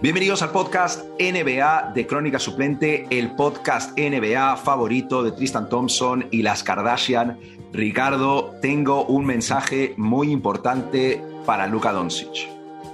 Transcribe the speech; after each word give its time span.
Bienvenidos 0.00 0.42
al 0.42 0.50
podcast 0.50 1.04
NBA 1.18 1.90
de 1.92 2.06
Crónica 2.06 2.38
Suplente, 2.38 3.08
el 3.10 3.34
podcast 3.34 3.98
NBA 3.98 4.56
favorito 4.58 5.24
de 5.24 5.32
Tristan 5.32 5.68
Thompson 5.68 6.28
y 6.30 6.42
las 6.42 6.62
Kardashian. 6.62 7.36
Ricardo, 7.72 8.54
tengo 8.62 9.06
un 9.06 9.26
mensaje 9.26 9.94
muy 9.96 10.30
importante 10.30 11.20
para 11.44 11.66
Luka 11.66 11.90
Doncic. 11.90 12.48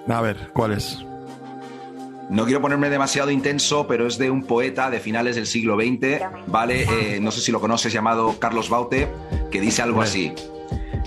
A 0.08 0.22
ver, 0.22 0.48
¿cuál 0.54 0.72
es? 0.72 1.04
No 2.30 2.46
quiero 2.46 2.62
ponerme 2.62 2.88
demasiado 2.88 3.30
intenso, 3.30 3.86
pero 3.86 4.06
es 4.06 4.16
de 4.16 4.30
un 4.30 4.42
poeta 4.42 4.88
de 4.88 4.98
finales 4.98 5.36
del 5.36 5.46
siglo 5.46 5.76
XX, 5.76 6.22
¿vale? 6.46 6.84
Eh, 6.84 7.20
no 7.20 7.30
sé 7.32 7.42
si 7.42 7.52
lo 7.52 7.60
conoces, 7.60 7.92
llamado 7.92 8.38
Carlos 8.38 8.70
Baute, 8.70 9.12
que 9.50 9.60
dice 9.60 9.82
algo 9.82 10.00
así. 10.00 10.32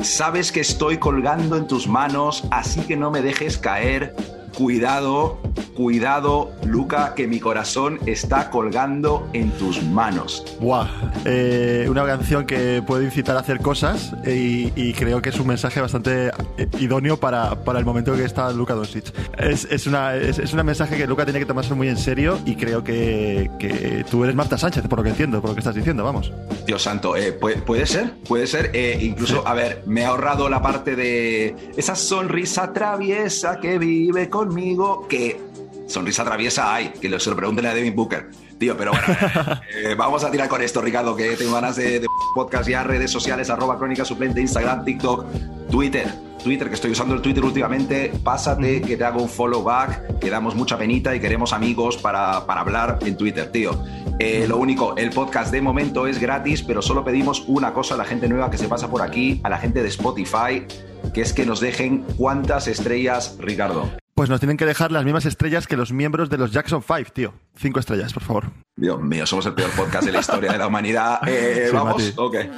Sabes 0.04 0.52
que 0.52 0.60
estoy 0.60 1.00
colgando 1.00 1.58
en 1.58 1.66
tus 1.66 1.88
manos, 1.88 2.44
así 2.52 2.82
que 2.82 2.96
no 2.96 3.10
me 3.10 3.24
dejes 3.24 3.58
caer 3.58 4.14
Cuidado, 4.58 5.38
cuidado, 5.76 6.52
Luca, 6.66 7.14
que 7.14 7.28
mi 7.28 7.40
corazón 7.40 8.00
está 8.08 8.50
colgando 8.50 9.30
en 9.34 9.52
tus 9.52 9.84
manos. 9.84 10.44
Buah, 10.60 10.88
eh, 11.26 11.86
una 11.88 12.04
canción 12.08 12.48
que 12.48 12.82
puede 12.82 13.06
incitar 13.06 13.38
a 13.38 13.42
hacer 13.42 13.60
cosas 13.60 14.16
y, 14.26 14.94
creo 14.94 15.22
que 15.22 15.30
es 15.30 15.40
un 15.40 15.46
mensaje 15.46 15.80
bastante 15.80 16.32
eh, 16.58 16.68
idóneo 16.80 17.18
para, 17.18 17.56
el 17.78 17.86
momento 17.86 18.16
que 18.16 18.24
está 18.24 18.52
Luca 18.52 18.74
Doncic. 18.74 19.14
Es, 19.38 19.66
es, 19.70 19.86
una, 19.86 20.16
es, 20.16 20.52
un 20.52 20.66
mensaje 20.66 20.98
que 20.98 21.06
Luca 21.06 21.24
tiene 21.24 21.38
que 21.38 21.46
tomarse 21.46 21.76
muy 21.76 21.88
en 21.88 21.98
serio 21.98 22.40
y 22.44 22.56
creo 22.56 22.84
que, 22.84 24.04
tú 24.10 24.24
eres 24.24 24.36
Marta 24.36 24.58
Sánchez, 24.58 24.88
por 24.88 24.98
lo 24.98 25.04
que 25.04 25.12
entiendo, 25.12 25.40
por 25.40 25.52
lo 25.52 25.56
que 25.56 25.60
estás 25.60 25.76
diciendo, 25.76 26.04
vamos. 26.04 26.34
Dios 26.66 26.82
santo, 26.82 27.16
eh, 27.16 27.32
¿puede, 27.32 27.86
ser, 27.86 28.12
puede 28.28 28.48
ser. 28.48 28.72
incluso, 29.04 29.48
a 29.48 29.54
ver, 29.54 29.84
me 29.86 30.02
he 30.02 30.06
ahorrado 30.06 30.50
la 30.50 30.64
parte 30.64 30.96
de 30.96 31.56
esa 31.78 31.96
sonrisa 31.96 32.74
traviesa 32.74 33.60
que 33.60 33.78
vive 33.78 34.30
con 34.32 34.47
conmigo 34.48 35.08
que 35.08 35.40
sonrisa 35.88 36.24
traviesa 36.24 36.74
hay, 36.74 36.90
que 36.90 37.20
se 37.20 37.30
lo 37.30 37.36
pregunten 37.36 37.66
a 37.66 37.74
Devin 37.74 37.96
Booker. 37.96 38.30
Tío, 38.58 38.76
pero 38.76 38.92
bueno, 38.92 39.06
eh, 39.84 39.96
vamos 39.96 40.24
a 40.24 40.32
tirar 40.32 40.50
con 40.50 40.62
esto, 40.62 40.82
Ricardo, 40.82 41.16
que 41.16 41.36
tengo 41.36 41.54
ganas 41.54 41.76
de, 41.76 42.04
podcast 42.34 42.68
ya, 42.68 42.84
redes 42.84 43.12
sociales, 43.12 43.50
arroba 43.50 43.78
crónica 43.78 44.04
suplente, 44.04 44.42
Instagram, 44.42 44.84
TikTok, 44.84 45.26
Twitter. 45.70 46.08
Twitter, 46.44 46.70
que 46.70 46.76
estoy 46.76 46.92
usando 46.92 47.14
el 47.14 47.22
Twitter 47.22 47.44
últimamente, 47.44 48.14
pásate, 48.24 48.82
que 48.82 48.96
te 48.96 49.04
hago 49.04 49.22
un 49.22 49.28
follow 49.28 49.64
back, 49.64 50.20
que 50.20 50.30
damos 50.30 50.56
mucha 50.56 50.78
penita 50.78 51.14
y 51.14 51.20
queremos 51.20 51.52
amigos 51.52 51.98
para, 51.98 52.46
para 52.46 52.62
hablar 52.62 53.00
en 53.02 53.18
Twitter, 53.18 53.52
tío. 53.52 53.72
Eh, 54.20 54.46
lo 54.48 54.58
único, 54.58 54.96
el 54.96 55.10
podcast 55.10 55.52
de 55.52 55.62
momento 55.62 56.08
es 56.08 56.20
gratis, 56.20 56.64
pero 56.64 56.82
solo 56.82 57.04
pedimos 57.04 57.44
una 57.48 57.74
cosa 57.74 57.96
a 57.96 57.98
la 57.98 58.06
gente 58.06 58.30
nueva 58.30 58.50
que 58.50 58.58
se 58.58 58.70
pasa 58.70 58.90
por 58.90 59.02
aquí, 59.02 59.42
a 59.44 59.50
la 59.50 59.58
gente 59.58 59.82
de 59.82 59.90
Spotify, 59.90 60.66
que 61.14 61.22
es 61.22 61.34
que 61.34 61.46
nos 61.46 61.60
dejen 61.60 62.06
cuántas 62.18 62.68
estrellas, 62.68 63.36
Ricardo. 63.40 63.90
Pues 64.18 64.32
nos 64.32 64.40
tienen 64.40 64.58
que 64.58 64.66
dejar 64.66 64.92
las 64.92 65.06
mismas 65.06 65.28
estrellas 65.28 65.68
que 65.68 65.78
los 65.78 65.92
miembros 65.92 66.28
de 66.32 66.40
los 66.40 66.52
Jackson 66.52 66.82
5, 66.82 67.12
tío. 67.14 67.36
Cinco 67.56 67.80
estrellas, 67.80 68.14
por 68.14 68.24
favor. 68.24 68.46
Dios 68.76 69.00
mío, 69.00 69.28
somos 69.28 69.46
el 69.46 69.54
peor 69.54 69.70
podcast 69.70 70.06
de 70.08 70.12
la 70.12 70.22
historia 70.22 70.54
de 70.54 70.58
la 70.58 70.66
humanidad. 70.66 71.20
Eh, 71.28 71.70
vamos. 71.72 72.16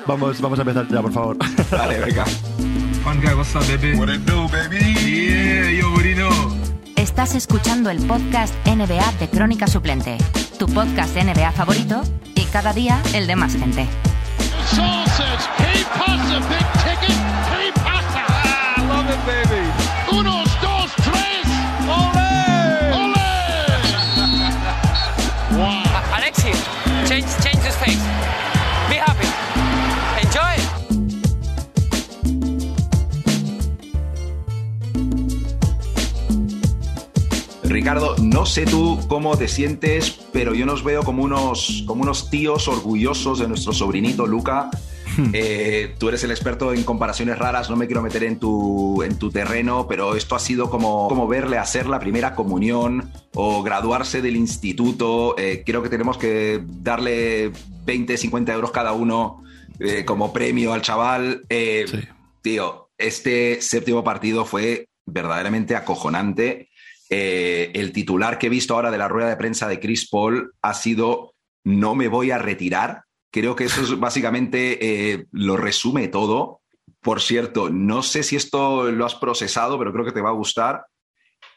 Vamos, 0.07 0.39
vamos 0.39 0.57
a 0.57 0.61
empezar 0.61 0.87
ya, 0.87 1.01
por 1.01 1.11
favor. 1.11 1.37
Dale, 1.71 1.99
venga. 1.99 2.23
Estás 6.95 7.35
escuchando 7.35 7.89
el 7.89 8.07
podcast 8.07 8.55
NBA 8.65 9.11
de 9.19 9.29
Crónica 9.29 9.67
Suplente, 9.67 10.17
tu 10.57 10.65
podcast 10.67 11.13
NBA 11.17 11.51
favorito 11.51 12.03
y 12.35 12.45
cada 12.45 12.71
día 12.71 13.01
el 13.13 13.27
de 13.27 13.35
más 13.35 13.57
gente. 13.57 13.85
Ricardo, 37.79 38.15
no 38.21 38.45
sé 38.45 38.65
tú 38.65 38.99
cómo 39.07 39.37
te 39.37 39.47
sientes, 39.47 40.19
pero 40.33 40.53
yo 40.53 40.65
nos 40.65 40.83
veo 40.83 41.03
como 41.03 41.23
unos, 41.23 41.83
como 41.87 42.01
unos 42.01 42.29
tíos 42.29 42.67
orgullosos 42.67 43.39
de 43.39 43.47
nuestro 43.47 43.73
sobrinito 43.73 44.27
Luca. 44.27 44.69
Hmm. 45.15 45.29
Eh, 45.33 45.95
tú 45.97 46.09
eres 46.09 46.23
el 46.23 46.31
experto 46.31 46.73
en 46.73 46.83
comparaciones 46.83 47.39
raras, 47.39 47.69
no 47.69 47.75
me 47.75 47.85
quiero 47.85 48.01
meter 48.01 48.23
en 48.23 48.37
tu, 48.37 49.01
en 49.01 49.17
tu 49.17 49.31
terreno, 49.31 49.87
pero 49.87 50.15
esto 50.15 50.35
ha 50.35 50.39
sido 50.39 50.69
como, 50.69 51.07
como 51.07 51.27
verle 51.27 51.57
hacer 51.57 51.87
la 51.87 51.99
primera 51.99 52.35
comunión 52.35 53.11
o 53.33 53.63
graduarse 53.63 54.21
del 54.21 54.35
instituto. 54.35 55.35
Eh, 55.37 55.63
creo 55.65 55.81
que 55.81 55.89
tenemos 55.89 56.17
que 56.17 56.61
darle 56.67 57.53
20, 57.85 58.17
50 58.17 58.53
euros 58.53 58.71
cada 58.71 58.93
uno 58.93 59.43
eh, 59.79 60.05
como 60.05 60.33
premio 60.33 60.73
al 60.73 60.81
chaval. 60.81 61.43
Tío, 62.41 62.89
este 62.97 63.61
séptimo 63.61 64.03
partido 64.03 64.45
fue 64.45 64.87
verdaderamente 65.05 65.75
acojonante 65.75 66.69
eh, 67.09 67.71
el 67.73 67.91
titular 67.91 68.37
que 68.37 68.47
he 68.47 68.51
visto 68.51 68.75
ahora 68.75 68.91
de 68.91 68.99
la 68.99 69.07
rueda 69.07 69.29
de 69.29 69.35
prensa 69.35 69.67
de 69.67 69.79
Chris 69.79 70.07
Paul 70.07 70.53
ha 70.61 70.73
sido 70.75 71.33
no 71.63 71.95
me 71.95 72.07
voy 72.07 72.31
a 72.31 72.37
retirar. 72.37 73.03
Creo 73.31 73.55
que 73.55 73.65
eso 73.65 73.81
es 73.81 73.99
básicamente 73.99 75.13
eh, 75.13 75.25
lo 75.31 75.57
resume 75.57 76.07
todo. 76.07 76.61
Por 77.01 77.21
cierto, 77.21 77.69
no 77.69 78.03
sé 78.03 78.23
si 78.23 78.35
esto 78.35 78.91
lo 78.91 79.05
has 79.05 79.15
procesado, 79.15 79.79
pero 79.79 79.91
creo 79.91 80.05
que 80.05 80.11
te 80.11 80.21
va 80.21 80.29
a 80.29 80.33
gustar. 80.33 80.85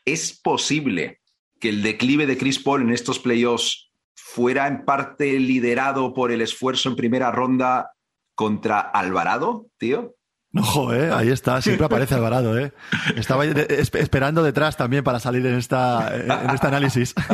¿Es 0.04 0.40
posible 0.40 1.20
que 1.60 1.68
el 1.68 1.82
declive 1.82 2.26
de 2.26 2.38
Chris 2.38 2.58
Paul 2.58 2.82
en 2.82 2.90
estos 2.90 3.18
playoffs 3.18 3.91
fuera 4.14 4.66
en 4.66 4.84
parte 4.84 5.38
liderado 5.38 6.14
por 6.14 6.32
el 6.32 6.40
esfuerzo 6.40 6.88
en 6.88 6.96
primera 6.96 7.30
ronda 7.30 7.92
contra 8.34 8.80
Alvarado, 8.80 9.66
tío? 9.78 10.14
No, 10.52 10.92
eh, 10.92 11.10
ahí 11.10 11.30
está, 11.30 11.62
siempre 11.62 11.86
aparece 11.86 12.14
Alvarado, 12.14 12.58
¿eh? 12.58 12.72
Estaba 13.16 13.46
esperando 13.46 14.42
detrás 14.42 14.76
también 14.76 15.02
para 15.02 15.18
salir 15.18 15.46
en, 15.46 15.54
esta, 15.54 16.14
en 16.14 16.50
este 16.50 16.66
análisis. 16.66 17.14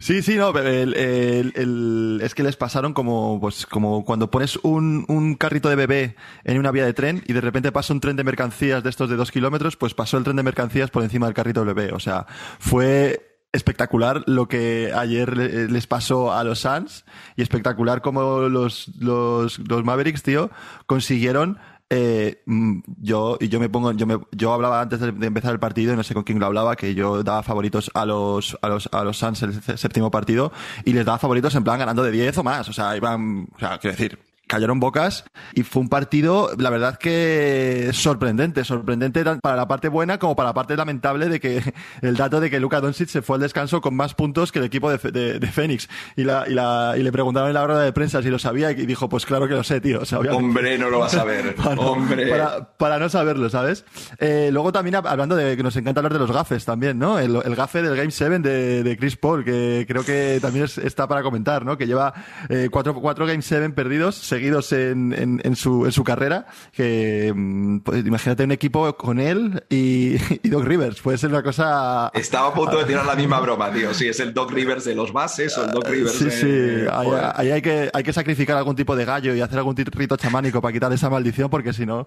Sí, 0.00 0.22
sí, 0.22 0.36
no, 0.36 0.56
es 0.56 2.34
que 2.34 2.42
les 2.44 2.56
pasaron 2.56 2.94
como, 2.94 3.40
pues, 3.40 3.66
como 3.66 4.04
cuando 4.04 4.30
pones 4.30 4.54
un, 4.62 5.04
un, 5.08 5.34
carrito 5.34 5.68
de 5.68 5.74
bebé 5.74 6.14
en 6.44 6.56
una 6.60 6.70
vía 6.70 6.86
de 6.86 6.94
tren 6.94 7.24
y 7.26 7.32
de 7.32 7.40
repente 7.40 7.72
pasa 7.72 7.92
un 7.92 7.98
tren 7.98 8.14
de 8.14 8.22
mercancías 8.22 8.84
de 8.84 8.90
estos 8.90 9.10
de 9.10 9.16
dos 9.16 9.32
kilómetros, 9.32 9.76
pues 9.76 9.94
pasó 9.94 10.16
el 10.16 10.22
tren 10.22 10.36
de 10.36 10.44
mercancías 10.44 10.90
por 10.90 11.02
encima 11.02 11.26
del 11.26 11.34
carrito 11.34 11.64
de 11.64 11.74
bebé. 11.74 11.92
O 11.92 11.98
sea, 11.98 12.26
fue 12.60 13.27
espectacular 13.52 14.22
lo 14.26 14.46
que 14.48 14.92
ayer 14.94 15.36
les 15.36 15.86
pasó 15.86 16.32
a 16.32 16.44
los 16.44 16.60
Suns 16.60 17.04
y 17.36 17.42
espectacular 17.42 18.02
como 18.02 18.40
los, 18.48 18.88
los, 18.98 19.58
los 19.58 19.84
Mavericks, 19.84 20.22
tío, 20.22 20.50
consiguieron 20.86 21.58
eh, 21.90 22.42
mm, 22.44 22.80
yo, 23.00 23.38
y 23.40 23.48
yo 23.48 23.60
me 23.60 23.70
pongo, 23.70 23.92
yo 23.92 24.06
me, 24.06 24.18
yo 24.32 24.52
hablaba 24.52 24.82
antes 24.82 25.00
de, 25.00 25.08
empezar 25.08 25.52
el 25.52 25.58
partido, 25.58 25.94
y 25.94 25.96
no 25.96 26.02
sé 26.02 26.12
con 26.12 26.22
quién 26.22 26.38
lo 26.38 26.46
hablaba, 26.46 26.76
que 26.76 26.94
yo 26.94 27.22
daba 27.22 27.42
favoritos 27.42 27.90
a 27.94 28.04
los, 28.04 28.58
a 28.60 28.68
los, 28.68 28.88
a 28.92 29.04
los 29.04 29.16
Suns 29.16 29.42
el 29.42 29.78
séptimo 29.78 30.10
partido, 30.10 30.52
y 30.84 30.92
les 30.92 31.06
daba 31.06 31.18
favoritos 31.18 31.54
en 31.54 31.64
plan 31.64 31.78
ganando 31.78 32.02
de 32.02 32.10
10 32.10 32.38
o 32.38 32.44
más, 32.44 32.68
o 32.68 32.72
sea, 32.72 32.96
iban, 32.96 33.48
o 33.54 33.58
sea, 33.58 33.78
quiero 33.78 33.96
decir, 33.96 34.18
cayeron 34.48 34.80
bocas 34.80 35.24
y 35.54 35.62
fue 35.62 35.82
un 35.82 35.88
partido, 35.88 36.50
la 36.58 36.70
verdad 36.70 36.98
que 36.98 37.90
sorprendente, 37.92 38.64
sorprendente 38.64 39.24
para 39.40 39.56
la 39.56 39.68
parte 39.68 39.88
buena 39.88 40.18
como 40.18 40.34
para 40.34 40.48
la 40.48 40.54
parte 40.54 40.76
lamentable 40.76 41.28
de 41.28 41.38
que 41.38 41.62
el 42.02 42.16
dato 42.16 42.40
de 42.40 42.50
que 42.50 42.58
Luka 42.58 42.80
Doncic 42.80 43.08
se 43.08 43.22
fue 43.22 43.36
al 43.36 43.42
descanso 43.42 43.80
con 43.80 43.94
más 43.94 44.14
puntos 44.14 44.50
que 44.50 44.58
el 44.58 44.64
equipo 44.64 44.90
de, 44.90 45.38
de, 45.38 45.46
Phoenix 45.48 45.88
y, 46.16 46.24
la, 46.24 46.46
y, 46.48 46.54
la, 46.54 46.94
y 46.96 47.02
le 47.02 47.12
preguntaron 47.12 47.48
en 47.48 47.54
la 47.54 47.62
hora 47.62 47.78
de 47.78 47.92
prensa 47.92 48.22
si 48.22 48.30
lo 48.30 48.38
sabía 48.38 48.70
y 48.70 48.86
dijo, 48.86 49.08
pues 49.08 49.26
claro 49.26 49.46
que 49.46 49.54
lo 49.54 49.62
sé, 49.62 49.80
tío. 49.80 50.02
Hombre, 50.32 50.78
no 50.78 50.90
lo 50.90 51.00
vas 51.00 51.14
a 51.14 51.18
saber. 51.18 51.54
para, 51.56 51.80
Hombre. 51.80 52.32
Para, 52.76 52.98
no 52.98 53.08
saberlo, 53.08 53.50
¿sabes? 53.50 53.84
Eh, 54.18 54.50
luego 54.52 54.72
también 54.72 54.96
hablando 54.96 55.36
de 55.36 55.56
que 55.56 55.62
nos 55.62 55.76
encanta 55.76 56.00
hablar 56.00 56.14
de 56.14 56.18
los 56.18 56.32
gafes 56.32 56.64
también, 56.64 56.98
¿no? 56.98 57.18
El, 57.18 57.36
el 57.44 57.54
gafe 57.54 57.82
del 57.82 57.96
Game 57.96 58.10
7 58.10 58.38
de, 58.38 58.82
de, 58.82 58.96
Chris 58.96 59.16
Paul, 59.16 59.44
que 59.44 59.84
creo 59.86 60.04
que 60.04 60.38
también 60.40 60.66
está 60.82 61.06
para 61.06 61.22
comentar, 61.22 61.64
¿no? 61.64 61.76
Que 61.76 61.86
lleva 61.86 62.14
eh, 62.48 62.68
cuatro, 62.70 62.94
cuatro 62.94 63.26
Game 63.26 63.42
7 63.42 63.70
perdidos, 63.70 64.16
seguidos 64.38 64.70
en, 64.72 65.40
en, 65.42 65.56
su, 65.56 65.84
en 65.84 65.90
su 65.90 66.04
carrera, 66.04 66.46
que 66.70 67.32
mm, 67.34 67.78
pues, 67.80 68.06
imagínate 68.06 68.44
un 68.44 68.52
equipo 68.52 68.96
con 68.96 69.18
él 69.18 69.64
y, 69.68 70.14
y, 70.44 70.48
Doc 70.48 70.64
Rivers, 70.64 71.00
puede 71.00 71.18
ser 71.18 71.30
una 71.30 71.42
cosa... 71.42 72.10
Estaba 72.14 72.48
a 72.48 72.54
punto 72.54 72.78
de 72.78 72.84
tirar 72.84 73.04
la 73.04 73.16
misma 73.16 73.40
broma, 73.48 73.72
tío, 73.72 73.92
si 73.92 74.06
es 74.06 74.20
el 74.20 74.32
Doc 74.32 74.52
Rivers 74.52 74.84
de 74.84 74.94
los 74.94 75.12
bases 75.12 75.58
o 75.58 75.64
el 75.64 75.72
Doc 75.72 75.88
Rivers 75.88 76.12
sí, 76.12 76.30
Sí, 76.30 76.86
ahí, 77.34 77.50
hay, 77.50 77.62
que, 77.62 77.90
hay 77.92 78.02
que 78.04 78.12
sacrificar 78.12 78.56
algún 78.56 78.76
tipo 78.76 78.94
de 78.94 79.04
gallo 79.04 79.34
y 79.34 79.40
hacer 79.40 79.58
algún 79.58 79.74
rito 79.76 80.16
chamánico 80.16 80.60
para 80.60 80.72
quitar 80.72 80.92
esa 80.92 81.10
maldición, 81.10 81.50
porque 81.50 81.72
si 81.72 81.84
no... 81.84 82.06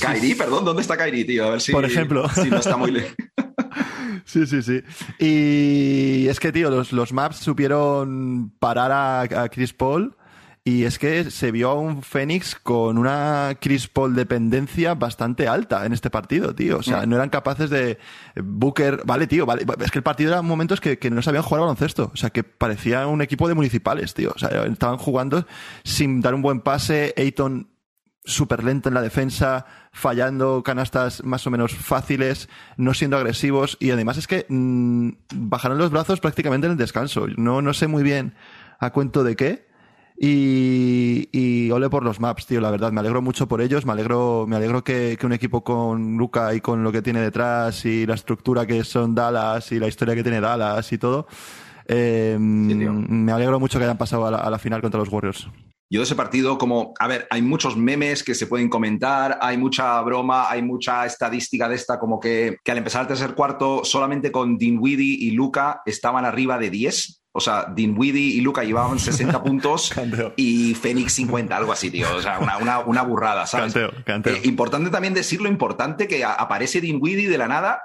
¿Kairi? 0.00 0.34
perdón, 0.36 0.64
¿dónde 0.64 0.82
está 0.82 0.96
Kairi, 0.96 1.24
tío? 1.24 1.46
A 1.46 1.50
ver 1.50 1.60
si, 1.60 1.72
Por 1.72 1.84
ejemplo. 1.84 2.28
si 2.28 2.48
no 2.48 2.58
está 2.58 2.76
muy 2.76 2.92
lejos. 2.92 3.14
Sí, 4.24 4.44
sí, 4.44 4.60
sí. 4.60 4.82
Y 5.20 6.26
es 6.26 6.40
que, 6.40 6.50
tío, 6.50 6.68
los, 6.68 6.92
los 6.92 7.12
maps 7.12 7.36
supieron 7.36 8.52
parar 8.58 8.90
a, 8.90 9.20
a 9.20 9.48
Chris 9.48 9.72
Paul 9.72 10.16
Y 10.66 10.82
es 10.82 10.98
que 10.98 11.30
se 11.30 11.52
vio 11.52 11.70
a 11.70 11.74
un 11.74 12.02
Phoenix 12.02 12.56
con 12.56 12.98
una 12.98 13.56
Chris 13.60 13.86
Paul 13.86 14.16
dependencia 14.16 14.96
bastante 14.96 15.46
alta 15.46 15.86
en 15.86 15.92
este 15.92 16.10
partido, 16.10 16.56
tío. 16.56 16.78
O 16.78 16.82
sea, 16.82 17.02
mm. 17.02 17.08
no 17.08 17.14
eran 17.14 17.28
capaces 17.28 17.70
de. 17.70 17.98
Booker, 18.34 19.02
vale, 19.04 19.28
tío, 19.28 19.46
vale. 19.46 19.64
Es 19.78 19.92
que 19.92 19.98
el 19.98 20.02
partido 20.02 20.32
era 20.32 20.42
momentos 20.42 20.80
que, 20.80 20.98
que 20.98 21.08
no 21.08 21.22
sabían 21.22 21.44
jugar 21.44 21.60
baloncesto. 21.60 22.10
O 22.12 22.16
sea, 22.16 22.30
que 22.30 22.42
parecía 22.42 23.06
un 23.06 23.22
equipo 23.22 23.46
de 23.46 23.54
municipales, 23.54 24.12
tío. 24.12 24.32
O 24.34 24.38
sea, 24.40 24.48
estaban 24.64 24.98
jugando 24.98 25.46
sin 25.84 26.20
dar 26.20 26.34
un 26.34 26.42
buen 26.42 26.60
pase. 26.60 27.14
Ayton 27.16 27.68
súper 28.24 28.64
lento 28.64 28.88
en 28.88 28.96
la 28.96 29.02
defensa, 29.02 29.66
fallando 29.92 30.64
canastas 30.64 31.22
más 31.22 31.46
o 31.46 31.50
menos 31.52 31.76
fáciles, 31.76 32.48
no 32.76 32.92
siendo 32.92 33.16
agresivos 33.16 33.76
y 33.78 33.92
además 33.92 34.18
es 34.18 34.26
que 34.26 34.46
mm, 34.48 35.10
bajaron 35.32 35.78
los 35.78 35.92
brazos 35.92 36.18
prácticamente 36.18 36.66
en 36.66 36.72
el 36.72 36.76
descanso. 36.76 37.28
No, 37.36 37.62
no 37.62 37.72
sé 37.72 37.86
muy 37.86 38.02
bien 38.02 38.34
a 38.80 38.90
cuento 38.90 39.22
de 39.22 39.36
qué, 39.36 39.66
y, 40.18 41.28
y, 41.30 41.70
ole 41.70 41.90
por 41.90 42.02
los 42.02 42.20
maps, 42.20 42.46
tío, 42.46 42.60
la 42.60 42.70
verdad. 42.70 42.90
Me 42.90 43.00
alegro 43.00 43.20
mucho 43.20 43.46
por 43.46 43.60
ellos. 43.60 43.84
Me 43.84 43.92
alegro, 43.92 44.46
me 44.48 44.56
alegro 44.56 44.82
que, 44.82 45.16
que, 45.18 45.26
un 45.26 45.32
equipo 45.32 45.62
con 45.62 46.16
Luca 46.16 46.54
y 46.54 46.60
con 46.60 46.82
lo 46.82 46.90
que 46.90 47.02
tiene 47.02 47.20
detrás 47.20 47.84
y 47.84 48.06
la 48.06 48.14
estructura 48.14 48.66
que 48.66 48.82
son 48.84 49.14
Dallas 49.14 49.70
y 49.72 49.78
la 49.78 49.88
historia 49.88 50.14
que 50.14 50.22
tiene 50.22 50.40
Dallas 50.40 50.90
y 50.92 50.98
todo. 50.98 51.26
Eh, 51.88 52.36
me 52.38 53.30
alegro 53.32 53.60
mucho 53.60 53.78
que 53.78 53.84
hayan 53.84 53.98
pasado 53.98 54.26
a 54.26 54.30
la, 54.30 54.38
a 54.38 54.50
la, 54.50 54.58
final 54.58 54.80
contra 54.80 54.98
los 54.98 55.08
Warriors. 55.10 55.48
Yo 55.88 56.00
de 56.00 56.04
ese 56.04 56.16
partido, 56.16 56.58
como, 56.58 56.94
a 56.98 57.06
ver, 57.06 57.28
hay 57.30 57.42
muchos 57.42 57.76
memes 57.76 58.24
que 58.24 58.34
se 58.34 58.48
pueden 58.48 58.68
comentar, 58.68 59.38
hay 59.40 59.56
mucha 59.56 60.00
broma, 60.00 60.50
hay 60.50 60.60
mucha 60.60 61.06
estadística 61.06 61.68
de 61.68 61.76
esta, 61.76 62.00
como 62.00 62.18
que, 62.18 62.56
que 62.64 62.72
al 62.72 62.78
empezar 62.78 63.02
el 63.02 63.06
tercer 63.06 63.34
cuarto, 63.34 63.84
solamente 63.84 64.32
con 64.32 64.58
Dinwiddie 64.58 65.16
y 65.20 65.30
Luca 65.30 65.82
estaban 65.86 66.24
arriba 66.24 66.58
de 66.58 66.70
10 66.70 67.22
o 67.36 67.40
sea, 67.40 67.66
Dinwiddie 67.74 68.36
y 68.36 68.40
Luca 68.40 68.64
llevaban 68.64 68.98
60 68.98 69.42
puntos 69.42 69.92
y 70.36 70.74
Fénix 70.74 71.12
50, 71.12 71.56
algo 71.56 71.72
así, 71.72 71.90
tío. 71.90 72.06
O 72.16 72.22
sea, 72.22 72.38
una, 72.38 72.78
una, 72.80 73.02
burrada, 73.02 73.46
¿sabes? 73.46 73.74
Canteo, 73.74 74.04
canteo. 74.04 74.34
Eh, 74.34 74.40
importante 74.44 74.90
también 74.90 75.14
decirlo, 75.14 75.48
importante 75.48 76.08
que 76.08 76.24
aparece 76.24 76.80
Dinwiddie 76.80 77.28
de 77.28 77.38
la 77.38 77.48
nada 77.48 77.82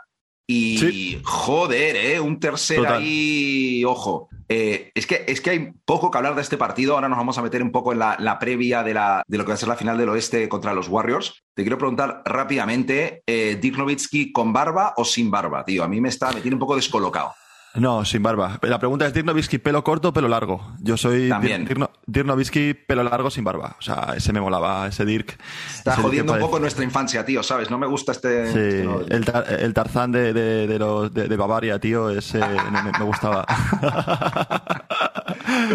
y 0.47 1.19
joder, 1.23 1.95
¿eh? 1.95 2.19
Un 2.19 2.39
tercer 2.39 2.85
ahí, 2.85 3.83
ojo. 3.85 4.29
Eh, 4.49 4.91
es, 4.93 5.07
que, 5.07 5.23
es 5.29 5.39
que 5.39 5.49
hay 5.49 5.71
poco 5.85 6.11
que 6.11 6.17
hablar 6.17 6.35
de 6.35 6.41
este 6.41 6.57
partido. 6.57 6.95
Ahora 6.95 7.07
nos 7.07 7.17
vamos 7.17 7.37
a 7.37 7.41
meter 7.41 7.63
un 7.63 7.71
poco 7.71 7.93
en 7.93 7.99
la, 7.99 8.37
previa 8.37 8.83
de, 8.83 8.93
la, 8.93 9.23
de, 9.25 9.37
lo 9.37 9.45
que 9.45 9.49
va 9.49 9.53
a 9.53 9.57
ser 9.57 9.69
la 9.69 9.77
final 9.77 9.97
del 9.97 10.09
oeste 10.09 10.49
contra 10.49 10.73
los 10.73 10.89
Warriors. 10.89 11.43
Te 11.55 11.63
quiero 11.63 11.77
preguntar 11.77 12.21
rápidamente, 12.25 13.23
eh, 13.25 13.57
Dirk 13.61 13.77
Nowitzki 13.77 14.33
con 14.33 14.51
barba 14.51 14.93
o 14.97 15.05
sin 15.05 15.31
barba, 15.31 15.63
tío. 15.63 15.85
A 15.85 15.87
mí 15.87 16.01
me, 16.01 16.09
está, 16.09 16.33
me 16.33 16.41
tiene 16.41 16.55
un 16.55 16.59
poco 16.59 16.75
descolocado. 16.75 17.33
No, 17.75 18.03
sin 18.03 18.21
barba. 18.21 18.59
La 18.63 18.79
pregunta 18.79 19.07
es 19.07 19.13
Dirk 19.13 19.61
pelo 19.61 19.83
corto 19.83 20.09
o 20.09 20.13
pelo 20.13 20.27
largo. 20.27 20.73
Yo 20.79 20.97
soy 20.97 21.29
También. 21.29 21.65
Dirk, 21.65 22.85
pelo 22.85 23.03
largo 23.03 23.31
sin 23.31 23.45
barba. 23.45 23.77
O 23.79 23.81
sea, 23.81 24.13
ese 24.15 24.33
me 24.33 24.41
molaba, 24.41 24.87
ese 24.87 25.05
Dirk. 25.05 25.37
Está 25.73 25.95
jodiendo 25.95 26.33
un 26.33 26.39
poco 26.39 26.59
nuestra 26.59 26.83
infancia, 26.83 27.23
tío, 27.23 27.41
¿sabes? 27.43 27.69
No 27.69 27.77
me 27.77 27.87
gusta 27.87 28.11
este... 28.11 28.51
Sí, 28.51 28.89
el, 29.09 29.73
Tarzán 29.73 30.11
de, 30.11 30.33
de, 30.33 30.79
los, 30.79 31.13
de, 31.13 31.37
Bavaria, 31.37 31.79
tío, 31.79 32.09
ese 32.09 32.39
me, 32.39 33.05
gustaba. 33.05 33.45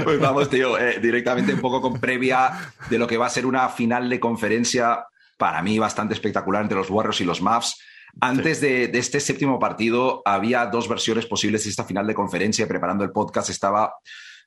pues 0.05 0.21
vamos, 0.21 0.51
tío, 0.51 0.79
eh, 0.79 0.99
directamente 1.01 1.55
un 1.55 1.61
poco 1.61 1.81
con 1.81 1.99
previa 1.99 2.51
de 2.91 2.99
lo 2.99 3.07
que 3.07 3.17
va 3.17 3.27
a 3.27 3.31
ser 3.31 3.47
una 3.47 3.71
final 3.71 4.11
de 4.11 4.21
conferencia 4.21 5.07
para 5.39 5.63
mí 5.63 5.79
bastante 5.79 6.13
espectacular 6.15 6.63
entre 6.63 6.77
los 6.77 6.91
Warriors 6.91 7.21
y 7.23 7.25
los 7.25 7.41
Mavs 7.41 7.79
antes 8.21 8.61
de, 8.61 8.85
este 8.95 9.21
séptimo 9.21 9.59
partido 9.59 10.23
había 10.25 10.67
dos 10.67 10.89
versiones 10.89 11.27
posibles 11.27 11.65
de 11.65 11.71
esta 11.71 11.85
final 11.85 12.07
de 12.07 12.15
conferencia. 12.15 12.67
Preparando 12.67 13.05
el 13.05 13.13
podcast 13.13 13.51
estaba 13.51 13.95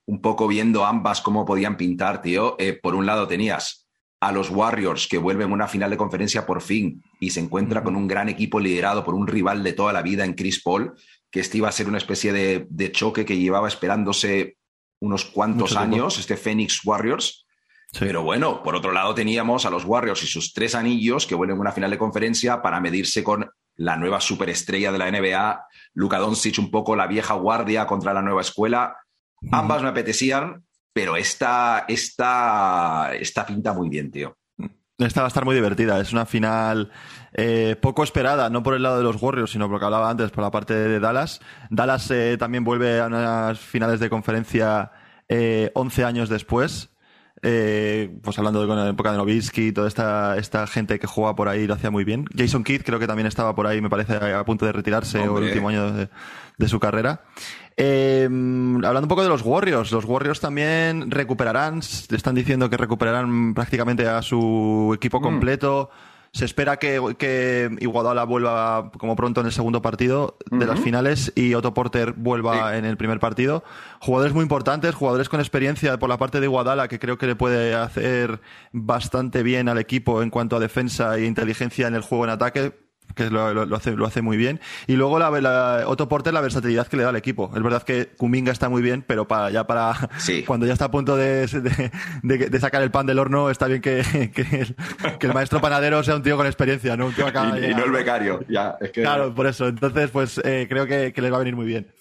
un 0.05 0.21
poco 0.21 0.47
viendo 0.47 0.85
ambas 0.85 1.21
cómo 1.21 1.45
podían 1.45 1.77
pintar, 1.77 2.21
tío. 2.21 2.55
Eh, 2.59 2.73
por 2.73 2.95
un 2.95 3.05
lado 3.05 3.27
tenías 3.27 3.87
a 4.21 4.31
los 4.31 4.49
Warriors 4.49 5.07
que 5.07 5.17
vuelven 5.17 5.51
a 5.51 5.53
una 5.53 5.67
final 5.67 5.89
de 5.89 5.97
conferencia 5.97 6.45
por 6.45 6.61
fin 6.61 7.01
y 7.19 7.29
se 7.29 7.39
encuentra 7.39 7.83
con 7.83 7.95
un 7.95 8.07
gran 8.07 8.27
equipo 8.27 8.59
liderado 8.59 9.03
por 9.05 9.15
un 9.15 9.27
rival 9.27 9.63
de 9.63 9.73
toda 9.73 9.93
la 9.93 10.01
vida 10.01 10.25
en 10.25 10.33
Chris 10.33 10.61
Paul, 10.61 10.93
que 11.31 11.39
este 11.39 11.59
iba 11.59 11.69
a 11.69 11.73
ser 11.73 11.87
una 11.87 11.99
especie 11.99 12.33
de, 12.33 12.91
choque 12.91 13.23
que 13.23 13.37
llevaba 13.37 13.67
esperándose 13.67 14.57
unos 14.99 15.25
cuantos 15.25 15.75
años, 15.75 16.17
este 16.17 16.35
Phoenix 16.35 16.83
Warriors. 16.83 17.45
Pero 17.97 18.21
bueno, 18.23 18.61
por 18.61 18.75
otro 18.75 18.91
lado 18.91 19.15
teníamos 19.15 19.65
a 19.65 19.69
los 19.69 19.85
Warriors 19.85 20.21
y 20.23 20.27
sus 20.27 20.53
tres 20.53 20.75
anillos 20.75 21.25
que 21.25 21.35
vuelven 21.35 21.57
a 21.57 21.61
una 21.61 21.71
final 21.71 21.89
de 21.89 21.97
conferencia 21.97 22.61
para 22.61 22.79
medirse 22.79 23.23
con 23.23 23.49
la 23.75 23.95
nueva 23.95 24.19
superestrella 24.19 24.91
de 24.91 24.97
la 24.97 25.09
NBA, 25.09 25.65
Luka 25.93 26.19
Doncic, 26.19 26.59
un 26.59 26.69
poco 26.69 26.95
la 26.95 27.07
vieja 27.07 27.33
guardia 27.33 27.87
contra 27.87 28.13
la 28.13 28.21
nueva 28.21 28.41
escuela. 28.41 28.97
Ambas 29.51 29.81
me 29.81 29.89
apetecían, 29.89 30.65
pero 30.93 31.15
esta, 31.15 31.85
esta, 31.87 33.11
esta 33.17 33.45
pinta 33.45 33.73
muy 33.73 33.89
bien, 33.89 34.11
tío. 34.11 34.37
Esta 34.97 35.21
va 35.21 35.27
a 35.27 35.29
estar 35.29 35.45
muy 35.45 35.55
divertida. 35.55 35.99
Es 36.01 36.11
una 36.11 36.25
final 36.25 36.91
eh, 37.33 37.77
poco 37.81 38.03
esperada, 38.03 38.49
no 38.49 38.63
por 38.63 38.73
el 38.73 38.83
lado 38.83 38.97
de 38.97 39.03
los 39.03 39.21
Warriors, 39.21 39.51
sino 39.51 39.65
por 39.65 39.75
lo 39.75 39.79
que 39.79 39.85
hablaba 39.85 40.09
antes, 40.09 40.29
por 40.29 40.43
la 40.43 40.51
parte 40.51 40.73
de 40.73 40.99
Dallas. 40.99 41.39
Dallas 41.69 42.11
eh, 42.11 42.35
también 42.37 42.65
vuelve 42.65 42.99
a 42.99 43.07
unas 43.07 43.59
finales 43.59 44.01
de 44.01 44.09
conferencia 44.09 44.91
eh, 45.29 45.71
11 45.73 46.03
años 46.03 46.27
después. 46.27 46.89
Eh, 47.41 48.09
pues 48.21 48.37
hablando 48.37 48.61
de 48.61 48.67
con 48.67 48.75
la 48.75 48.89
época 48.89 49.11
de 49.11 49.17
Nowitzki, 49.17 49.71
toda 49.71 49.87
esta, 49.87 50.37
esta 50.37 50.67
gente 50.67 50.99
que 50.99 51.07
juega 51.07 51.35
por 51.35 51.47
ahí 51.47 51.67
lo 51.67 51.73
hacía 51.73 51.89
muy 51.89 52.03
bien. 52.03 52.25
Jason 52.35 52.63
Kidd 52.63 52.81
creo 52.83 52.99
que 52.99 53.07
también 53.07 53.27
estaba 53.27 53.55
por 53.55 53.67
ahí, 53.67 53.81
me 53.81 53.89
parece, 53.89 54.15
a 54.15 54.43
punto 54.43 54.65
de 54.65 54.73
retirarse 54.73 55.19
o 55.19 55.37
el 55.37 55.45
último 55.45 55.69
año 55.69 55.91
de, 55.91 56.67
su 56.67 56.79
carrera. 56.79 57.21
Eh, 57.77 58.25
hablando 58.25 59.01
un 59.01 59.07
poco 59.07 59.23
de 59.23 59.29
los 59.29 59.41
Warriors, 59.43 59.91
los 59.91 60.03
Warriors 60.03 60.41
también 60.41 61.09
recuperarán, 61.09 61.79
están 61.79 62.35
diciendo 62.35 62.69
que 62.69 62.75
recuperarán 62.75 63.53
prácticamente 63.53 64.07
a 64.07 64.21
su 64.21 64.91
equipo 64.95 65.19
mm. 65.19 65.23
Se 66.31 66.45
espera 66.45 66.77
que, 66.77 67.15
que 67.17 67.75
Iguodala 67.79 68.23
vuelva 68.23 68.91
como 68.97 69.15
pronto 69.15 69.41
en 69.41 69.47
el 69.47 69.51
segundo 69.51 69.81
partido 69.81 70.37
de 70.51 70.65
las 70.65 70.79
finales 70.79 71.31
y 71.35 71.53
Otto 71.53 71.73
Porter 71.73 72.13
vuelva 72.13 72.77
en 72.77 72.85
el 72.85 72.97
primer 72.97 73.19
partido. 73.19 73.63
Jugadores 73.99 74.33
muy 74.33 74.43
importantes, 74.43 74.95
jugadores 74.95 75.29
con 75.29 75.39
experiencia 75.39 75.97
por 75.97 76.09
la 76.09 76.17
parte 76.17 76.39
de 76.39 76.45
Iguodala 76.45 76.87
que 76.87 76.99
creo 76.99 77.17
que 77.17 77.27
le 77.27 77.35
puede 77.35 77.73
hacer 77.73 78.41
bastante 78.71 79.43
bien 79.43 79.69
al 79.69 79.79
equipo 79.79 80.21
en 80.21 80.29
cuanto 80.29 80.55
a 80.55 80.59
defensa 80.59 81.17
e 81.17 81.25
inteligencia 81.25 81.87
en 81.87 81.95
el 81.95 82.01
juego 82.01 82.25
en 82.25 82.29
ataque 82.29 82.88
que 83.15 83.29
lo, 83.29 83.65
lo, 83.65 83.75
hace, 83.75 83.91
lo 83.91 84.05
hace 84.05 84.21
muy 84.21 84.37
bien. 84.37 84.59
Y 84.87 84.95
luego 84.95 85.19
la, 85.19 85.29
la, 85.41 85.83
Otto 85.87 86.07
Porter, 86.07 86.33
la 86.33 86.41
versatilidad 86.41 86.87
que 86.87 86.97
le 86.97 87.03
da 87.03 87.09
al 87.09 87.15
equipo. 87.15 87.51
Es 87.55 87.61
verdad 87.61 87.83
que 87.83 88.07
Kuminga 88.17 88.51
está 88.51 88.69
muy 88.69 88.81
bien, 88.81 89.03
pero 89.05 89.27
para 89.27 89.49
ya 89.49 89.65
para 89.67 89.93
cuando 90.47 90.65
ya 90.65 90.73
está 90.73 90.85
a 90.85 90.91
punto 90.91 91.17
de, 91.17 91.47
de, 92.23 92.59
sacar 92.59 92.81
el 92.81 92.91
pan 92.91 93.05
del 93.05 93.19
horno, 93.19 93.49
está 93.49 93.67
bien 93.67 93.81
que, 93.81 94.01
que, 94.33 95.27
el, 95.27 95.33
maestro 95.33 95.61
panadero 95.61 96.03
sea 96.03 96.15
un 96.15 96.23
tío 96.23 96.37
con 96.37 96.45
experiencia, 96.45 96.95
¿no? 96.97 97.07
Un 97.07 97.13
tío 97.13 97.27
acá, 97.27 97.57
y, 97.57 97.73
no 97.73 97.85
el 97.85 97.91
becario, 97.91 98.41
ya. 98.47 98.77
Claro, 98.93 99.33
por 99.33 99.47
eso. 99.47 99.67
Entonces, 99.67 100.09
pues 100.11 100.39
eh, 100.43 100.67
creo 100.69 100.85
que, 100.85 101.13
que 101.13 101.21
les 101.21 101.31
va 101.31 101.37
a 101.37 101.39
venir 101.39 101.55
muy 101.55 101.65
bien. 101.65 101.91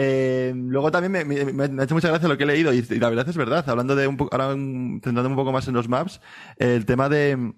Eh, 0.00 0.52
luego 0.54 0.92
también 0.92 1.10
me, 1.10 1.24
me, 1.24 1.82
ha 1.82 1.84
hecho 1.84 1.94
mucha 1.94 2.08
gracia 2.08 2.28
lo 2.28 2.38
que 2.38 2.44
he 2.44 2.46
leído 2.46 2.72
y, 2.72 2.82
la 2.82 3.08
verdad 3.08 3.28
es 3.28 3.36
verdad, 3.36 3.68
hablando 3.68 3.96
de 3.96 4.06
un 4.06 4.16
poco, 4.16 4.32
ahora 4.32 4.52
centrando 4.54 5.28
un 5.28 5.34
poco 5.34 5.50
más 5.50 5.66
en 5.66 5.74
los 5.74 5.88
maps, 5.88 6.20
el 6.58 6.86
tema 6.86 7.08
de, 7.08 7.52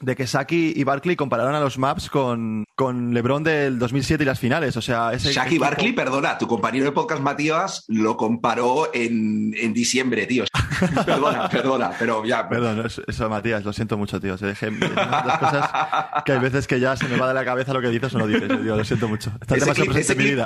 de 0.00 0.14
que 0.14 0.26
Saki 0.26 0.74
y 0.76 0.84
Barkley 0.84 1.16
compararon 1.16 1.54
a 1.54 1.60
los 1.60 1.78
maps 1.78 2.10
con, 2.10 2.64
con 2.74 3.14
LeBron 3.14 3.42
del 3.42 3.78
2007 3.78 4.22
y 4.22 4.26
las 4.26 4.38
finales. 4.38 4.76
O 4.76 4.82
sea, 4.82 5.12
ese 5.12 5.32
Saki 5.32 5.54
y 5.54 5.58
Barkley, 5.58 5.92
perdona, 5.92 6.36
tu 6.36 6.46
compañero 6.46 6.84
de 6.84 6.92
podcast 6.92 7.22
Matías 7.22 7.84
lo 7.88 8.16
comparó 8.16 8.90
en, 8.92 9.54
en 9.56 9.72
diciembre, 9.72 10.26
tío. 10.26 10.44
perdona, 11.06 11.48
perdona, 11.48 11.92
pero 11.98 12.24
ya. 12.24 12.48
Perdón, 12.48 12.86
eso, 13.06 13.28
Matías, 13.30 13.64
lo 13.64 13.72
siento 13.72 13.96
mucho, 13.96 14.20
tío. 14.20 14.36
Se 14.36 14.46
dejen 14.46 14.78
las 14.80 15.38
cosas 15.38 15.70
que 16.24 16.32
hay 16.32 16.38
veces 16.40 16.66
que 16.66 16.78
ya 16.78 16.96
se 16.96 17.08
me 17.08 17.16
va 17.16 17.28
de 17.28 17.34
la 17.34 17.44
cabeza 17.44 17.72
lo 17.72 17.80
que 17.80 17.88
dices 17.88 18.14
o 18.14 18.18
no 18.18 18.26
dices. 18.26 18.48
Tío, 18.48 18.76
lo 18.76 18.84
siento 18.84 19.08
mucho. 19.08 19.32
Está 19.40 19.56
ese, 19.56 19.72
clip, 19.72 19.96
ese, 19.96 20.16
clip, 20.16 20.38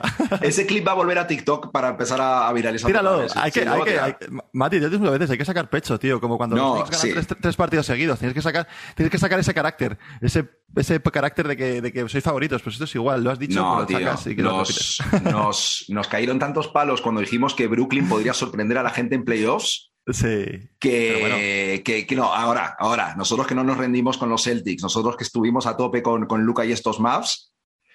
ese 0.42 0.66
clip 0.66 0.86
va 0.86 0.92
a 0.92 0.94
volver 0.94 1.18
a 1.18 1.26
TikTok 1.26 1.72
para 1.72 1.88
empezar 1.88 2.20
a, 2.20 2.52
viralizar. 2.52 2.88
Tíralo, 2.88 3.26
hay 3.34 3.50
que, 3.50 3.66
hay 3.68 4.14
que, 4.14 4.28
Mati, 4.52 4.78
yo 4.78 4.90
te 4.90 4.96
digo 4.96 5.08
a 5.08 5.12
veces, 5.12 5.30
hay 5.30 5.38
que 5.38 5.44
sacar 5.44 5.68
pecho, 5.68 5.98
tío. 5.98 6.20
Como 6.20 6.36
cuando 6.36 6.54
no, 6.54 6.84
tienes 6.84 7.26
tres, 7.26 7.38
tres, 7.40 7.56
partidos 7.56 7.86
seguidos. 7.86 8.18
Tienes 8.18 8.34
que 8.34 8.42
sacar, 8.42 8.68
tienes 8.94 9.10
que 9.10 9.18
sacar 9.18 9.39
ese 9.40 9.54
carácter, 9.54 9.98
ese, 10.20 10.48
ese 10.76 11.00
carácter 11.00 11.48
de 11.48 11.56
que, 11.56 11.80
de 11.80 11.92
que 11.92 12.08
sois 12.08 12.24
favoritos, 12.24 12.62
pues 12.62 12.74
esto 12.74 12.84
es 12.84 12.94
igual, 12.94 13.24
lo 13.24 13.30
has 13.30 13.38
dicho, 13.38 13.60
no, 13.60 13.86
tío, 13.86 13.98
nos, 14.00 15.02
nos, 15.24 15.84
nos, 15.88 16.08
cayeron 16.08 16.38
tantos 16.38 16.68
palos 16.68 17.00
cuando 17.00 17.20
dijimos 17.20 17.54
que 17.54 17.66
Brooklyn 17.66 18.08
podría 18.08 18.34
sorprender 18.34 18.78
a 18.78 18.82
la 18.82 18.90
gente 18.90 19.14
en 19.14 19.24
playoffs. 19.24 19.92
Sí. 20.06 20.70
Que, 20.78 21.82
que, 21.84 22.06
que, 22.06 22.16
no, 22.16 22.24
ahora, 22.24 22.74
ahora, 22.78 23.14
nosotros 23.16 23.46
que 23.46 23.54
no 23.54 23.62
nos 23.62 23.76
rendimos 23.76 24.18
con 24.18 24.28
los 24.28 24.42
Celtics, 24.42 24.82
nosotros 24.82 25.16
que 25.16 25.24
estuvimos 25.24 25.66
a 25.66 25.76
tope 25.76 26.02
con, 26.02 26.26
con 26.26 26.42
Luca 26.42 26.64
y 26.64 26.72
estos 26.72 26.98
Mavs, 27.00 27.49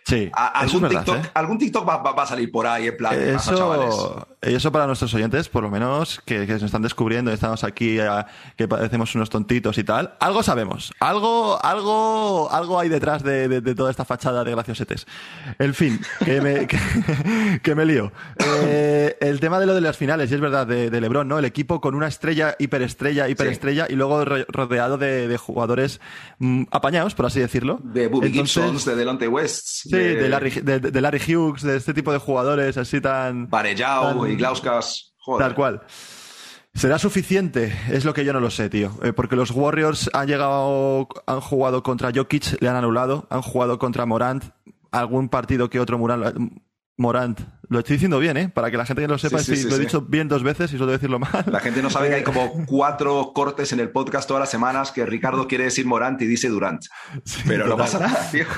Sí, 0.05 0.29
algún, 0.33 0.88
TikTok, 0.88 1.15
¿eh? 1.15 1.31
algún, 1.33 1.57
TikTok, 1.57 1.89
va, 1.89 2.24
a 2.24 2.27
salir 2.27 2.51
por 2.51 2.67
ahí 2.67 2.85
en 2.85 2.95
plan. 2.95 3.19
Eso, 3.19 4.27
eso 4.39 4.71
para 4.71 4.85
nuestros 4.85 5.12
oyentes, 5.15 5.50
por 5.50 5.63
lo 5.63 5.71
menos, 5.71 6.21
que, 6.25 6.45
que 6.45 6.53
nos 6.53 6.62
están 6.62 6.83
descubriendo, 6.83 7.31
estamos 7.31 7.63
aquí, 7.63 7.97
que 8.55 8.67
parecemos 8.67 9.15
unos 9.15 9.31
tontitos 9.31 9.79
y 9.79 9.83
tal. 9.83 10.13
Algo 10.19 10.43
sabemos, 10.43 10.93
algo, 11.00 11.57
algo, 11.65 12.51
algo 12.51 12.79
hay 12.79 12.88
detrás 12.88 13.24
de, 13.24 13.62
toda 13.75 13.89
esta 13.89 14.05
fachada 14.05 14.43
de 14.43 14.51
graciosetes. 14.51 15.07
En 15.57 15.74
fin, 15.74 16.00
que 16.24 16.39
me, 16.39 16.67
que, 17.63 17.74
me 17.74 17.85
lío. 17.85 18.12
Eh, 18.38 19.17
el 19.21 19.39
tema 19.39 19.59
de 19.59 19.65
lo 19.65 19.74
de 19.74 19.81
las 19.81 19.97
finales, 19.97 20.29
y 20.29 20.35
es 20.35 20.39
verdad, 20.39 20.67
de, 20.67 21.01
LeBron, 21.01 21.27
¿no? 21.27 21.39
El 21.39 21.45
equipo 21.45 21.81
con 21.81 21.95
una 21.95 22.07
estrella, 22.07 22.55
hiperestrella, 22.59 23.27
hiperestrella, 23.27 23.88
y 23.89 23.95
luego 23.95 24.24
rodeado 24.24 25.00
de, 25.00 25.35
jugadores 25.38 26.00
mm, 26.38 26.65
apañados, 26.69 27.15
por 27.15 27.25
así 27.25 27.39
decirlo. 27.39 27.79
De 27.81 28.05
Bobby 28.07 28.31
Gibsons, 28.31 28.85
de 28.85 28.95
Delonte 28.95 29.27
West 29.27 29.94
de, 29.95 31.01
Larry, 31.01 31.19
Hughes, 31.19 31.63
de 31.63 31.77
este 31.77 31.93
tipo 31.93 32.11
de 32.11 32.19
jugadores 32.19 32.77
así 32.77 33.01
tan. 33.01 33.47
Parellao 33.47 34.27
y 34.27 34.35
Glauskas. 34.35 35.13
Tal 35.39 35.55
cual. 35.55 35.81
¿Será 36.73 36.99
suficiente? 36.99 37.73
Es 37.89 38.03
lo 38.03 38.13
que 38.13 38.25
yo 38.25 38.33
no 38.33 38.41
lo 38.41 38.51
sé, 38.51 38.69
tío. 38.69 38.91
Eh, 39.01 39.13
porque 39.13 39.37
los 39.37 39.51
Warriors 39.51 40.09
han 40.13 40.27
llegado, 40.27 41.07
han 41.25 41.39
jugado 41.39 41.83
contra 41.83 42.11
Jokic, 42.13 42.61
le 42.61 42.67
han 42.67 42.75
anulado, 42.75 43.27
han 43.29 43.41
jugado 43.41 43.79
contra 43.79 44.05
Morant, 44.05 44.43
algún 44.91 45.29
partido 45.29 45.69
que 45.69 45.79
otro 45.79 45.97
Morant, 45.97 46.37
Morant. 46.97 47.41
Lo 47.67 47.79
estoy 47.79 47.95
diciendo 47.95 48.19
bien, 48.19 48.37
¿eh? 48.37 48.49
Para 48.49 48.69
que 48.69 48.77
la 48.77 48.85
gente 48.85 49.01
que 49.01 49.07
lo 49.07 49.17
sepa, 49.17 49.37
lo 49.37 49.75
he 49.75 49.79
dicho 49.79 50.01
bien 50.01 50.27
dos 50.27 50.43
veces 50.43 50.71
y 50.71 50.77
suelo 50.77 50.91
decirlo 50.91 51.19
mal. 51.19 51.45
La 51.47 51.59
gente 51.59 51.81
no 51.81 51.89
sabe 51.89 52.09
que 52.09 52.15
hay 52.15 52.23
como 52.23 52.53
cuatro 52.67 53.31
cortes 53.33 53.73
en 53.73 53.79
el 53.79 53.89
podcast 53.89 54.27
todas 54.27 54.41
las 54.41 54.49
semanas 54.49 54.91
que 54.91 55.05
Ricardo 55.05 55.47
quiere 55.47 55.65
decir 55.65 55.85
Morant 55.85 56.21
y 56.21 56.27
dice 56.27 56.47
Durant. 56.49 56.85
Pero 57.47 57.67
no 57.67 57.75
pasa 57.75 57.99
nada, 57.99 58.29
tío. 58.31 58.45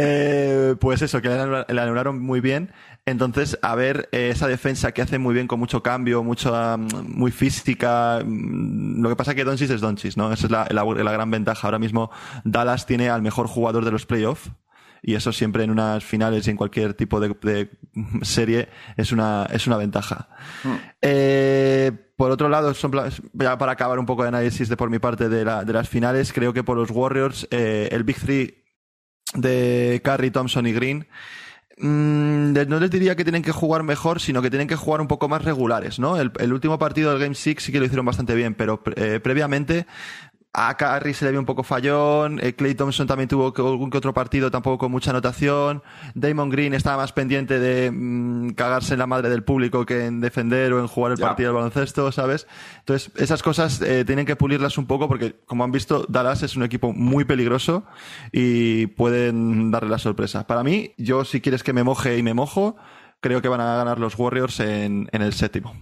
Eh, 0.00 0.76
pues 0.78 1.02
eso, 1.02 1.20
que 1.20 1.28
le 1.28 1.80
anularon 1.80 2.20
muy 2.20 2.40
bien. 2.40 2.72
Entonces, 3.04 3.58
a 3.62 3.74
ver, 3.74 4.08
eh, 4.12 4.30
esa 4.30 4.46
defensa 4.46 4.92
que 4.92 5.02
hace 5.02 5.18
muy 5.18 5.34
bien 5.34 5.48
con 5.48 5.58
mucho 5.58 5.82
cambio, 5.82 6.22
mucho, 6.22 6.54
muy 7.02 7.32
física. 7.32 8.20
Mm, 8.24 9.02
lo 9.02 9.08
que 9.08 9.16
pasa 9.16 9.32
es 9.32 9.36
que 9.36 9.44
Doncic 9.44 9.70
es 9.70 9.80
Doncic, 9.80 10.16
¿no? 10.16 10.32
Esa 10.32 10.46
es 10.46 10.52
la, 10.52 10.68
la 10.70 11.12
gran 11.12 11.30
ventaja. 11.30 11.66
Ahora 11.66 11.78
mismo 11.78 12.10
Dallas 12.44 12.86
tiene 12.86 13.10
al 13.10 13.22
mejor 13.22 13.48
jugador 13.48 13.84
de 13.84 13.90
los 13.90 14.06
playoffs 14.06 14.50
y 15.02 15.14
eso 15.14 15.32
siempre 15.32 15.64
en 15.64 15.70
unas 15.70 16.04
finales 16.04 16.46
y 16.46 16.50
en 16.50 16.56
cualquier 16.56 16.94
tipo 16.94 17.20
de, 17.20 17.70
serie 18.22 18.68
es 18.96 19.12
una, 19.12 19.46
es 19.50 19.66
una 19.66 19.76
ventaja. 19.76 20.28
Hmm. 20.64 20.74
Eh, 21.02 21.92
por 22.16 22.32
otro 22.32 22.48
lado, 22.48 22.72
ya 23.32 23.58
para 23.58 23.72
acabar 23.72 23.98
un 23.98 24.06
poco 24.06 24.22
de 24.22 24.28
análisis 24.28 24.68
de 24.68 24.76
por 24.76 24.90
mi 24.90 24.98
parte 24.98 25.28
de, 25.28 25.44
la, 25.44 25.64
de 25.64 25.72
las 25.72 25.88
finales, 25.88 26.32
creo 26.32 26.52
que 26.52 26.64
por 26.64 26.76
los 26.76 26.90
Warriors, 26.90 27.46
eh, 27.52 27.88
el 27.92 28.02
Big 28.02 28.18
Three 28.18 28.64
de 29.34 30.00
Curry, 30.04 30.32
Thompson 30.32 30.66
y 30.66 30.72
Green, 30.72 31.06
mm, 31.78 32.54
no 32.66 32.80
les 32.80 32.90
diría 32.90 33.14
que 33.14 33.24
tienen 33.24 33.42
que 33.42 33.52
jugar 33.52 33.84
mejor, 33.84 34.20
sino 34.20 34.42
que 34.42 34.50
tienen 34.50 34.66
que 34.66 34.74
jugar 34.74 35.00
un 35.00 35.06
poco 35.06 35.28
más 35.28 35.44
regulares, 35.44 36.00
¿no? 36.00 36.18
El, 36.18 36.52
último 36.52 36.76
partido 36.78 37.12
del 37.12 37.20
Game 37.20 37.36
6 37.36 37.56
sí 37.60 37.70
que 37.70 37.78
lo 37.78 37.84
hicieron 37.84 38.06
bastante 38.06 38.34
bien, 38.34 38.54
pero 38.54 38.82
eh, 38.96 39.20
previamente 39.22 39.86
a 40.60 40.76
Carry 40.76 41.14
se 41.14 41.24
le 41.24 41.30
vio 41.30 41.38
un 41.38 41.46
poco 41.46 41.62
fallón, 41.62 42.38
Clay 42.38 42.72
eh, 42.72 42.74
Thompson 42.74 43.06
también 43.06 43.28
tuvo 43.28 43.54
algún 43.56 43.90
que 43.90 43.98
otro 43.98 44.12
partido 44.12 44.50
tampoco 44.50 44.76
con 44.78 44.90
mucha 44.90 45.10
anotación, 45.10 45.84
Damon 46.16 46.50
Green 46.50 46.74
estaba 46.74 46.96
más 46.96 47.12
pendiente 47.12 47.60
de 47.60 47.92
mm, 47.92 48.50
cagarse 48.54 48.94
en 48.94 48.98
la 48.98 49.06
madre 49.06 49.28
del 49.28 49.44
público 49.44 49.86
que 49.86 50.06
en 50.06 50.20
defender 50.20 50.72
o 50.72 50.80
en 50.80 50.88
jugar 50.88 51.12
el 51.12 51.18
partido 51.18 51.50
del 51.50 51.54
baloncesto, 51.54 52.10
¿sabes? 52.10 52.48
Entonces, 52.80 53.12
esas 53.16 53.40
cosas 53.40 53.80
eh, 53.82 54.04
tienen 54.04 54.26
que 54.26 54.34
pulirlas 54.34 54.78
un 54.78 54.86
poco 54.86 55.06
porque, 55.06 55.36
como 55.46 55.62
han 55.62 55.70
visto, 55.70 56.04
Dallas 56.08 56.42
es 56.42 56.56
un 56.56 56.64
equipo 56.64 56.92
muy 56.92 57.24
peligroso 57.24 57.84
y 58.32 58.88
pueden 58.88 59.70
darle 59.70 59.90
la 59.90 59.98
sorpresa. 59.98 60.44
Para 60.48 60.64
mí, 60.64 60.92
yo 60.98 61.24
si 61.24 61.40
quieres 61.40 61.62
que 61.62 61.72
me 61.72 61.84
moje 61.84 62.18
y 62.18 62.24
me 62.24 62.34
mojo, 62.34 62.76
creo 63.20 63.40
que 63.40 63.48
van 63.48 63.60
a 63.60 63.76
ganar 63.76 64.00
los 64.00 64.18
Warriors 64.18 64.58
en, 64.58 65.08
en 65.12 65.22
el 65.22 65.34
séptimo. 65.34 65.76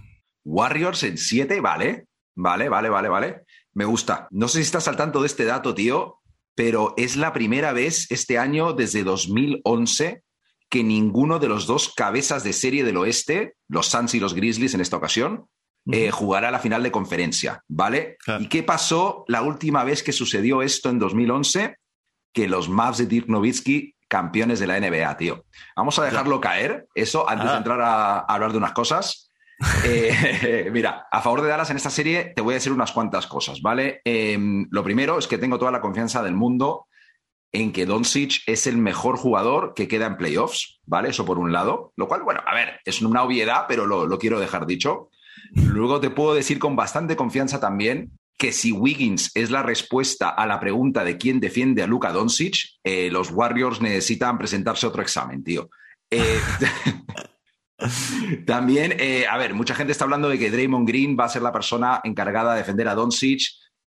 Warriors 0.45 1.01
en 1.01 1.17
siete, 1.17 1.61
vale. 1.61 2.05
Vale, 2.35 2.69
vale, 2.69 2.89
vale, 2.89 3.09
vale. 3.09 3.46
Me 3.77 3.85
gusta. 3.85 4.27
No 4.31 4.47
sé 4.47 4.57
si 4.57 4.63
estás 4.63 4.87
al 4.87 4.97
tanto 4.97 5.21
de 5.21 5.27
este 5.27 5.45
dato, 5.45 5.75
tío, 5.75 6.19
pero 6.55 6.95
es 6.97 7.15
la 7.15 7.31
primera 7.31 7.73
vez 7.73 8.07
este 8.09 8.39
año 8.39 8.73
desde 8.73 9.03
2011 9.03 10.23
que 10.67 10.83
ninguno 10.83 11.37
de 11.37 11.47
los 11.47 11.67
dos 11.67 11.93
cabezas 11.95 12.43
de 12.43 12.53
serie 12.53 12.83
del 12.83 12.97
oeste, 12.97 13.53
los 13.67 13.85
Suns 13.85 14.15
y 14.15 14.19
los 14.19 14.33
Grizzlies 14.33 14.73
en 14.73 14.81
esta 14.81 14.97
ocasión, 14.97 15.45
eh, 15.91 16.09
jugará 16.09 16.49
la 16.49 16.57
final 16.57 16.81
de 16.81 16.91
conferencia, 16.91 17.63
¿vale? 17.67 18.17
¿Y 18.39 18.49
qué 18.49 18.63
pasó 18.63 19.23
la 19.27 19.43
última 19.43 19.83
vez 19.83 20.01
que 20.01 20.11
sucedió 20.11 20.63
esto 20.63 20.89
en 20.89 20.97
2011? 20.97 21.75
Que 22.33 22.47
los 22.47 22.69
Mavs 22.69 22.97
de 22.97 23.05
Dirk 23.05 23.29
Nowitzki, 23.29 23.93
campeones 24.07 24.59
de 24.59 24.65
la 24.65 24.79
NBA, 24.79 25.17
tío. 25.17 25.45
Vamos 25.75 25.99
a 25.99 26.03
dejarlo 26.03 26.41
caer, 26.41 26.87
eso, 26.95 27.29
antes 27.29 27.51
de 27.51 27.57
entrar 27.57 27.79
a 27.81 28.21
hablar 28.21 28.53
de 28.53 28.57
unas 28.57 28.73
cosas. 28.73 29.26
Eh, 29.83 30.69
mira, 30.71 31.07
a 31.11 31.21
favor 31.21 31.41
de 31.41 31.49
Dallas 31.49 31.69
en 31.69 31.77
esta 31.77 31.89
serie 31.89 32.33
te 32.35 32.41
voy 32.41 32.53
a 32.53 32.55
decir 32.55 32.71
unas 32.71 32.91
cuantas 32.91 33.27
cosas, 33.27 33.61
¿vale? 33.61 34.01
Em, 34.03 34.67
lo 34.69 34.83
primero 34.83 35.17
es 35.17 35.27
que 35.27 35.37
tengo 35.37 35.57
toda 35.57 35.71
la 35.71 35.81
confianza 35.81 36.21
del 36.21 36.35
mundo 36.35 36.87
en 37.51 37.71
que 37.71 37.85
Doncic 37.85 38.41
es 38.45 38.67
el 38.67 38.77
mejor 38.77 39.17
jugador 39.17 39.73
que 39.73 39.87
queda 39.87 40.05
en 40.05 40.17
playoffs, 40.17 40.79
¿vale? 40.85 41.09
Eso 41.09 41.25
por 41.25 41.39
un 41.39 41.51
lado, 41.51 41.93
lo 41.95 42.07
cual, 42.07 42.23
bueno, 42.23 42.41
a 42.45 42.53
ver, 42.53 42.79
es 42.85 43.01
una 43.01 43.23
obviedad, 43.23 43.65
pero 43.67 43.85
lo, 43.85 44.17
quiero 44.19 44.39
dejar 44.39 44.65
dicho. 44.67 45.09
Luego 45.53 45.99
te 45.99 46.09
puedo 46.09 46.33
decir 46.33 46.59
con 46.59 46.75
bastante 46.75 47.15
confianza 47.15 47.59
también 47.59 48.11
que 48.37 48.51
si 48.51 48.71
Wiggins 48.71 49.31
es 49.33 49.49
la 49.49 49.63
respuesta 49.63 50.29
a 50.29 50.45
la 50.45 50.59
pregunta 50.59 51.03
de 51.03 51.17
quién 51.17 51.39
defiende 51.39 51.81
a 51.81 51.87
Luka 51.87 52.11
Doncic, 52.11 52.57
eh, 52.83 53.09
los 53.09 53.31
Warriors 53.31 53.81
necesitan 53.81 54.37
presentarse 54.37 54.85
otro 54.85 55.01
examen, 55.01 55.43
tío. 55.43 55.69
Eh, 56.11 56.39
También, 58.45 58.95
eh, 58.99 59.25
a 59.29 59.37
ver, 59.37 59.53
mucha 59.53 59.75
gente 59.75 59.91
está 59.91 60.05
hablando 60.05 60.29
de 60.29 60.39
que 60.39 60.51
Draymond 60.51 60.87
Green 60.87 61.17
va 61.19 61.25
a 61.25 61.29
ser 61.29 61.41
la 61.41 61.51
persona 61.51 62.01
encargada 62.03 62.53
de 62.53 62.59
defender 62.59 62.87
a 62.87 62.95
Doncic. 62.95 63.41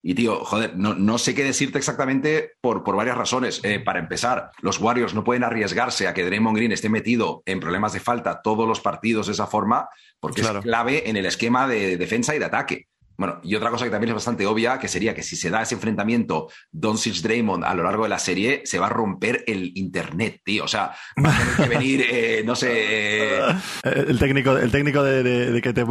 Y 0.08 0.13
tío, 0.13 0.46
joder, 0.46 0.77
no, 0.77 1.18
sé 1.18 1.34
qué 1.34 1.44
decirte 1.44 1.80
exactamente 1.80 2.51
por, 2.62 2.84
por 2.84 2.96
varias 2.96 3.18
razones. 3.18 3.60
Eh, 3.63 3.80
para 3.80 3.98
empezar, 3.98 4.51
los 4.62 4.80
Warriors 4.80 5.15
no 5.15 5.24
pueden 5.24 5.44
arriesgarse 5.44 6.08
a 6.08 6.13
que 6.13 6.24
Draymond 6.24 6.56
Green 6.56 6.72
esté 6.72 6.89
metido 6.89 7.42
en 7.48 7.60
problemas 7.60 7.94
de 7.94 8.00
falta 8.00 8.42
todos 8.44 8.68
los 8.68 8.82
partidos 8.82 9.25
de 9.25 9.34
esa 9.34 9.48
forma, 9.48 9.89
porque 10.20 10.42
es 10.42 10.51
clave 10.62 11.10
en 11.10 11.18
el 11.18 11.25
esquema 11.25 11.68
de 11.68 11.98
defensa 11.98 12.36
y 12.36 12.39
de 12.39 12.46
ataque. 12.46 12.88
Bueno, 13.17 13.39
y 13.43 13.55
otra 13.55 13.69
cosa 13.69 13.86
que 13.86 13.91
también 13.91 14.10
es 14.10 14.15
bastante 14.15 14.45
obvia, 14.45 14.79
que 14.79 14.88
sería 14.88 15.13
que 15.13 15.24
si 15.24 15.36
se 15.36 15.50
da 15.50 15.62
ese 15.62 15.75
enfrentamiento 15.75 16.50
Doncic 16.72 17.15
Draymond 17.22 17.63
a 17.63 17.74
lo 17.74 17.84
largo 17.84 18.03
de 18.03 18.10
la 18.10 18.19
serie, 18.19 18.62
se 18.65 18.79
va 18.79 18.88
a 18.88 18.89
romper 18.89 19.43
el 19.48 19.72
internet, 19.75 20.41
tío. 20.43 20.65
O 20.65 20.67
sea, 20.67 20.91
va 21.24 21.36
a 21.36 21.38
tener 21.38 21.55
que 21.55 21.77
venir, 21.77 22.05
eh, 22.10 22.43
no 22.45 22.55
sé. 22.55 22.72
Eh, 22.74 23.39
el 23.84 24.19
técnico, 24.19 24.57
el 24.57 24.72
técnico 24.72 25.03
de, 25.03 25.62
que 25.62 25.74
te, 25.74 25.86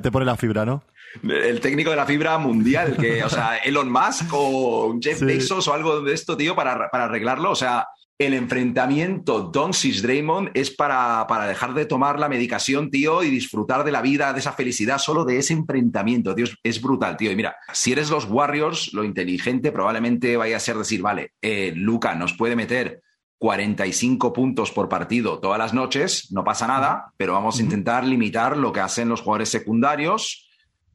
te 0.00 0.10
pone 0.10 0.24
la 0.24 0.36
fibra, 0.36 0.64
¿no? 0.64 0.82
El 1.22 1.60
técnico 1.60 1.90
de 1.90 1.96
la 1.96 2.06
fibra 2.06 2.38
mundial, 2.38 2.96
que, 2.96 3.24
o 3.24 3.28
sea, 3.28 3.56
Elon 3.58 3.90
Musk 3.90 4.32
o 4.32 4.96
Jeff 5.00 5.20
Bezos 5.20 5.66
o 5.66 5.74
algo 5.74 6.02
de 6.02 6.14
esto, 6.14 6.36
tío, 6.36 6.54
para, 6.54 6.88
para 6.88 7.04
arreglarlo. 7.04 7.50
O 7.50 7.56
sea, 7.56 7.88
el 8.20 8.34
enfrentamiento 8.34 9.50
Doncic-Draymond 9.50 10.50
es 10.52 10.70
para, 10.70 11.26
para, 11.26 11.46
dejar 11.46 11.72
de 11.72 11.86
tomar 11.86 12.18
la 12.18 12.28
medicación, 12.28 12.90
tío, 12.90 13.22
y 13.22 13.30
disfrutar 13.30 13.82
de 13.82 13.92
la 13.92 14.02
vida, 14.02 14.34
de 14.34 14.40
esa 14.40 14.52
felicidad, 14.52 14.98
solo 14.98 15.24
de 15.24 15.38
ese 15.38 15.54
enfrentamiento, 15.54 16.34
tío. 16.34 16.44
Es, 16.62 16.82
brutal, 16.82 17.16
tío. 17.16 17.32
Y 17.32 17.36
mira, 17.36 17.56
si 17.72 17.92
eres 17.92 18.10
los 18.10 18.26
Warriors, 18.26 18.92
lo 18.92 19.04
inteligente 19.04 19.72
probablemente 19.72 20.36
vaya 20.36 20.58
a 20.58 20.60
ser 20.60 20.76
decir, 20.76 21.00
vale, 21.00 21.32
eh, 21.40 21.72
Luca 21.74 22.14
nos 22.14 22.34
puede 22.34 22.56
meter 22.56 23.00
45 23.38 24.34
puntos 24.34 24.70
por 24.70 24.90
partido 24.90 25.38
todas 25.38 25.58
las 25.58 25.72
noches, 25.72 26.30
no 26.30 26.44
pasa 26.44 26.66
nada, 26.66 27.14
pero 27.16 27.32
vamos 27.32 27.58
a 27.58 27.62
intentar 27.62 28.04
limitar 28.04 28.54
lo 28.54 28.70
que 28.70 28.80
hacen 28.80 29.08
los 29.08 29.22
jugadores 29.22 29.48
secundarios. 29.48 30.46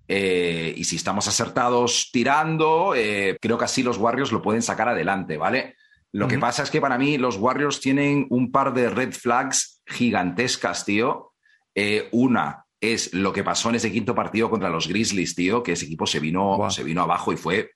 Eh, 0.08 0.76
y 0.78 0.84
si 0.84 0.98
estamos 0.98 1.28
acertados 1.28 2.12
tirando, 2.14 2.94
eh, 2.96 3.36
creo 3.42 3.58
que 3.58 3.66
así 3.66 3.82
los 3.82 3.98
Warriors 3.98 4.32
lo 4.32 4.44
pueden 4.44 4.62
sacar 4.62 4.90
adelante, 4.90 5.38
¿vale? 5.38 5.74
Lo 6.16 6.30
que 6.30 6.40
pasa 6.40 6.64
es 6.64 6.72
que 6.72 6.80
para 6.80 6.98
mí 6.98 7.18
los 7.18 7.36
Warriors 7.36 7.82
tienen 7.82 8.26
un 8.30 8.50
par 8.50 8.74
de 8.74 8.90
red 8.90 9.12
flags 9.12 9.82
gigantescas, 9.86 10.86
tío. 10.86 11.34
Eh, 11.76 12.08
una 12.14 12.66
es 12.80 13.14
lo 13.14 13.34
que 13.34 13.44
pasó 13.44 13.68
en 13.68 13.76
ese 13.76 13.92
quinto 13.92 14.16
partido 14.16 14.50
contra 14.50 14.70
los 14.70 14.88
Grizzlies, 14.88 15.36
tío, 15.36 15.62
que 15.62 15.74
ese 15.74 15.84
equipo 15.84 16.08
se 16.08 16.22
vino, 16.22 16.70
se 16.70 16.86
vino 16.86 17.02
abajo 17.02 17.34
y 17.34 17.36
fue. 17.36 17.72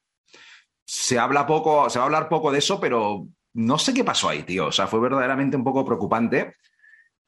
Se 0.86 1.19
habla 1.19 1.46
poco, 1.46 1.89
se 1.89 2.00
va 2.00 2.03
a 2.03 2.05
hablar 2.05 2.29
poco 2.29 2.50
de 2.50 2.60
eso, 2.60 2.79
pero 2.79 3.27
no 3.55 3.77
sé 3.77 3.93
qué 3.93 4.05
pasó 4.05 4.29
ahí, 4.29 4.43
tío. 4.43 4.67
O 4.67 4.72
sea, 4.72 4.88
fue 4.88 5.01
verdaderamente 5.01 5.58
un 5.58 5.65
poco 5.65 5.84
preocupante. 5.84 6.55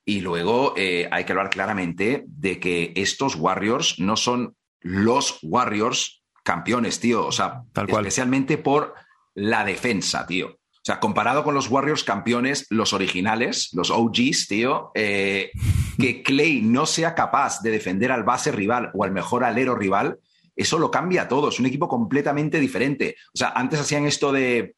Y 0.06 0.22
luego 0.22 0.74
eh, 0.77 1.10
hay 1.12 1.25
que 1.25 1.34
hablar 1.34 1.50
claramente 1.50 2.24
de 2.25 2.58
que 2.58 2.94
estos 2.96 3.36
Warriors 3.36 4.00
no 4.00 4.15
son 4.15 4.56
los 4.80 5.39
Warriors 5.41 6.24
campeones, 6.46 7.01
tío. 7.01 7.27
O 7.27 7.34
sea, 7.34 7.63
especialmente 7.86 8.58
por 8.58 8.96
la 9.34 9.65
defensa, 9.65 10.25
tío. 10.25 10.61
O 10.82 10.84
sea, 10.84 11.00
comparado 11.00 11.44
con 11.44 11.54
los 11.54 11.70
Warriors 11.70 12.04
campeones, 12.04 12.66
los 12.72 12.92
originales, 12.94 13.70
los 13.74 13.92
OGs, 13.92 14.48
tío, 14.48 14.92
eh, 14.96 15.52
que 16.00 16.24
Clay 16.24 16.64
no 16.64 16.88
sea 16.88 17.14
capaz 17.14 17.62
de 17.62 17.70
defender 17.70 18.12
al 18.12 18.24
base 18.24 18.52
rival 18.52 18.90
o 18.96 19.04
al 19.04 19.12
mejor 19.12 19.44
alero 19.44 19.76
rival, 19.76 20.18
eso 20.56 20.80
lo 20.80 20.90
cambia 20.90 21.28
todo. 21.28 21.50
Es 21.50 21.60
un 21.60 21.68
equipo 21.68 21.88
completamente 21.88 22.60
diferente. 22.60 23.16
O 23.28 23.38
sea, 23.38 23.50
antes 23.50 23.80
hacían 23.80 24.08
esto 24.08 24.32
de 24.32 24.74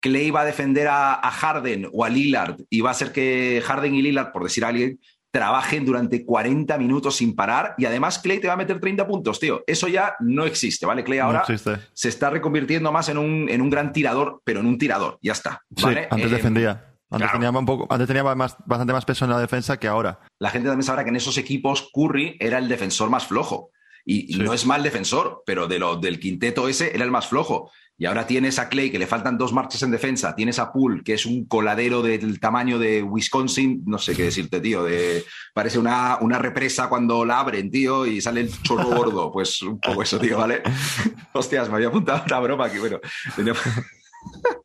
Clay 0.00 0.30
va 0.30 0.42
a 0.42 0.44
defender 0.44 0.88
a, 0.88 1.14
a 1.14 1.30
Harden 1.30 1.88
o 1.90 2.04
a 2.04 2.10
Lillard 2.10 2.60
y 2.68 2.82
va 2.82 2.90
a 2.90 2.94
ser 2.94 3.10
que 3.10 3.62
Harden 3.64 3.94
y 3.94 4.02
Lillard, 4.02 4.32
por 4.32 4.44
decir 4.44 4.62
a 4.62 4.68
alguien, 4.68 5.00
trabajen 5.36 5.84
durante 5.84 6.24
40 6.24 6.78
minutos 6.78 7.16
sin 7.16 7.36
parar 7.36 7.74
y 7.76 7.84
además 7.84 8.18
Clay 8.18 8.40
te 8.40 8.48
va 8.48 8.54
a 8.54 8.56
meter 8.56 8.80
30 8.80 9.06
puntos, 9.06 9.38
tío. 9.38 9.62
Eso 9.66 9.86
ya 9.86 10.16
no 10.20 10.46
existe, 10.46 10.86
¿vale? 10.86 11.04
Clay 11.04 11.18
ahora 11.18 11.44
se 11.92 12.08
está 12.08 12.30
reconvirtiendo 12.30 12.90
más 12.90 13.10
en 13.10 13.18
un, 13.18 13.46
en 13.50 13.60
un 13.60 13.68
gran 13.68 13.92
tirador, 13.92 14.40
pero 14.44 14.60
en 14.60 14.66
un 14.66 14.78
tirador, 14.78 15.18
ya 15.20 15.32
está. 15.32 15.62
¿vale? 15.82 16.08
antes 16.10 16.32
eh, 16.32 16.34
defendía. 16.34 16.86
Antes, 17.10 17.30
tenía 17.32 17.50
un 17.50 17.66
poco, 17.66 17.86
antes 17.90 18.08
tenía 18.08 18.24
más, 18.34 18.56
bastante 18.64 18.94
más 18.94 19.04
peso 19.04 19.26
en 19.26 19.30
la 19.30 19.38
defensa 19.38 19.78
que 19.78 19.88
ahora. 19.88 20.20
La 20.38 20.48
gente 20.48 20.68
también 20.68 20.84
sabrá 20.84 21.04
que 21.04 21.10
en 21.10 21.16
esos 21.16 21.36
equipos 21.36 21.90
Curry 21.92 22.38
era 22.40 22.56
el 22.56 22.66
defensor 22.66 23.10
más 23.10 23.26
flojo. 23.26 23.72
Y, 24.08 24.38
no 24.38 24.54
es 24.54 24.64
mal 24.64 24.82
defensor, 24.82 25.42
pero 25.44 25.66
de 25.66 25.80
lo, 25.80 25.96
del 25.96 26.18
quinteto 26.18 26.66
ese 26.68 26.94
era 26.94 27.04
el 27.04 27.10
más 27.10 27.26
flojo. 27.26 27.72
Y 27.98 28.04
ahora 28.04 28.26
tienes 28.26 28.58
a 28.58 28.68
Clay, 28.68 28.90
que 28.90 28.98
le 28.98 29.06
faltan 29.06 29.38
dos 29.38 29.54
marchas 29.54 29.82
en 29.82 29.90
defensa. 29.90 30.36
Tienes 30.36 30.58
a 30.58 30.70
Poole, 30.70 31.02
que 31.02 31.14
es 31.14 31.24
un 31.24 31.46
coladero 31.46 32.02
del 32.02 32.38
tamaño 32.40 32.78
de 32.78 33.02
Wisconsin. 33.02 33.82
No 33.86 33.96
sé 33.96 34.14
qué 34.14 34.24
decirte, 34.24 34.60
tío. 34.60 34.84
De, 34.84 35.24
parece 35.54 35.78
una, 35.78 36.18
una 36.20 36.38
represa 36.38 36.90
cuando 36.90 37.24
la 37.24 37.40
abren, 37.40 37.70
tío, 37.70 38.04
y 38.04 38.20
sale 38.20 38.42
el 38.42 38.62
chorro 38.62 38.88
gordo. 38.88 39.32
Pues 39.32 39.62
un 39.62 39.80
poco 39.80 40.02
eso, 40.02 40.18
tío, 40.18 40.36
¿vale? 40.36 40.62
Hostias, 41.32 41.70
me 41.70 41.76
había 41.76 41.88
apuntado 41.88 42.22
una 42.26 42.40
broma 42.40 42.66
aquí. 42.66 42.78
Bueno, 42.78 43.00
Tenía 43.34 43.54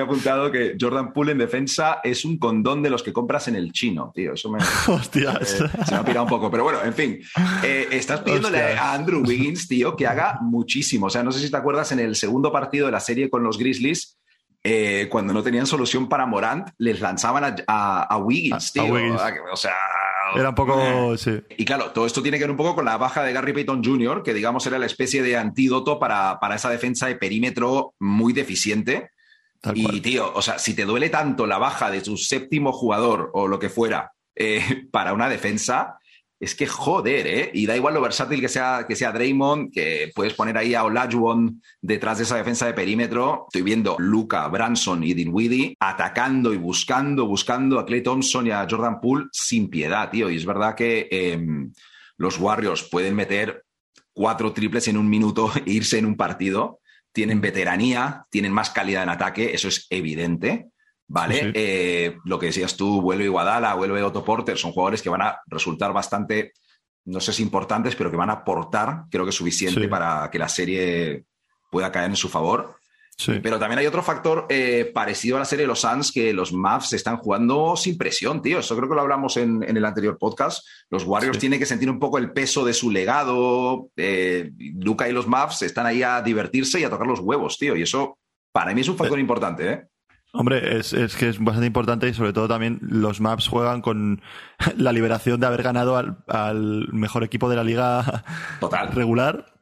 apuntado 0.00 0.50
que 0.50 0.76
Jordan 0.78 1.12
Poole 1.12 1.32
en 1.32 1.38
defensa 1.38 2.00
es 2.02 2.24
un 2.24 2.38
condón 2.38 2.82
de 2.82 2.90
los 2.90 3.02
que 3.02 3.12
compras 3.12 3.48
en 3.48 3.56
el 3.56 3.72
chino, 3.72 4.12
tío. 4.14 4.34
Eso 4.34 4.50
me. 4.50 4.58
Hostias. 4.88 5.60
Eh, 5.60 5.68
se 5.86 5.92
me 5.92 5.98
ha 5.98 6.04
pirado 6.04 6.24
un 6.24 6.30
poco. 6.30 6.50
Pero 6.50 6.64
bueno, 6.64 6.82
en 6.82 6.94
fin. 6.94 7.20
Eh, 7.62 7.88
estás 7.90 8.20
pidiéndole 8.20 8.60
a 8.60 8.92
Andrew 8.92 9.22
Wiggins, 9.26 9.68
tío, 9.68 9.96
que 9.96 10.06
haga 10.06 10.38
muchísimo. 10.40 11.06
O 11.06 11.10
sea, 11.10 11.22
no 11.22 11.32
sé 11.32 11.40
si 11.40 11.50
te 11.50 11.56
acuerdas 11.56 11.92
en 11.92 12.00
el 12.00 12.16
segundo 12.16 12.52
partido 12.52 12.86
de 12.86 12.92
la 12.92 13.00
serie 13.00 13.30
con 13.30 13.42
los 13.42 13.58
Grizzlies. 13.58 14.18
Eh, 14.66 15.08
cuando 15.10 15.34
no 15.34 15.42
tenían 15.42 15.66
solución 15.66 16.08
para 16.08 16.24
Morant, 16.24 16.70
les 16.78 16.98
lanzaban 17.00 17.56
a, 17.66 18.18
Wiggins, 18.18 18.72
tío. 18.72 18.94
O 19.52 19.56
sea, 19.56 19.74
era 20.34 20.48
un 20.48 20.54
poco. 20.54 21.16
Sí. 21.18 21.38
Y 21.58 21.64
claro, 21.64 21.90
todo 21.90 22.06
esto 22.06 22.22
tiene 22.22 22.38
que 22.38 22.44
ver 22.44 22.50
un 22.50 22.56
poco 22.56 22.74
con 22.74 22.86
la 22.86 22.96
baja 22.96 23.22
de 23.22 23.32
Gary 23.32 23.52
Payton 23.52 23.84
Jr., 23.84 24.22
que 24.22 24.32
digamos 24.32 24.66
era 24.66 24.78
la 24.78 24.86
especie 24.86 25.22
de 25.22 25.36
antídoto 25.36 25.98
para, 25.98 26.40
para 26.40 26.54
esa 26.54 26.70
defensa 26.70 27.06
de 27.06 27.16
perímetro 27.16 27.94
muy 28.00 28.32
deficiente 28.32 29.10
y 29.74 30.00
tío, 30.00 30.32
o 30.34 30.42
sea, 30.42 30.58
si 30.58 30.74
te 30.74 30.84
duele 30.84 31.10
tanto 31.10 31.46
la 31.46 31.58
baja 31.58 31.90
de 31.90 32.00
tu 32.00 32.16
séptimo 32.16 32.72
jugador 32.72 33.30
o 33.34 33.48
lo 33.48 33.58
que 33.58 33.70
fuera 33.70 34.12
eh, 34.34 34.86
para 34.90 35.12
una 35.12 35.28
defensa, 35.28 35.98
es 36.40 36.54
que 36.54 36.66
joder, 36.66 37.26
¿eh? 37.26 37.50
Y 37.54 37.64
da 37.64 37.76
igual 37.76 37.94
lo 37.94 38.02
versátil 38.02 38.40
que 38.40 38.48
sea, 38.48 38.84
que 38.86 38.96
sea 38.96 39.12
Draymond, 39.12 39.72
que 39.72 40.10
puedes 40.14 40.34
poner 40.34 40.58
ahí 40.58 40.74
a 40.74 40.84
Olajuwon 40.84 41.62
detrás 41.80 42.18
de 42.18 42.24
esa 42.24 42.36
defensa 42.36 42.66
de 42.66 42.74
perímetro. 42.74 43.46
Estoy 43.48 43.62
viendo 43.62 43.96
Luca, 43.98 44.46
Branson 44.48 45.02
y 45.04 45.14
Dinwiddie 45.14 45.76
atacando 45.80 46.52
y 46.52 46.58
buscando, 46.58 47.26
buscando 47.26 47.78
a 47.78 47.86
Clay 47.86 48.02
Thompson 48.02 48.46
y 48.46 48.50
a 48.50 48.66
Jordan 48.68 49.00
Poole 49.00 49.26
sin 49.32 49.70
piedad, 49.70 50.10
tío. 50.10 50.28
Y 50.28 50.36
es 50.36 50.44
verdad 50.44 50.74
que 50.74 51.08
em, 51.10 51.72
los 52.18 52.38
Warriors 52.38 52.82
pueden 52.82 53.14
meter 53.14 53.64
cuatro 54.12 54.52
triples 54.52 54.88
en 54.88 54.98
un 54.98 55.08
minuto 55.08 55.50
e 55.64 55.70
irse 55.70 55.98
en 55.98 56.06
un 56.06 56.16
partido 56.16 56.80
tienen 57.14 57.40
veteranía, 57.40 58.26
tienen 58.28 58.52
más 58.52 58.70
calidad 58.70 59.04
en 59.04 59.08
ataque, 59.08 59.54
eso 59.54 59.68
es 59.68 59.86
evidente. 59.88 60.68
¿Vale? 61.06 61.52
Eh, 61.54 62.16
lo 62.24 62.38
que 62.38 62.46
decías 62.46 62.76
tú, 62.76 63.00
vuelve 63.00 63.24
Iguadala, 63.24 63.74
vuelve 63.74 64.02
Otto 64.02 64.24
Porter, 64.24 64.56
son 64.56 64.72
jugadores 64.72 65.02
que 65.02 65.10
van 65.10 65.22
a 65.22 65.38
resultar 65.46 65.92
bastante, 65.92 66.52
no 67.04 67.20
sé 67.20 67.32
si 67.32 67.42
importantes, 67.42 67.94
pero 67.94 68.10
que 68.10 68.16
van 68.16 68.30
a 68.30 68.40
aportar, 68.40 69.04
creo 69.10 69.24
que 69.24 69.30
es 69.30 69.36
suficiente 69.36 69.86
para 69.86 70.30
que 70.30 70.38
la 70.38 70.48
serie 70.48 71.24
pueda 71.70 71.92
caer 71.92 72.10
en 72.10 72.16
su 72.16 72.28
favor. 72.28 72.76
Pero 73.42 73.58
también 73.58 73.78
hay 73.78 73.86
otro 73.86 74.02
factor 74.02 74.46
eh, 74.48 74.90
parecido 74.92 75.36
a 75.36 75.40
la 75.40 75.44
serie 75.44 75.64
de 75.64 75.68
los 75.68 75.80
Suns, 75.80 76.12
que 76.12 76.32
los 76.32 76.52
Mavs 76.52 76.92
están 76.92 77.16
jugando 77.16 77.76
sin 77.76 77.96
presión, 77.96 78.42
tío. 78.42 78.58
Eso 78.58 78.76
creo 78.76 78.88
que 78.88 78.94
lo 78.94 79.00
hablamos 79.00 79.36
en, 79.36 79.62
el 79.62 79.84
anterior 79.84 80.18
podcast. 80.18 80.66
Los 80.90 81.04
Warriors 81.04 81.38
tienen 81.38 81.58
que 81.58 81.66
sentir 81.66 81.90
un 81.90 81.98
poco 81.98 82.18
el 82.18 82.32
peso 82.32 82.64
de 82.64 82.74
su 82.74 82.90
legado. 82.90 83.88
Eh, 83.96 84.50
Luca 84.80 85.08
y 85.08 85.12
los 85.12 85.26
Mavs 85.26 85.62
están 85.62 85.86
ahí 85.86 86.02
a 86.02 86.22
divertirse 86.22 86.80
y 86.80 86.84
a 86.84 86.90
tocar 86.90 87.06
los 87.06 87.20
huevos, 87.20 87.58
tío. 87.58 87.76
Y 87.76 87.82
eso 87.82 88.18
para 88.52 88.74
mí 88.74 88.80
es 88.80 88.88
un 88.88 88.96
factor 88.96 89.18
eh, 89.18 89.22
importante, 89.22 89.72
¿eh? 89.72 89.84
Hombre, 90.36 90.78
es, 90.78 90.92
que 91.16 91.28
es 91.28 91.38
bastante 91.38 91.68
importante 91.68 92.08
y 92.08 92.14
sobre 92.14 92.32
todo 92.32 92.48
también 92.48 92.80
los 92.82 93.20
Maps 93.20 93.46
juegan 93.46 93.80
con 93.80 94.20
la 94.76 94.92
liberación 94.92 95.38
de 95.38 95.46
haber 95.46 95.62
ganado 95.62 95.96
al, 95.96 96.24
al 96.26 96.88
mejor 96.92 97.22
equipo 97.22 97.48
de 97.48 97.56
la 97.56 97.62
liga 97.62 98.24
Total. 98.58 98.90
regular 98.90 99.53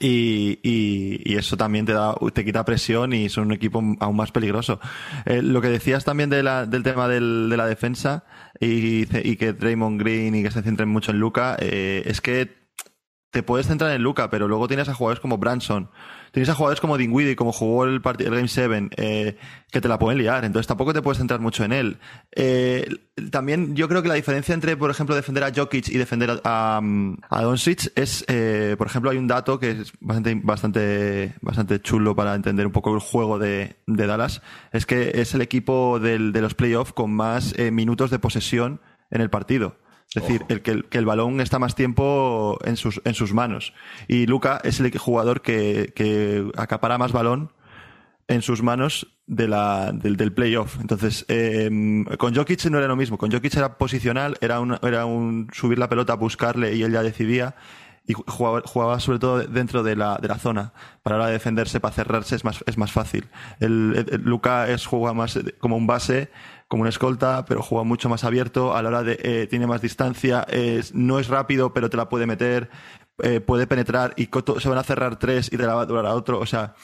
y, 0.00 0.58
y, 0.64 1.36
eso 1.36 1.56
también 1.56 1.86
te 1.86 1.92
da, 1.92 2.16
te 2.32 2.44
quita 2.44 2.64
presión 2.64 3.12
y 3.12 3.28
son 3.28 3.46
un 3.46 3.52
equipo 3.52 3.80
aún 4.00 4.16
más 4.16 4.32
peligroso. 4.32 4.80
Eh, 5.24 5.42
lo 5.42 5.60
que 5.60 5.68
decías 5.68 6.04
también 6.04 6.28
de 6.28 6.42
del 6.42 6.82
tema 6.82 7.06
del, 7.06 7.48
de 7.48 7.56
la 7.56 7.66
defensa 7.66 8.24
y, 8.58 9.06
y, 9.28 9.36
que 9.36 9.52
Draymond 9.52 10.00
Green 10.00 10.34
y 10.34 10.42
que 10.42 10.50
se 10.50 10.62
centren 10.62 10.88
mucho 10.88 11.12
en 11.12 11.20
Luca, 11.20 11.56
eh, 11.60 12.02
es 12.06 12.20
que 12.20 12.66
te 13.30 13.42
puedes 13.44 13.68
centrar 13.68 13.92
en 13.92 14.02
Luca, 14.02 14.28
pero 14.28 14.48
luego 14.48 14.66
tienes 14.66 14.88
a 14.88 14.94
jugadores 14.94 15.20
como 15.20 15.38
Branson, 15.38 15.90
tienes 16.36 16.50
a 16.50 16.54
jugadores 16.54 16.82
como 16.82 16.98
Dinwiddie, 16.98 17.34
como 17.34 17.50
jugó 17.50 17.86
el, 17.86 18.02
el 18.18 18.30
Game 18.30 18.46
7, 18.46 18.90
eh, 18.98 19.38
que 19.70 19.80
te 19.80 19.88
la 19.88 19.98
pueden 19.98 20.18
liar, 20.18 20.44
entonces 20.44 20.66
tampoco 20.66 20.92
te 20.92 21.00
puedes 21.00 21.16
centrar 21.16 21.40
mucho 21.40 21.64
en 21.64 21.72
él. 21.72 21.96
Eh, 22.32 22.86
también 23.30 23.74
yo 23.74 23.88
creo 23.88 24.02
que 24.02 24.08
la 24.08 24.16
diferencia 24.16 24.54
entre, 24.54 24.76
por 24.76 24.90
ejemplo, 24.90 25.16
defender 25.16 25.44
a 25.44 25.50
Jokic 25.50 25.88
y 25.88 25.96
defender 25.96 26.42
a, 26.44 26.82
a, 27.30 27.42
Doncic 27.42 27.90
es, 27.94 28.22
eh, 28.28 28.74
por 28.76 28.86
ejemplo, 28.86 29.10
hay 29.10 29.16
un 29.16 29.28
dato 29.28 29.58
que 29.58 29.70
es 29.70 29.92
bastante, 29.98 30.38
bastante, 30.44 31.34
bastante 31.40 31.80
chulo 31.80 32.14
para 32.14 32.34
entender 32.34 32.66
un 32.66 32.72
poco 32.72 32.94
el 32.94 33.00
juego 33.00 33.38
de, 33.38 33.76
de 33.86 34.06
Dallas, 34.06 34.42
es 34.72 34.84
que 34.84 35.12
es 35.14 35.32
el 35.32 35.40
equipo 35.40 36.00
del, 36.00 36.34
de 36.34 36.42
los 36.42 36.52
playoffs 36.52 36.92
con 36.92 37.12
más 37.12 37.54
eh, 37.58 37.70
minutos 37.70 38.10
de 38.10 38.18
posesión 38.18 38.82
en 39.10 39.22
el 39.22 39.30
partido. 39.30 39.78
Es 40.14 40.22
decir, 40.22 40.46
el 40.48 40.62
que, 40.62 40.84
el 40.90 41.04
balón 41.04 41.40
está 41.40 41.58
más 41.58 41.74
tiempo 41.74 42.58
en 42.64 42.76
sus, 42.76 43.02
en 43.04 43.14
sus 43.14 43.34
manos. 43.34 43.74
Y 44.08 44.26
Luca 44.26 44.60
es 44.64 44.80
el 44.80 44.96
jugador 44.96 45.42
que, 45.42 45.92
que 45.94 46.50
acapara 46.56 46.96
más 46.96 47.12
balón 47.12 47.52
en 48.28 48.42
sus 48.42 48.62
manos 48.62 49.08
de 49.26 49.48
la, 49.48 49.92
del, 49.92 50.16
del 50.16 50.32
playoff. 50.32 50.78
Entonces, 50.80 51.24
eh, 51.28 52.04
con 52.18 52.34
Jokic 52.34 52.64
no 52.66 52.78
era 52.78 52.88
lo 52.88 52.96
mismo. 52.96 53.18
Con 53.18 53.30
Jokic 53.30 53.54
era 53.56 53.78
posicional, 53.78 54.36
era 54.40 54.60
un, 54.60 54.78
era 54.82 55.06
un 55.06 55.48
subir 55.52 55.78
la 55.78 55.88
pelota, 55.88 56.14
buscarle 56.14 56.74
y 56.74 56.82
él 56.82 56.92
ya 56.92 57.02
decidía. 57.02 57.56
Y 58.08 58.12
jugaba, 58.12 58.62
jugaba 58.64 59.00
sobre 59.00 59.18
todo 59.18 59.38
dentro 59.40 59.82
de 59.82 59.96
la, 59.96 60.18
de 60.18 60.28
la 60.28 60.38
zona. 60.38 60.72
Para 61.02 61.16
ahora 61.16 61.28
defenderse, 61.28 61.80
para 61.80 61.92
cerrarse 61.92 62.36
es 62.36 62.44
más, 62.44 62.62
es 62.66 62.78
más 62.78 62.92
fácil. 62.92 63.28
El, 63.58 64.06
Luca 64.22 64.68
es, 64.68 64.86
juega 64.86 65.12
más 65.12 65.38
como 65.58 65.76
un 65.76 65.88
base 65.88 66.30
como 66.68 66.82
un 66.82 66.88
escolta, 66.88 67.44
pero 67.46 67.62
juega 67.62 67.84
mucho 67.84 68.08
más 68.08 68.24
abierto, 68.24 68.74
a 68.74 68.82
la 68.82 68.88
hora 68.88 69.02
de, 69.02 69.18
eh, 69.22 69.46
tiene 69.48 69.66
más 69.66 69.80
distancia, 69.80 70.42
es, 70.48 70.94
no 70.94 71.18
es 71.18 71.28
rápido, 71.28 71.72
pero 71.72 71.90
te 71.90 71.96
la 71.96 72.08
puede 72.08 72.26
meter, 72.26 72.70
eh, 73.22 73.40
puede 73.40 73.66
penetrar 73.66 74.14
y 74.16 74.28
se 74.58 74.68
van 74.68 74.78
a 74.78 74.82
cerrar 74.82 75.18
tres 75.18 75.52
y 75.52 75.56
te 75.56 75.64
la 75.64 75.74
va 75.74 75.82
a 75.82 75.86
durar 75.86 76.06
a 76.06 76.14
otro, 76.14 76.38
o 76.38 76.46
sea, 76.46 76.74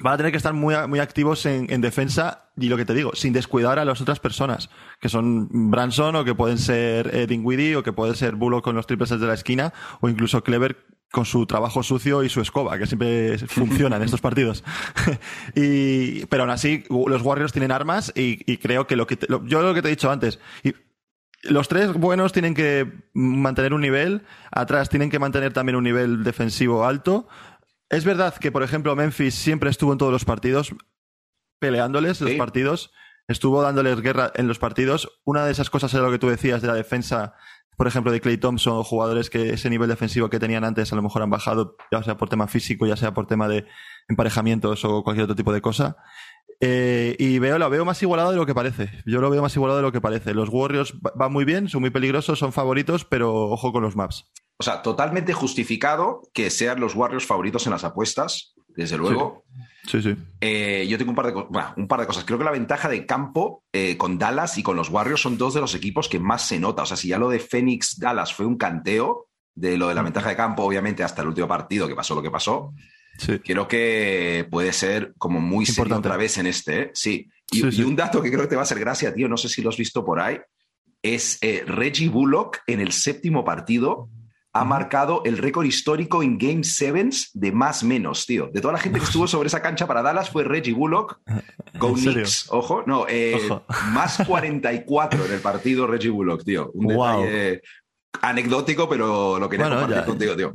van 0.00 0.14
a 0.14 0.16
tener 0.16 0.32
que 0.32 0.38
estar 0.38 0.54
muy, 0.54 0.74
muy 0.88 0.98
activos 0.98 1.46
en, 1.46 1.72
en, 1.72 1.80
defensa 1.80 2.50
y 2.56 2.68
lo 2.68 2.76
que 2.76 2.84
te 2.84 2.94
digo, 2.94 3.14
sin 3.14 3.32
descuidar 3.32 3.78
a 3.78 3.84
las 3.84 4.00
otras 4.00 4.20
personas, 4.20 4.70
que 5.00 5.08
son 5.08 5.70
Branson 5.70 6.16
o 6.16 6.24
que 6.24 6.34
pueden 6.34 6.58
ser 6.58 7.14
eh, 7.14 7.26
Dinwiddie 7.26 7.76
o 7.76 7.82
que 7.82 7.92
puede 7.92 8.14
ser 8.14 8.34
Bullock 8.36 8.64
con 8.64 8.76
los 8.76 8.86
triples 8.86 9.10
de 9.10 9.26
la 9.26 9.34
esquina 9.34 9.72
o 10.00 10.08
incluso 10.08 10.42
Clever 10.42 10.86
con 11.10 11.24
su 11.24 11.46
trabajo 11.46 11.84
sucio 11.84 12.24
y 12.24 12.28
su 12.28 12.40
escoba, 12.40 12.76
que 12.76 12.86
siempre 12.86 13.38
funciona 13.48 13.96
en 13.96 14.02
estos 14.02 14.20
partidos. 14.20 14.64
y, 15.54 16.26
pero 16.26 16.42
aún 16.42 16.50
así, 16.50 16.84
los 16.90 17.22
Warriors 17.22 17.52
tienen 17.52 17.70
armas 17.70 18.12
y, 18.16 18.56
creo 18.58 18.86
que 18.86 18.96
lo 18.96 19.06
que 19.06 19.18
yo 19.44 19.62
lo 19.62 19.74
que 19.74 19.82
te 19.82 19.88
he 19.88 19.90
dicho 19.90 20.10
antes, 20.10 20.40
y, 20.64 20.74
los 21.44 21.68
tres 21.68 21.92
buenos 21.92 22.32
tienen 22.32 22.54
que 22.54 22.90
mantener 23.12 23.74
un 23.74 23.82
nivel, 23.82 24.22
atrás 24.50 24.88
tienen 24.88 25.10
que 25.10 25.18
mantener 25.18 25.52
también 25.52 25.76
un 25.76 25.84
nivel 25.84 26.24
defensivo 26.24 26.86
alto. 26.86 27.28
Es 27.90 28.04
verdad 28.04 28.34
que, 28.34 28.52
por 28.52 28.62
ejemplo, 28.62 28.96
Memphis 28.96 29.34
siempre 29.34 29.70
estuvo 29.70 29.92
en 29.92 29.98
todos 29.98 30.12
los 30.12 30.24
partidos, 30.24 30.74
peleándoles 31.60 32.20
los 32.20 32.32
partidos, 32.32 32.92
estuvo 33.28 33.62
dándoles 33.62 34.00
guerra 34.00 34.32
en 34.34 34.48
los 34.48 34.58
partidos. 34.58 35.20
Una 35.24 35.44
de 35.44 35.52
esas 35.52 35.70
cosas 35.70 35.92
era 35.94 36.02
lo 36.02 36.10
que 36.10 36.18
tú 36.18 36.28
decías 36.28 36.62
de 36.62 36.68
la 36.68 36.74
defensa 36.74 37.34
por 37.76 37.88
ejemplo, 37.88 38.12
de 38.12 38.20
Clay 38.20 38.36
Thompson, 38.36 38.82
jugadores 38.84 39.30
que 39.30 39.50
ese 39.50 39.68
nivel 39.68 39.88
defensivo 39.88 40.30
que 40.30 40.38
tenían 40.38 40.64
antes 40.64 40.92
a 40.92 40.96
lo 40.96 41.02
mejor 41.02 41.22
han 41.22 41.30
bajado, 41.30 41.76
ya 41.90 42.02
sea 42.02 42.16
por 42.16 42.28
tema 42.28 42.46
físico, 42.46 42.86
ya 42.86 42.96
sea 42.96 43.14
por 43.14 43.26
tema 43.26 43.48
de 43.48 43.66
emparejamientos 44.08 44.84
o 44.84 45.02
cualquier 45.02 45.24
otro 45.24 45.36
tipo 45.36 45.52
de 45.52 45.60
cosa. 45.60 45.96
Eh, 46.66 47.14
y 47.18 47.38
veo, 47.38 47.58
lo 47.58 47.68
veo 47.68 47.84
más 47.84 48.02
igualado 48.02 48.30
de 48.30 48.38
lo 48.38 48.46
que 48.46 48.54
parece. 48.54 48.90
Yo 49.04 49.20
lo 49.20 49.28
veo 49.28 49.42
más 49.42 49.54
igualado 49.54 49.76
de 49.76 49.82
lo 49.82 49.92
que 49.92 50.00
parece. 50.00 50.32
Los 50.32 50.48
Warriors 50.48 50.94
van 51.14 51.30
muy 51.30 51.44
bien, 51.44 51.68
son 51.68 51.82
muy 51.82 51.90
peligrosos, 51.90 52.38
son 52.38 52.54
favoritos, 52.54 53.04
pero 53.04 53.34
ojo 53.50 53.70
con 53.70 53.82
los 53.82 53.96
maps. 53.96 54.30
O 54.56 54.62
sea, 54.62 54.80
totalmente 54.80 55.34
justificado 55.34 56.22
que 56.32 56.48
sean 56.48 56.80
los 56.80 56.94
Warriors 56.94 57.26
favoritos 57.26 57.66
en 57.66 57.72
las 57.72 57.84
apuestas, 57.84 58.54
desde 58.68 58.96
luego. 58.96 59.44
Sí, 59.86 60.00
sí. 60.00 60.16
Eh, 60.40 60.86
yo 60.88 60.96
tengo 60.96 61.10
un 61.10 61.16
par, 61.16 61.26
de, 61.26 61.44
un 61.76 61.86
par 61.86 62.00
de 62.00 62.06
cosas. 62.06 62.24
Creo 62.24 62.38
que 62.38 62.44
la 62.44 62.50
ventaja 62.50 62.88
de 62.88 63.04
campo 63.04 63.64
eh, 63.70 63.98
con 63.98 64.18
Dallas 64.18 64.56
y 64.56 64.62
con 64.62 64.76
los 64.76 64.88
Warriors 64.88 65.20
son 65.20 65.36
dos 65.36 65.52
de 65.52 65.60
los 65.60 65.74
equipos 65.74 66.08
que 66.08 66.18
más 66.18 66.48
se 66.48 66.58
nota. 66.58 66.84
O 66.84 66.86
sea, 66.86 66.96
si 66.96 67.08
ya 67.08 67.18
lo 67.18 67.28
de 67.28 67.40
Phoenix 67.40 67.98
Dallas 67.98 68.32
fue 68.32 68.46
un 68.46 68.56
canteo 68.56 69.28
de 69.54 69.76
lo 69.76 69.88
de 69.88 69.94
la 69.94 70.02
ventaja 70.02 70.30
de 70.30 70.36
campo, 70.36 70.62
obviamente, 70.62 71.02
hasta 71.02 71.20
el 71.20 71.28
último 71.28 71.46
partido 71.46 71.86
que 71.86 71.94
pasó 71.94 72.14
lo 72.14 72.22
que 72.22 72.30
pasó. 72.30 72.72
Creo 73.44 73.68
que 73.68 74.46
puede 74.50 74.72
ser 74.72 75.14
como 75.18 75.40
muy 75.40 75.66
serio 75.66 75.96
otra 75.96 76.16
vez 76.16 76.38
en 76.38 76.46
este. 76.46 76.80
¿eh? 76.80 76.90
Sí. 76.94 77.28
Y, 77.50 77.82
un 77.82 77.94
dato 77.94 78.20
que 78.20 78.30
creo 78.30 78.42
que 78.42 78.48
te 78.48 78.56
va 78.56 78.62
a 78.62 78.64
hacer 78.64 78.80
gracia, 78.80 79.14
tío, 79.14 79.28
no 79.28 79.36
sé 79.36 79.48
si 79.48 79.62
lo 79.62 79.68
has 79.68 79.76
visto 79.76 80.04
por 80.04 80.20
ahí, 80.20 80.38
es 81.02 81.38
eh, 81.42 81.62
Reggie 81.66 82.08
Bullock 82.08 82.60
en 82.66 82.80
el 82.80 82.92
séptimo 82.92 83.44
partido 83.44 84.08
ha 84.56 84.64
marcado 84.64 85.22
el 85.24 85.36
récord 85.36 85.66
histórico 85.66 86.22
en 86.22 86.38
Game 86.38 86.62
Sevens 86.62 87.30
de 87.34 87.50
más 87.50 87.82
menos, 87.82 88.24
tío. 88.24 88.48
De 88.52 88.60
toda 88.60 88.72
la 88.74 88.78
gente 88.78 89.00
que 89.00 89.04
estuvo 89.04 89.26
sobre 89.26 89.48
esa 89.48 89.60
cancha 89.60 89.88
para 89.88 90.00
Dallas 90.00 90.30
fue 90.30 90.44
Reggie 90.44 90.72
Bullock. 90.72 91.20
Go 91.78 91.94
Knicks, 91.94 92.46
ojo. 92.50 92.84
No, 92.86 93.04
eh, 93.08 93.36
más 93.92 94.18
44 94.24 95.26
en 95.26 95.32
el 95.32 95.40
partido 95.40 95.88
Reggie 95.88 96.10
Bullock, 96.10 96.44
tío. 96.44 96.70
Un 96.72 96.86
detalle 96.86 97.62
anecdótico, 98.22 98.88
pero 98.88 99.40
lo 99.40 99.48
quería 99.48 99.68
compartir 99.68 100.04
contigo, 100.04 100.36
tío 100.36 100.54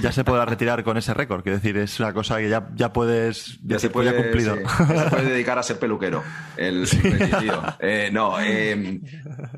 ya 0.00 0.12
se 0.12 0.24
podrá 0.24 0.44
retirar 0.44 0.84
con 0.84 0.96
ese 0.96 1.14
récord. 1.14 1.42
Quiero 1.42 1.58
decir, 1.58 1.76
es 1.76 1.98
una 2.00 2.12
cosa 2.12 2.38
que 2.38 2.48
ya, 2.48 2.68
ya 2.74 2.92
puedes. 2.92 3.58
Ya, 3.62 3.78
se 3.78 3.90
puede, 3.90 4.14
cumplido. 4.14 4.56
se 4.56 5.10
puede 5.10 5.30
dedicar 5.30 5.58
a 5.58 5.62
ser 5.62 5.78
peluquero. 5.78 6.22
El, 6.56 6.88
tío. 7.40 7.62
Eh, 7.80 8.10
no, 8.12 8.40
eh, 8.40 9.00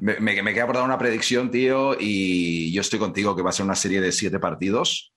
me, 0.01 0.21
me, 0.21 0.55
queda 0.55 0.67
por 0.67 0.77
dar 0.77 0.85
una 0.85 0.99
predicción, 0.99 1.51
tío, 1.51 1.97
y 1.99 2.73
yo 2.73 2.81
estoy 2.81 2.99
contigo 2.99 3.35
que 3.37 3.43
va 3.43 3.51
a 3.51 3.53
ser 3.53 3.65
una 3.65 3.75
serie 3.75 4.01
de 4.01 4.13
siete 4.13 4.39
partidos. 4.39 5.13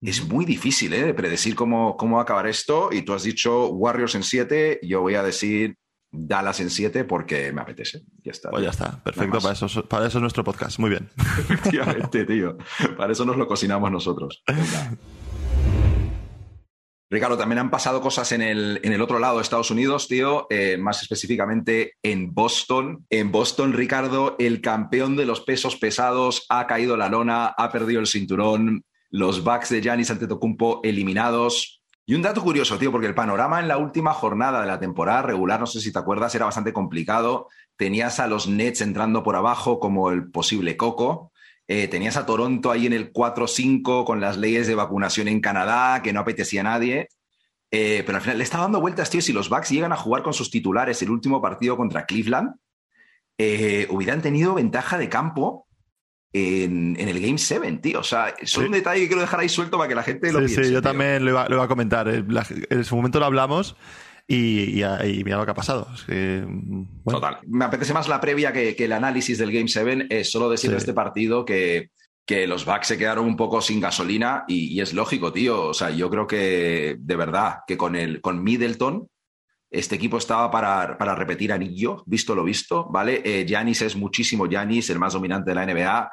Es 0.00 0.24
muy 0.26 0.44
difícil, 0.44 0.92
¿eh? 0.94 1.12
Predecir 1.12 1.54
cómo, 1.54 1.96
cómo 1.96 2.16
va 2.16 2.22
a 2.22 2.24
acabar 2.24 2.46
esto. 2.46 2.90
Y 2.92 3.02
tú 3.02 3.14
has 3.14 3.24
dicho 3.24 3.68
Warriors 3.68 4.14
en 4.14 4.22
siete. 4.22 4.78
Yo 4.82 5.00
voy 5.00 5.16
a 5.16 5.22
decir 5.22 5.76
Dallas 6.10 6.60
en 6.60 6.70
7 6.70 7.04
porque 7.04 7.52
me 7.52 7.60
apetece. 7.60 8.02
Ya 8.24 8.32
está. 8.32 8.50
Pues 8.50 8.64
ya 8.64 8.70
está, 8.70 9.02
perfecto. 9.02 9.40
Para 9.40 9.54
eso, 9.54 9.84
para 9.84 10.06
eso 10.06 10.18
es 10.18 10.22
nuestro 10.22 10.44
podcast. 10.44 10.78
Muy 10.78 10.90
bien. 10.90 11.08
Efectivamente, 11.38 12.24
tío. 12.24 12.56
Para 12.96 13.12
eso 13.12 13.24
nos 13.24 13.36
lo 13.36 13.46
cocinamos 13.46 13.90
nosotros. 13.90 14.42
Ricardo, 17.10 17.38
también 17.38 17.58
han 17.58 17.70
pasado 17.70 18.02
cosas 18.02 18.32
en 18.32 18.42
el, 18.42 18.80
en 18.82 18.92
el 18.92 19.00
otro 19.00 19.18
lado 19.18 19.36
de 19.36 19.42
Estados 19.42 19.70
Unidos, 19.70 20.08
tío, 20.08 20.46
eh, 20.50 20.76
más 20.76 21.00
específicamente 21.02 21.94
en 22.02 22.34
Boston. 22.34 23.06
En 23.08 23.32
Boston, 23.32 23.72
Ricardo, 23.72 24.36
el 24.38 24.60
campeón 24.60 25.16
de 25.16 25.24
los 25.24 25.40
pesos 25.40 25.76
pesados 25.76 26.44
ha 26.50 26.66
caído 26.66 26.98
la 26.98 27.08
lona, 27.08 27.46
ha 27.46 27.72
perdido 27.72 28.00
el 28.00 28.06
cinturón. 28.06 28.84
Los 29.10 29.42
Bucks 29.42 29.70
de 29.70 29.80
Giannis 29.80 30.10
Antetokounmpo 30.10 30.80
eliminados. 30.84 31.77
Y 32.08 32.14
un 32.14 32.22
dato 32.22 32.42
curioso, 32.42 32.78
tío, 32.78 32.90
porque 32.90 33.06
el 33.06 33.14
panorama 33.14 33.60
en 33.60 33.68
la 33.68 33.76
última 33.76 34.14
jornada 34.14 34.62
de 34.62 34.66
la 34.66 34.80
temporada 34.80 35.20
regular, 35.20 35.60
no 35.60 35.66
sé 35.66 35.78
si 35.78 35.92
te 35.92 35.98
acuerdas, 35.98 36.34
era 36.34 36.46
bastante 36.46 36.72
complicado. 36.72 37.48
Tenías 37.76 38.18
a 38.18 38.26
los 38.26 38.48
Nets 38.48 38.80
entrando 38.80 39.22
por 39.22 39.36
abajo 39.36 39.78
como 39.78 40.10
el 40.10 40.30
posible 40.30 40.78
coco. 40.78 41.32
Eh, 41.66 41.86
tenías 41.86 42.16
a 42.16 42.24
Toronto 42.24 42.70
ahí 42.70 42.86
en 42.86 42.94
el 42.94 43.12
4-5 43.12 44.06
con 44.06 44.22
las 44.22 44.38
leyes 44.38 44.66
de 44.66 44.74
vacunación 44.74 45.28
en 45.28 45.42
Canadá, 45.42 46.00
que 46.02 46.14
no 46.14 46.20
apetecía 46.20 46.62
a 46.62 46.64
nadie. 46.64 47.08
Eh, 47.70 48.02
pero 48.06 48.16
al 48.16 48.22
final 48.22 48.38
le 48.38 48.44
está 48.44 48.56
dando 48.56 48.80
vueltas, 48.80 49.10
tío. 49.10 49.20
Si 49.20 49.34
los 49.34 49.50
Bucks 49.50 49.68
llegan 49.68 49.92
a 49.92 49.96
jugar 49.96 50.22
con 50.22 50.32
sus 50.32 50.50
titulares 50.50 51.02
el 51.02 51.10
último 51.10 51.42
partido 51.42 51.76
contra 51.76 52.06
Cleveland, 52.06 52.54
eh, 53.36 53.86
hubieran 53.90 54.22
tenido 54.22 54.54
ventaja 54.54 54.96
de 54.96 55.10
campo 55.10 55.67
en, 56.32 56.96
el 56.98 57.20
Game 57.20 57.38
7, 57.38 57.78
tío. 57.82 58.00
O 58.00 58.04
sea, 58.04 58.34
es 58.38 58.56
un 58.56 58.70
detalle 58.70 59.00
que 59.02 59.06
quiero 59.08 59.22
dejar 59.22 59.40
ahí 59.40 59.48
suelto 59.48 59.76
para 59.78 59.88
que 59.88 59.94
la 59.94 60.02
gente 60.02 60.32
lo 60.32 60.38
piense. 60.38 60.64
Sí, 60.64 60.72
yo 60.72 60.82
también 60.82 61.24
lo 61.24 61.30
iba, 61.30 61.64
a 61.64 61.68
comentar. 61.68 62.08
Eh, 62.08 62.24
en 62.70 62.84
su 62.84 62.96
momento 62.96 63.18
lo 63.18 63.26
hablamos 63.26 63.76
y, 64.26 64.82
mira 65.24 65.38
lo 65.38 65.44
que 65.44 65.50
ha 65.50 65.54
pasado. 65.54 65.88
Total. 67.04 67.38
Me 67.46 67.64
apetece 67.64 67.94
más 67.94 68.08
la 68.08 68.20
previa 68.20 68.52
que, 68.52 68.74
el 68.78 68.92
análisis 68.92 69.38
del 69.38 69.52
Game 69.52 69.68
7. 69.68 70.06
Es 70.10 70.30
solo 70.30 70.50
decir 70.50 70.70
de 70.70 70.76
este 70.76 70.92
partido 70.92 71.44
que, 71.44 71.90
que 72.26 72.46
los 72.46 72.66
Bucks 72.66 72.88
se 72.88 72.98
quedaron 72.98 73.24
un 73.24 73.36
poco 73.36 73.62
sin 73.62 73.80
gasolina 73.80 74.44
y, 74.46 74.78
es 74.80 74.92
lógico, 74.92 75.32
tío. 75.32 75.68
O 75.68 75.74
sea, 75.74 75.90
yo 75.90 76.10
creo 76.10 76.26
que 76.26 76.96
de 76.98 77.16
verdad 77.16 77.60
que 77.66 77.78
con, 77.78 77.96
el, 77.96 78.20
con 78.20 78.42
Middleton 78.42 79.08
este 79.70 79.96
equipo 79.96 80.18
estaba 80.18 80.50
para, 80.50 80.96
para 80.96 81.14
repetir 81.14 81.52
anillo, 81.52 82.02
visto 82.06 82.34
lo 82.34 82.44
visto, 82.44 82.86
¿vale? 82.90 83.22
Eh, 83.24 83.44
Giannis 83.46 83.82
es 83.82 83.96
muchísimo 83.96 84.46
Giannis, 84.46 84.90
el 84.90 84.98
más 84.98 85.12
dominante 85.12 85.50
de 85.50 85.54
la 85.54 85.66
NBA, 85.66 86.10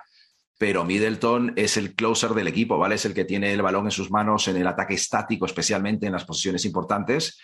pero 0.58 0.86
Middleton 0.86 1.54
es 1.56 1.78
el 1.78 1.96
closer 1.96 2.32
del 2.32 2.48
equipo, 2.48 2.78
¿vale? 2.78 2.96
Es 2.96 3.06
el 3.06 3.14
que 3.14 3.26
tiene 3.26 3.54
el 3.54 3.62
balón 3.62 3.86
en 3.86 3.92
sus 3.92 4.12
manos 4.12 4.48
en 4.48 4.58
el 4.58 4.68
ataque 4.68 4.96
estático, 4.96 5.46
especialmente 5.46 6.06
en 6.06 6.14
las 6.14 6.26
posiciones 6.26 6.66
importantes. 6.66 7.40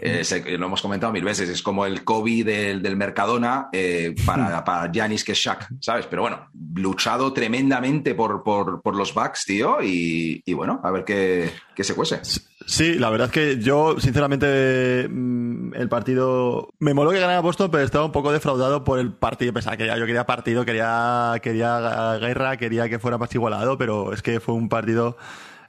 Eh, 0.00 0.24
lo 0.58 0.66
hemos 0.66 0.82
comentado 0.82 1.12
mil 1.12 1.22
veces, 1.22 1.48
es 1.48 1.62
como 1.62 1.86
el 1.86 2.02
Kobe 2.02 2.42
del, 2.42 2.82
del 2.82 2.96
Mercadona 2.96 3.68
eh, 3.72 4.16
para, 4.26 4.64
para 4.64 4.90
Giannis 4.90 5.22
que 5.22 5.32
es 5.32 5.38
Shaq, 5.38 5.68
¿sabes? 5.80 6.06
Pero 6.06 6.22
bueno, 6.22 6.48
luchado 6.74 7.32
tremendamente 7.32 8.14
por, 8.16 8.42
por, 8.42 8.82
por 8.82 8.96
los 8.96 9.14
Bucks, 9.14 9.44
tío, 9.44 9.80
y, 9.80 10.42
y, 10.44 10.54
bueno, 10.54 10.80
a 10.82 10.90
ver 10.90 11.04
qué, 11.04 11.50
qué 11.74 11.84
se 11.84 11.94
cuece. 11.94 12.20
Sí, 12.68 12.94
la 12.94 13.10
verdad 13.10 13.28
es 13.28 13.32
que 13.32 13.62
yo, 13.62 14.00
sinceramente, 14.00 15.08
mm, 15.08 15.74
el 15.74 15.88
partido. 15.88 16.70
Me 16.80 16.94
moló 16.94 17.12
que 17.12 17.20
ganara 17.20 17.40
Boston, 17.40 17.70
pero 17.70 17.84
estaba 17.84 18.04
un 18.04 18.10
poco 18.12 18.32
defraudado 18.32 18.82
por 18.82 18.98
el 18.98 19.12
partido. 19.12 19.52
Pensaba 19.52 19.76
que 19.76 19.86
yo 19.86 20.06
quería 20.06 20.26
partido, 20.26 20.64
quería, 20.64 21.34
quería 21.42 22.18
guerra, 22.20 22.56
quería 22.56 22.88
que 22.88 22.98
fuera 22.98 23.18
más 23.18 23.32
igualado, 23.34 23.78
pero 23.78 24.12
es 24.12 24.20
que 24.20 24.40
fue 24.40 24.54
un 24.54 24.68
partido 24.68 25.16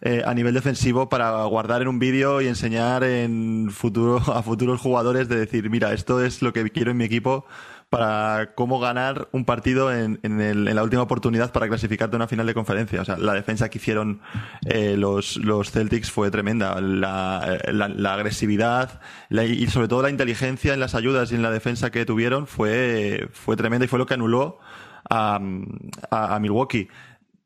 eh, 0.02 0.24
a 0.26 0.34
nivel 0.34 0.56
defensivo 0.56 1.08
para 1.08 1.44
guardar 1.46 1.84
en 1.84 1.88
un 1.88 2.00
vídeo 2.00 2.42
y 2.42 2.48
enseñar 2.48 3.04
en 3.04 3.70
futuro, 3.72 4.18
a 4.34 4.42
futuros 4.42 4.82
jugadores 4.82 5.30
de 5.30 5.38
decir, 5.38 5.70
mira, 5.70 5.94
esto 5.94 6.24
es 6.24 6.42
lo 6.42 6.52
que 6.52 6.68
quiero 6.72 6.92
en 6.92 6.98
mi 6.98 7.04
equipo 7.06 7.46
para 7.90 8.54
cómo 8.54 8.80
ganar 8.80 9.30
un 9.32 9.46
partido 9.46 9.94
en, 9.94 10.20
en, 10.24 10.76
la 10.76 10.84
última 10.84 11.04
oportunidad 11.04 11.54
para 11.54 11.68
clasificarte 11.70 12.16
a 12.16 12.18
una 12.18 12.28
final 12.28 12.46
de 12.46 12.54
conferencia. 12.54 13.02
O 13.02 13.06
sea, 13.06 13.18
la 13.18 13.34
defensa 13.34 13.70
que 13.70 13.78
hicieron 13.78 14.22
eh, 14.66 14.96
los, 14.98 15.38
los 15.38 15.72
Celtics 15.72 16.12
fue 16.12 16.30
tremenda. 16.30 16.82
La, 16.82 17.60
la, 17.72 18.14
agresividad 18.14 19.00
y 19.30 19.68
sobre 19.68 19.88
todo 19.88 20.02
la 20.02 20.10
inteligencia 20.10 20.74
en 20.74 20.80
las 20.80 20.96
ayudas 20.96 21.32
y 21.32 21.36
en 21.36 21.42
la 21.42 21.52
defensa 21.52 21.90
que 21.90 22.06
tuvieron 22.06 22.48
fue, 22.48 23.30
fue 23.32 23.56
tremenda 23.56 23.86
y 23.86 23.88
fue 23.88 24.00
lo 24.00 24.06
que 24.06 24.16
anuló 24.16 24.60
a, 25.10 25.40
a, 26.12 26.40
Milwaukee. 26.40 26.90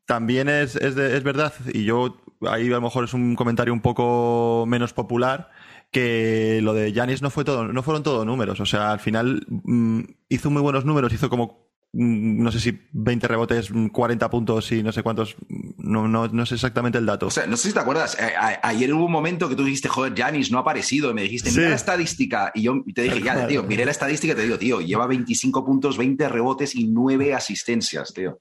También 0.06 0.48
es, 0.48 0.74
es, 0.76 0.96
es 0.96 1.22
verdad, 1.22 1.52
y 1.72 1.84
yo 1.84 2.20
ahí 2.48 2.66
a 2.66 2.70
lo 2.70 2.80
mejor 2.80 3.04
es 3.04 3.14
un 3.14 3.36
comentario 3.36 3.72
un 3.72 3.80
poco 3.80 4.64
menos 4.66 4.92
popular, 4.92 5.50
que 5.92 6.60
lo 6.62 6.72
de 6.72 6.92
Yanis 6.92 7.22
no 7.22 7.30
fue 7.30 7.44
todo, 7.44 7.68
no 7.68 7.82
fueron 7.82 8.02
todos 8.02 8.26
números. 8.26 8.58
O 8.60 8.66
sea, 8.66 8.92
al 8.92 8.98
final 8.98 9.46
mm, 9.48 10.00
hizo 10.30 10.50
muy 10.50 10.62
buenos 10.62 10.86
números, 10.86 11.12
hizo 11.12 11.28
como 11.28 11.68
mm, 11.92 12.42
no 12.42 12.50
sé 12.50 12.60
si 12.60 12.80
20 12.92 13.28
rebotes, 13.28 13.70
40 13.92 14.30
puntos 14.30 14.72
y 14.72 14.82
no 14.82 14.90
sé 14.90 15.02
cuántos, 15.02 15.36
no, 15.76 16.08
no, 16.08 16.28
no 16.28 16.46
sé 16.46 16.54
exactamente 16.54 16.96
el 16.96 17.04
dato. 17.04 17.26
O 17.26 17.30
sea, 17.30 17.46
no 17.46 17.58
sé 17.58 17.68
si 17.68 17.74
te 17.74 17.80
acuerdas, 17.80 18.16
eh, 18.18 18.32
ayer 18.62 18.94
hubo 18.94 19.04
un 19.04 19.12
momento 19.12 19.50
que 19.50 19.54
tú 19.54 19.64
dijiste, 19.64 19.88
joder, 19.88 20.14
Janis 20.16 20.50
no 20.50 20.56
ha 20.56 20.62
aparecido, 20.62 21.10
y 21.10 21.14
me 21.14 21.22
dijiste, 21.22 21.50
mira 21.50 21.68
la 21.68 21.76
estadística, 21.76 22.50
y 22.54 22.62
yo 22.62 22.82
te 22.94 23.02
dije, 23.02 23.22
ya, 23.22 23.46
tío, 23.46 23.62
miré 23.62 23.84
la 23.84 23.90
estadística 23.90 24.32
y 24.32 24.36
te 24.36 24.42
digo, 24.42 24.58
tío, 24.58 24.80
lleva 24.80 25.06
25 25.06 25.62
puntos, 25.62 25.98
20 25.98 26.26
rebotes 26.30 26.74
y 26.74 26.88
9 26.88 27.34
asistencias, 27.34 28.14
tío. 28.14 28.40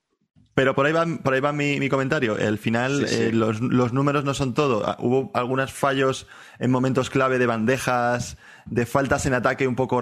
Pero 0.53 0.75
por 0.75 0.85
ahí 0.85 0.91
va, 0.91 1.05
por 1.23 1.33
ahí 1.33 1.39
va 1.39 1.53
mi, 1.53 1.87
comentario. 1.87 2.37
El 2.37 2.57
final, 2.57 3.05
eh, 3.09 3.31
los, 3.33 3.61
números 3.61 4.25
no 4.25 4.33
son 4.33 4.53
todo. 4.53 4.83
Ah, 4.85 4.97
hubo 4.99 5.31
algunos 5.33 5.71
fallos 5.71 6.27
en 6.59 6.71
momentos 6.71 7.09
clave 7.09 7.39
de 7.39 7.45
bandejas, 7.45 8.37
de 8.65 8.85
faltas 8.85 9.25
en 9.25 9.33
ataque 9.33 9.67
un 9.67 9.75
poco 9.75 10.01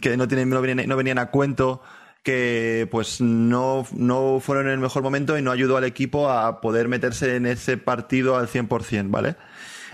que 0.00 0.16
no, 0.16 0.28
tienen, 0.28 0.50
no, 0.50 0.60
venían, 0.60 0.86
no 0.86 0.96
venían 0.96 1.18
a 1.18 1.30
cuento, 1.30 1.80
que 2.22 2.86
pues 2.90 3.22
no, 3.22 3.86
no 3.92 4.40
fueron 4.40 4.66
en 4.66 4.72
el 4.72 4.78
mejor 4.80 5.02
momento 5.02 5.38
y 5.38 5.42
no 5.42 5.50
ayudó 5.50 5.78
al 5.78 5.84
equipo 5.84 6.28
a 6.30 6.60
poder 6.60 6.88
meterse 6.88 7.36
en 7.36 7.46
ese 7.46 7.78
partido 7.78 8.36
al 8.36 8.48
100%, 8.48 9.10
¿vale? 9.10 9.36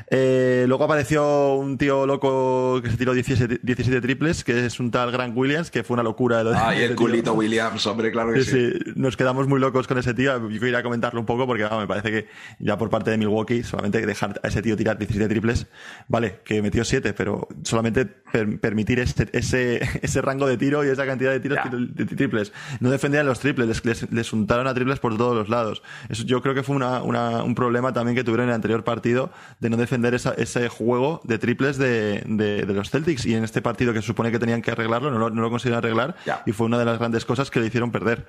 Eh, 0.09 0.66
luego 0.69 0.85
apareció 0.85 1.55
un 1.55 1.79
tío 1.79 2.07
loco 2.07 2.81
que 2.81 2.90
se 2.90 2.97
tiró 2.97 3.12
17, 3.12 4.01
triples, 4.01 4.45
que 4.45 4.66
es 4.66 4.79
un 4.79 4.92
tal 4.92 5.11
Grant 5.11 5.37
Williams, 5.37 5.71
que 5.71 5.83
fue 5.83 5.95
una 5.95 6.05
locura. 6.05 6.45
De 6.45 6.55
ah, 6.57 6.75
y 6.77 6.83
el 6.83 6.95
culito 6.95 7.35
Williams, 7.35 7.85
hombre, 7.87 8.12
claro 8.12 8.33
que 8.33 8.42
sí, 8.42 8.71
sí. 8.71 8.92
Nos 8.95 9.16
quedamos 9.16 9.49
muy 9.49 9.59
locos 9.59 9.88
con 9.88 9.99
ese 9.99 10.14
tío. 10.14 10.49
Yo 10.49 10.61
quería 10.61 10.83
comentarlo 10.83 11.19
un 11.19 11.27
poco 11.27 11.47
porque 11.47 11.64
me 11.64 11.87
parece 11.88 12.11
que 12.11 12.29
ya 12.61 12.79
por 12.79 12.88
parte 12.88 13.11
de 13.11 13.19
Milwaukee, 13.19 13.64
solamente 13.64 14.05
dejar 14.07 14.40
a 14.42 14.49
ese 14.49 14.62
tío 14.62 14.77
tirar 14.77 14.97
17 14.97 15.29
triples, 15.29 15.66
vale, 16.07 16.40
que 16.45 16.62
metió 16.62 16.85
7, 16.85 17.12
pero 17.12 17.49
solamente 17.64 18.07
permitir 18.07 19.01
este, 19.01 19.29
ese, 19.37 19.81
ese 20.03 20.23
rango 20.23 20.47
de 20.47 20.57
tiro 20.57 20.85
y 20.85 20.88
esa 20.88 21.05
cantidad 21.05 21.33
de 21.33 21.40
tiros 21.40 21.59
de 21.73 22.05
triples. 22.05 22.53
No 22.79 22.90
defendían 22.90 23.27
los 23.27 23.40
triples, 23.40 23.85
les, 23.85 24.12
les, 24.12 24.33
untaron 24.33 24.69
a 24.69 24.75
triples 24.75 25.01
por 25.01 25.16
todos 25.16 25.35
los 25.35 25.49
lados. 25.49 25.83
Eso 26.09 26.25
yo 26.25 26.42
creo 26.42 26.55
que 26.55 26.62
fue 26.62 26.77
una, 26.77 27.03
una, 27.03 27.42
un 27.42 27.57
problema 27.57 27.92
también 27.92 28.14
que 28.14 28.23
tuvieron 28.23 28.45
en 28.45 28.51
el 28.51 28.55
anterior 28.55 28.85
partido 28.85 29.33
de 29.59 29.71
no 29.71 29.77
defender 29.77 29.96
ese 30.05 30.69
juego 30.69 31.21
de 31.25 31.39
triples 31.39 31.79
de, 31.79 32.65
los 32.67 32.91
Celtics. 32.91 33.27
Y 33.27 33.35
en 33.35 33.45
este 33.45 33.63
partido 33.63 33.93
que 33.93 34.01
se 34.01 34.07
supone 34.07 34.31
que 34.31 34.39
tenían 34.39 34.63
que 34.63 34.71
arreglarlo, 34.71 35.11
no 35.11 35.19
lo, 35.19 35.31
no 35.31 35.43
lo 35.43 35.51
consiguieron 35.51 35.79
arreglar. 35.79 36.17
Y 36.47 36.53
fue 36.53 36.67
una 36.67 36.79
de 36.79 36.85
las 36.85 36.99
grandes 36.99 37.25
cosas 37.25 37.51
que 37.51 37.61
le 37.61 37.67
hicieron 37.67 37.91
perder. 37.91 38.27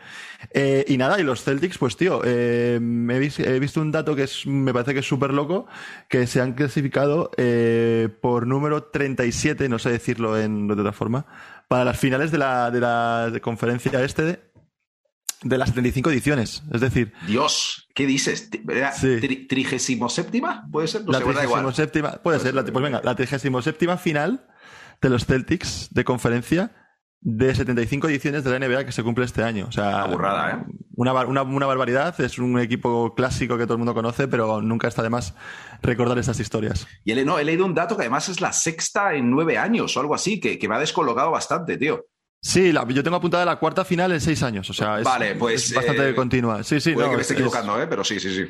Eh, 0.52 0.86
y 0.88 0.98
nada, 0.98 1.20
y 1.20 1.24
los 1.24 1.44
Celtics, 1.44 1.78
pues 1.78 1.98
tío, 1.98 2.22
eh, 2.24 2.80
he, 2.80 3.60
visto 3.60 3.82
un 3.82 3.92
dato 3.92 4.16
que 4.16 4.24
es, 4.24 4.46
me 4.46 4.74
parece 4.74 4.94
que 4.94 5.00
es 5.00 5.08
súper 5.08 5.34
loco, 5.34 5.68
que 6.08 6.28
se 6.28 6.42
han 6.42 6.54
clasificado 6.54 7.32
eh, 7.38 8.10
por 8.22 8.48
número 8.48 8.84
37, 8.84 9.70
no 9.70 9.80
sé 9.80 9.90
decirlo 9.92 10.40
en, 10.40 10.68
de 10.68 10.74
otra 10.74 10.94
forma, 10.94 11.26
para 11.68 11.84
las 11.84 12.00
finales 12.00 12.32
de 12.32 12.38
la, 12.38 12.72
de 12.72 12.80
la 12.80 13.32
conferencia 13.42 13.92
este 14.04 14.47
de 15.44 15.58
las 15.58 15.70
75 15.70 16.12
ediciones. 16.12 16.64
Es 16.72 16.82
decir. 16.82 17.14
Dios, 17.26 17.88
¿qué 17.94 18.06
dices? 18.06 18.50
¿Trigésimo 19.48 20.10
séptima? 20.10 20.68
¿Puede 20.72 20.88
ser? 20.88 21.04
la 21.08 21.20
trigésimo 21.20 21.72
séptima, 21.72 22.12
puede 22.24 22.40
ser. 22.40 22.54
pues 22.54 22.84
venga, 22.84 23.02
la 23.04 23.16
trigésimo 23.16 23.62
séptima 23.62 23.98
final 23.98 24.48
de 25.02 25.10
los 25.10 25.26
Celtics 25.26 25.90
de 25.92 26.04
conferencia 26.04 26.72
de 27.20 27.54
75 27.54 28.08
ediciones 28.10 28.44
de 28.44 28.58
la 28.58 28.68
NBA 28.68 28.86
que 28.86 28.92
se 28.92 29.04
cumple 29.04 29.26
este 29.26 29.44
año. 29.44 29.66
O 29.68 29.72
sea, 29.72 30.06
burrada, 30.06 30.52
¿eh? 30.52 30.74
Una, 30.96 31.14
una, 31.44 31.66
barbaridad. 31.66 32.20
Es 32.22 32.40
un 32.40 32.60
equipo 32.60 33.14
clásico 33.16 33.58
que 33.58 33.66
todo 33.66 33.74
el 33.74 33.80
mundo 33.80 33.94
conoce, 33.94 34.28
pero 34.28 34.62
nunca 34.62 34.88
está 34.88 35.04
de 35.04 35.10
más 35.10 35.36
recordar 35.82 36.18
esas 36.18 36.40
historias. 36.40 36.88
Y 37.04 37.12
he, 37.12 37.26
no, 37.26 37.40
he 37.40 37.44
leído 37.44 37.66
un 37.66 37.74
dato 37.74 37.96
que 37.96 38.04
además 38.04 38.30
es 38.30 38.42
la 38.42 38.54
sexta 38.54 39.14
en 39.14 39.30
nueve 39.30 39.58
años 39.58 39.96
o 39.96 40.00
algo 40.00 40.16
así, 40.16 40.40
que, 40.40 40.58
que 40.58 40.68
me 40.68 40.76
ha 40.76 40.80
descolocado 40.80 41.32
bastante, 41.32 41.78
tío. 41.78 42.06
Sí, 42.42 42.72
yo 42.72 43.04
tengo 43.04 43.18
apuntada 43.18 43.46
la 43.46 43.58
cuarta 43.58 43.84
final 43.84 44.12
en 44.12 44.22
seis 44.22 44.44
años. 44.44 44.70
O 44.70 44.74
sea, 44.74 45.00
es, 45.00 45.04
vale, 45.04 45.36
pues, 45.36 45.74
bastante 45.74 46.10
eh, 46.10 46.16
continua. 46.16 46.64
Sí, 46.64 46.80
sí, 46.80 46.94
puede 46.94 47.10
que 47.10 47.16
me 47.16 47.22
esté 47.22 47.34
equivocando, 47.34 47.82
¿eh? 47.82 47.88
pero 47.88 48.04
sí, 48.04 48.20
sí, 48.20 48.34
sí. 48.34 48.46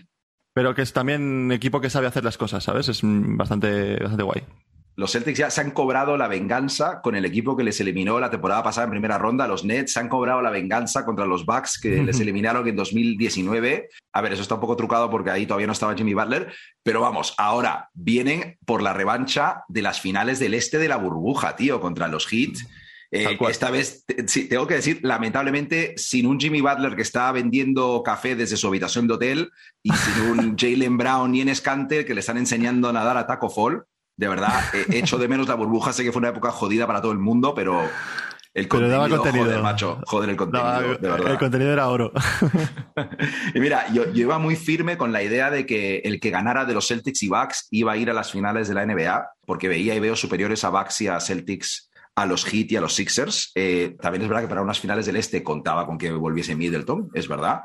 Pero 0.54 0.74
que 0.74 0.82
es 0.82 0.92
también 0.92 1.22
un 1.22 1.52
equipo 1.52 1.80
que 1.80 1.90
sabe 1.90 2.08
hacer 2.08 2.24
las 2.24 2.38
cosas, 2.38 2.64
¿sabes? 2.64 2.90
Es 2.90 3.02
bastante, 3.04 3.98
bastante 3.98 4.24
guay. 4.24 4.44
Los 4.98 5.12
Celtics 5.12 5.38
ya 5.38 5.52
se 5.52 5.62
han 5.62 5.70
cobrado 5.70 6.18
la 6.18 6.28
venganza 6.28 7.02
con 7.04 7.16
el 7.16 7.24
equipo 7.24 7.56
que 7.56 7.64
les 7.64 7.80
eliminó 7.80 8.20
la 8.20 8.32
temporada 8.32 8.64
pasada 8.64 8.86
en 8.86 8.90
primera 8.90 9.20
ronda. 9.20 9.48
Los 9.48 9.64
Nets 9.64 9.94
se 9.94 10.00
han 10.00 10.10
cobrado 10.10 10.42
la 10.42 10.50
venganza 10.50 11.06
contra 11.06 11.28
los 11.28 11.46
Bucks 11.46 11.80
que 11.80 12.02
les 12.04 12.20
eliminaron 12.20 12.68
en 12.68 12.76
2019. 12.76 13.90
A 14.14 14.22
ver, 14.22 14.34
eso 14.34 14.42
está 14.42 14.56
un 14.56 14.62
poco 14.62 14.76
trucado 14.76 15.12
porque 15.12 15.30
ahí 15.30 15.46
todavía 15.46 15.68
no 15.68 15.74
estaba 15.74 15.94
Jimmy 15.94 16.16
Butler. 16.16 16.52
Pero 16.82 17.02
vamos, 17.02 17.36
ahora 17.38 17.92
vienen 17.94 18.58
por 18.66 18.82
la 18.82 18.94
revancha 18.94 19.64
de 19.68 19.84
las 19.84 20.02
finales 20.02 20.40
del 20.40 20.56
este 20.56 20.80
de 20.80 20.88
la 20.88 20.98
burbuja, 20.98 21.56
tío, 21.56 21.80
contra 21.80 22.08
los 22.08 22.26
Heat. 22.26 22.58
Eh, 23.12 23.38
esta 23.48 23.72
vez, 23.72 24.06
sí, 24.26 24.50
tengo 24.50 24.68
que 24.68 24.76
decir, 24.76 25.00
lamentablemente, 25.02 25.94
sin 25.98 26.26
un 26.26 26.40
Jimmy 26.40 26.62
Butler 26.62 26.96
que 26.96 27.02
está 27.02 27.32
vendiendo 27.32 28.04
café 28.04 28.36
desde 28.36 28.58
su 28.58 28.68
habitación 28.68 29.08
de 29.08 29.14
hotel 29.14 29.52
y 29.82 29.92
sin 29.94 30.24
un 30.24 30.56
Jalen 30.58 30.98
Brown 30.98 31.34
y 31.34 31.42
en 31.42 31.56
Scanter 31.56 32.06
que 32.06 32.14
le 32.14 32.20
están 32.20 32.38
enseñando 32.38 32.90
a 32.90 32.94
nadar 32.94 33.18
a 33.18 33.26
Taco 33.26 33.50
Fall, 33.50 33.86
de 34.18 34.28
verdad, 34.28 34.64
he 34.74 34.98
hecho 34.98 35.20
de 35.20 35.28
menos 35.28 35.48
la 35.48 35.54
burbuja. 35.54 35.94
Sé 35.94 36.04
que 36.04 36.12
fue 36.12 36.20
una 36.20 36.30
época 36.30 36.50
jodida 36.50 36.88
para 36.88 37.02
todo 37.02 37.12
el 37.12 37.20
mundo, 37.20 37.54
pero 37.54 37.88
el 38.58 38.68
contenido, 38.68 39.08
contenido. 39.08 39.46
joder, 39.46 39.62
macho, 39.62 40.02
joder 40.08 40.30
el 40.32 40.36
contenido, 40.36 40.98
de 40.98 41.10
verdad. 41.10 41.32
El 41.32 41.38
contenido 41.38 41.72
era 41.72 41.88
oro. 41.90 42.12
y 43.54 43.60
mira, 43.60 43.86
yo, 43.94 44.06
iba 44.16 44.40
muy 44.40 44.56
firme 44.56 44.98
con 44.98 45.12
la 45.12 45.22
idea 45.22 45.52
de 45.52 45.68
que 45.68 45.98
el 45.98 46.20
que 46.20 46.32
ganara 46.32 46.66
de 46.66 46.74
los 46.74 46.88
Celtics 46.88 47.22
y 47.22 47.28
Bucks 47.28 47.68
iba 47.70 47.92
a 47.92 47.98
ir 47.98 48.10
a 48.10 48.14
las 48.14 48.32
finales 48.32 48.68
de 48.68 48.74
la 48.74 48.84
NBA, 48.84 49.30
porque 49.46 49.68
veía 49.68 49.94
y 49.94 50.00
veo 50.00 50.16
superiores 50.16 50.64
a 50.64 50.70
Bucks 50.70 51.02
y 51.02 51.08
a 51.08 51.20
Celtics 51.20 51.87
a 52.18 52.26
los 52.26 52.46
Heat 52.46 52.72
y 52.72 52.76
a 52.76 52.82
los 52.82 52.96
Sixers. 52.96 53.52
Eh, 53.54 53.96
también 54.02 54.24
es 54.24 54.28
verdad 54.28 54.42
que 54.42 54.50
para 54.50 54.64
unas 54.64 54.80
finales 54.80 55.06
del 55.06 55.18
Este 55.18 55.44
contaba 55.44 55.86
con 55.86 56.00
que 56.00 56.12
volviese 56.12 56.56
Middleton, 56.56 57.12
es 57.14 57.28
verdad. 57.28 57.62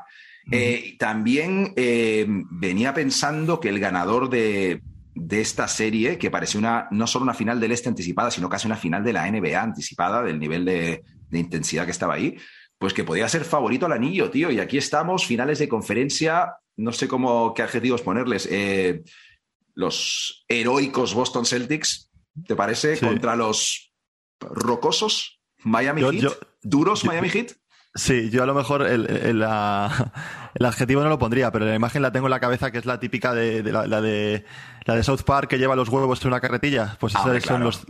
Eh, 0.51 0.95
también 0.99 1.73
eh, 1.75 2.27
venía 2.27 2.93
pensando 2.93 3.59
que 3.59 3.69
el 3.69 3.79
ganador 3.79 4.29
de, 4.29 4.83
de 5.15 5.41
esta 5.41 5.67
serie, 5.67 6.19
que 6.19 6.29
parece 6.29 6.59
una, 6.59 6.87
no 6.91 7.07
solo 7.07 7.23
una 7.23 7.33
final 7.33 7.59
del 7.59 7.71
Este 7.71 7.89
anticipada, 7.89 8.29
sino 8.29 8.47
casi 8.47 8.67
una 8.67 8.75
final 8.75 9.03
de 9.03 9.13
la 9.13 9.29
NBA 9.29 9.59
anticipada, 9.59 10.21
del 10.21 10.39
nivel 10.39 10.65
de, 10.65 11.03
intensidad 11.31 11.85
que 11.85 11.91
estaba 11.91 12.13
ahí, 12.13 12.37
pues 12.77 12.93
que 12.93 13.03
podía 13.03 13.27
ser 13.27 13.45
favorito 13.45 13.87
al 13.87 13.93
anillo, 13.93 14.29
tío. 14.29 14.51
Y 14.51 14.59
aquí 14.59 14.77
estamos, 14.77 15.25
finales 15.25 15.57
de 15.57 15.67
conferencia, 15.67 16.57
no 16.77 16.91
sé 16.91 17.07
cómo, 17.07 17.55
qué 17.55 17.63
adjetivos 17.63 18.03
ponerles. 18.03 18.47
Los 19.73 20.45
heroicos 20.47 21.15
Boston 21.15 21.43
Celtics, 21.43 22.11
¿te 22.45 22.55
parece? 22.55 22.99
Contra 22.99 23.35
los 23.35 23.92
rocosos 24.51 25.41
Miami 25.63 26.01
Heat, 26.01 26.33
duros 26.61 27.05
Miami 27.05 27.29
Heat. 27.29 27.53
Sí, 27.95 28.31
yo 28.31 28.41
a 28.41 28.47
lo 28.47 28.55
mejor 28.55 28.87
el, 28.87 29.05
el, 29.05 29.43
adjetivo 29.43 31.03
no 31.03 31.09
lo 31.09 31.19
pondría, 31.19 31.51
pero 31.51 31.65
la 31.65 31.75
imagen 31.75 32.01
la 32.01 32.11
tengo 32.11 32.25
en 32.25 32.31
la 32.31 32.39
cabeza 32.39 32.71
que 32.71 32.79
es 32.79 32.85
la 32.85 32.99
típica 32.99 33.35
de, 33.35 33.61
la, 33.61 34.01
de 34.01 34.45
la 34.85 34.95
de 34.95 35.03
South 35.03 35.21
Park 35.23 35.47
que 35.47 35.59
lleva 35.59 35.75
los 35.75 35.89
huevos 35.89 36.19
en 36.23 36.29
una 36.29 36.41
carretilla. 36.41 36.97
Pues 36.99 37.15
ah, 37.15 37.23
esos, 37.35 37.43
son 37.43 37.63
los, 37.63 37.85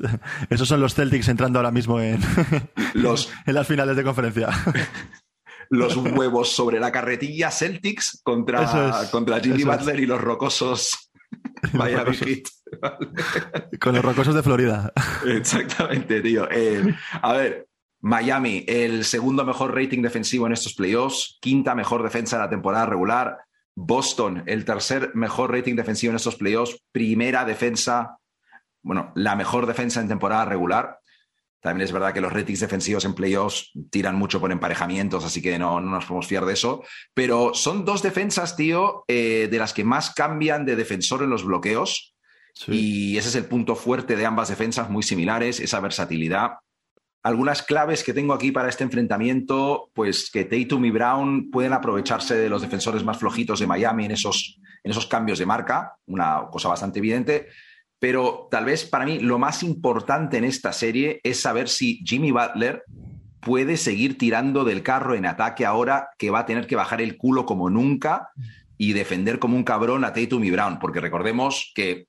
esos 0.49 0.67
son 0.67 0.81
los 0.81 0.93
Celtics 0.93 1.29
entrando 1.29 1.59
ahora 1.59 1.71
mismo 1.71 2.01
en, 2.01 2.19
los, 2.95 3.31
en 3.45 3.53
las 3.53 3.65
finales 3.65 3.95
de 3.95 4.03
conferencia. 4.03 4.49
los 5.69 5.95
huevos 5.95 6.51
sobre 6.51 6.81
la 6.81 6.91
carretilla 6.91 7.49
Celtics 7.49 8.19
contra, 8.23 9.07
contra 9.09 9.39
Jimmy 9.39 9.63
Butler 9.63 10.01
y 10.01 10.05
los 10.05 10.19
rocosos 10.19 11.11
Miami 11.71 12.17
Heat. 12.17 12.43
Con 13.79 13.95
los 13.95 14.05
rocosos 14.05 14.35
de 14.35 14.43
Florida. 14.43 14.91
Exactamente, 15.25 16.21
tío. 16.21 16.47
Eh, 16.51 16.95
a 17.21 17.33
ver, 17.33 17.67
Miami, 18.01 18.65
el 18.67 19.05
segundo 19.05 19.45
mejor 19.45 19.75
rating 19.75 20.01
defensivo 20.01 20.45
en 20.45 20.53
estos 20.53 20.73
playoffs, 20.73 21.37
quinta 21.41 21.73
mejor 21.73 22.03
defensa 22.03 22.37
de 22.37 22.43
la 22.43 22.49
temporada 22.49 22.85
regular. 22.85 23.37
Boston, 23.75 24.43
el 24.45 24.65
tercer 24.65 25.11
mejor 25.15 25.51
rating 25.51 25.75
defensivo 25.75 26.11
en 26.11 26.17
estos 26.17 26.35
playoffs, 26.35 26.77
primera 26.91 27.45
defensa, 27.45 28.17
bueno, 28.83 29.11
la 29.15 29.35
mejor 29.35 29.65
defensa 29.65 30.01
en 30.01 30.09
temporada 30.09 30.45
regular. 30.45 30.99
También 31.63 31.85
es 31.85 31.93
verdad 31.93 32.13
que 32.13 32.19
los 32.19 32.33
ratings 32.33 32.59
defensivos 32.59 33.05
en 33.05 33.15
playoffs 33.15 33.71
tiran 33.89 34.17
mucho 34.17 34.41
por 34.41 34.51
emparejamientos, 34.51 35.23
así 35.23 35.41
que 35.41 35.57
no, 35.57 35.79
nos 35.79 36.03
podemos 36.03 36.27
fiar 36.27 36.45
de 36.45 36.53
eso. 36.53 36.83
Pero 37.13 37.53
son 37.53 37.85
dos 37.85 38.03
defensas, 38.03 38.57
tío, 38.57 39.05
eh, 39.07 39.47
de 39.49 39.57
las 39.57 39.73
que 39.73 39.85
más 39.85 40.13
cambian 40.13 40.65
de 40.65 40.75
defensor 40.75 41.23
en 41.23 41.29
los 41.29 41.45
bloqueos. 41.45 42.12
Y 42.67 43.17
ese 43.17 43.29
es 43.29 43.35
el 43.35 43.45
punto 43.45 43.75
fuerte 43.75 44.15
de 44.15 44.25
ambas 44.25 44.49
defensas, 44.49 44.89
muy 44.89 45.03
similares, 45.03 45.59
esa 45.59 45.79
versatilidad 45.79 46.51
algunas 47.23 47.63
claves 47.63 48.03
que 48.03 48.13
tengo 48.13 48.33
aquí 48.33 48.51
para 48.51 48.67
este 48.67 48.83
enfrentamiento, 48.83 49.89
pues 49.93 50.29
que 50.29 50.43
Tatum 50.43 50.83
y 50.83 50.91
Brown 50.91 51.49
pueden 51.51 51.71
aprovecharse 51.71 52.35
de 52.35 52.49
los 52.49 52.61
defensores 52.61 53.03
más 53.05 53.17
flojitos 53.17 53.61
de 53.61 53.67
Miami 53.67 54.05
en 54.05 54.11
esos, 54.11 54.59
en 54.83 54.91
esos 54.91 55.07
cambios 55.07 55.39
de 55.39 55.45
marca, 55.45 55.95
una 56.05 56.47
cosa 56.51 56.67
bastante 56.67 56.99
evidente. 56.99 57.47
Pero 57.97 58.49
tal 58.51 58.65
vez 58.65 58.83
para 58.83 59.05
mí 59.05 59.19
lo 59.19 59.39
más 59.39 59.63
importante 59.63 60.37
en 60.37 60.43
esta 60.43 60.73
serie 60.73 61.21
es 61.23 61.39
saber 61.39 61.69
si 61.69 62.03
Jimmy 62.05 62.31
Butler 62.31 62.83
puede 63.39 63.77
seguir 63.77 64.17
tirando 64.17 64.65
del 64.65 64.83
carro 64.83 65.15
en 65.15 65.25
ataque 65.25 65.65
ahora 65.65 66.09
que 66.17 66.29
va 66.29 66.39
a 66.39 66.45
tener 66.45 66.67
que 66.67 66.75
bajar 66.75 67.01
el 67.01 67.15
culo 67.15 67.45
como 67.45 67.69
nunca 67.69 68.31
y 68.77 68.91
defender 68.91 69.39
como 69.39 69.55
un 69.55 69.63
cabrón 69.63 70.03
a 70.03 70.11
Tatum 70.11 70.43
y 70.43 70.51
Brown, 70.51 70.79
porque 70.79 70.99
recordemos 70.99 71.71
que 71.73 72.07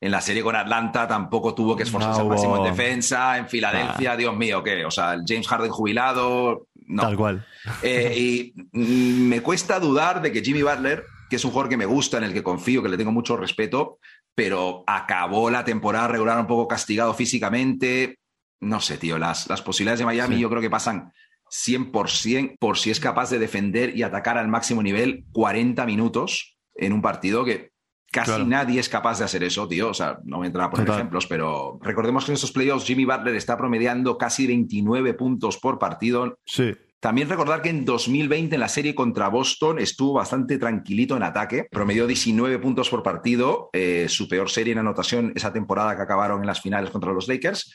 en 0.00 0.12
la 0.12 0.20
serie 0.20 0.42
con 0.42 0.54
Atlanta 0.54 1.08
tampoco 1.08 1.54
tuvo 1.54 1.76
que 1.76 1.82
esforzarse 1.82 2.20
al 2.20 2.28
máximo 2.28 2.58
en 2.58 2.70
defensa. 2.70 3.36
En 3.36 3.48
Filadelfia, 3.48 4.16
Dios 4.16 4.36
mío, 4.36 4.62
¿qué? 4.62 4.84
O 4.84 4.90
sea, 4.90 5.14
el 5.14 5.24
James 5.26 5.48
Harden 5.48 5.70
jubilado. 5.70 6.68
No. 6.86 7.02
Tal 7.02 7.16
cual. 7.16 7.46
Eh, 7.82 8.14
y 8.16 8.80
me 8.80 9.42
cuesta 9.42 9.80
dudar 9.80 10.22
de 10.22 10.30
que 10.30 10.40
Jimmy 10.40 10.62
Butler, 10.62 11.04
que 11.28 11.36
es 11.36 11.44
un 11.44 11.50
jugador 11.50 11.68
que 11.68 11.76
me 11.76 11.86
gusta, 11.86 12.18
en 12.18 12.24
el 12.24 12.32
que 12.32 12.44
confío, 12.44 12.82
que 12.82 12.88
le 12.88 12.96
tengo 12.96 13.10
mucho 13.10 13.36
respeto, 13.36 13.98
pero 14.34 14.84
acabó 14.86 15.50
la 15.50 15.64
temporada 15.64 16.06
regular 16.06 16.38
un 16.38 16.46
poco 16.46 16.68
castigado 16.68 17.12
físicamente. 17.12 18.18
No 18.60 18.80
sé, 18.80 18.98
tío, 18.98 19.18
las, 19.18 19.48
las 19.48 19.62
posibilidades 19.62 19.98
de 19.98 20.06
Miami 20.06 20.38
yo 20.38 20.48
creo 20.48 20.62
que 20.62 20.70
pasan 20.70 21.12
100% 21.50 22.56
por 22.60 22.78
si 22.78 22.90
es 22.90 23.00
capaz 23.00 23.30
de 23.30 23.40
defender 23.40 23.96
y 23.96 24.04
atacar 24.04 24.38
al 24.38 24.48
máximo 24.48 24.82
nivel 24.82 25.24
40 25.32 25.84
minutos 25.86 26.56
en 26.74 26.92
un 26.92 27.02
partido 27.02 27.44
que 27.44 27.72
Casi 28.10 28.44
nadie 28.44 28.80
es 28.80 28.88
capaz 28.88 29.18
de 29.18 29.24
hacer 29.24 29.42
eso, 29.42 29.68
tío. 29.68 29.90
O 29.90 29.94
sea, 29.94 30.18
no 30.24 30.38
voy 30.38 30.46
a 30.46 30.48
entrar 30.48 30.66
a 30.66 30.70
poner 30.70 30.88
ejemplos, 30.88 31.26
pero 31.26 31.78
recordemos 31.82 32.24
que 32.24 32.32
en 32.32 32.36
estos 32.36 32.52
playoffs 32.52 32.86
Jimmy 32.86 33.04
Butler 33.04 33.34
está 33.34 33.56
promediando 33.56 34.16
casi 34.16 34.46
29 34.46 35.14
puntos 35.14 35.58
por 35.58 35.78
partido. 35.78 36.38
Sí. 36.46 36.74
También 37.00 37.28
recordar 37.28 37.62
que 37.62 37.68
en 37.68 37.84
2020 37.84 38.56
en 38.56 38.60
la 38.60 38.68
serie 38.68 38.94
contra 38.94 39.28
Boston 39.28 39.78
estuvo 39.78 40.14
bastante 40.14 40.58
tranquilito 40.58 41.16
en 41.16 41.22
ataque, 41.22 41.68
promedió 41.70 42.08
19 42.08 42.58
puntos 42.58 42.90
por 42.90 43.04
partido, 43.04 43.70
eh, 43.72 44.06
su 44.08 44.26
peor 44.26 44.50
serie 44.50 44.72
en 44.72 44.80
anotación 44.80 45.32
esa 45.36 45.52
temporada 45.52 45.94
que 45.94 46.02
acabaron 46.02 46.40
en 46.40 46.46
las 46.46 46.60
finales 46.60 46.90
contra 46.90 47.12
los 47.12 47.28
Lakers, 47.28 47.72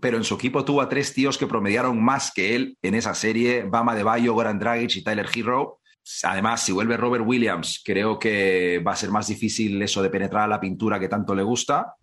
pero 0.00 0.16
en 0.16 0.24
su 0.24 0.36
equipo 0.36 0.64
tuvo 0.64 0.80
a 0.80 0.88
tres 0.88 1.12
tíos 1.12 1.36
que 1.36 1.46
promediaron 1.46 2.02
más 2.02 2.32
que 2.32 2.54
él 2.54 2.78
en 2.80 2.94
esa 2.94 3.14
serie, 3.14 3.64
Bama 3.64 3.94
de 3.94 4.04
Bayo, 4.04 4.32
Goran 4.32 4.58
Dragic 4.58 4.96
y 4.96 5.04
Tyler 5.04 5.28
Hero. 5.34 5.80
Además, 6.24 6.62
si 6.62 6.72
vuelve 6.72 6.96
Robert 6.96 7.24
Williams, 7.26 7.80
creo 7.84 8.18
que 8.18 8.82
va 8.86 8.92
a 8.92 8.96
ser 8.96 9.10
más 9.10 9.28
difícil 9.28 9.80
eso 9.82 10.02
de 10.02 10.10
penetrar 10.10 10.44
a 10.44 10.48
la 10.48 10.60
pintura 10.60 10.98
que 10.98 11.08
tanto 11.08 11.34
le 11.34 11.42
gusta. 11.42 11.94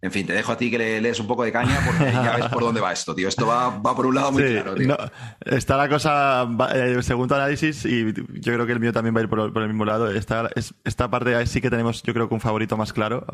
En 0.00 0.10
fin, 0.10 0.26
te 0.26 0.32
dejo 0.32 0.50
a 0.50 0.56
ti 0.56 0.68
que 0.68 0.78
le 0.78 1.00
lees 1.00 1.20
un 1.20 1.28
poco 1.28 1.44
de 1.44 1.52
caña 1.52 1.78
porque 1.86 2.10
ya 2.10 2.36
ves 2.36 2.46
por 2.46 2.62
dónde 2.62 2.80
va 2.80 2.92
esto, 2.92 3.14
tío. 3.14 3.28
Esto 3.28 3.46
va, 3.46 3.80
por 3.80 4.04
un 4.04 4.16
lado 4.16 4.32
muy 4.32 4.42
claro, 4.42 4.74
tío. 4.74 4.96
está 5.44 5.76
la 5.76 5.88
cosa, 5.88 6.48
eh, 6.74 6.98
según 7.02 7.28
tu 7.28 7.34
análisis, 7.34 7.84
y 7.84 8.12
yo 8.12 8.52
creo 8.52 8.66
que 8.66 8.72
el 8.72 8.80
mío 8.80 8.92
también 8.92 9.14
va 9.14 9.20
a 9.20 9.22
ir 9.22 9.28
por, 9.28 9.56
el 9.56 9.68
mismo 9.68 9.84
lado. 9.84 10.10
Esta, 10.10 10.50
esta 10.84 11.08
parte 11.08 11.46
sí 11.46 11.60
que 11.60 11.70
tenemos, 11.70 12.02
yo 12.02 12.12
creo 12.14 12.28
que 12.28 12.34
un 12.34 12.40
favorito 12.40 12.76
más 12.76 12.92
claro. 12.92 13.24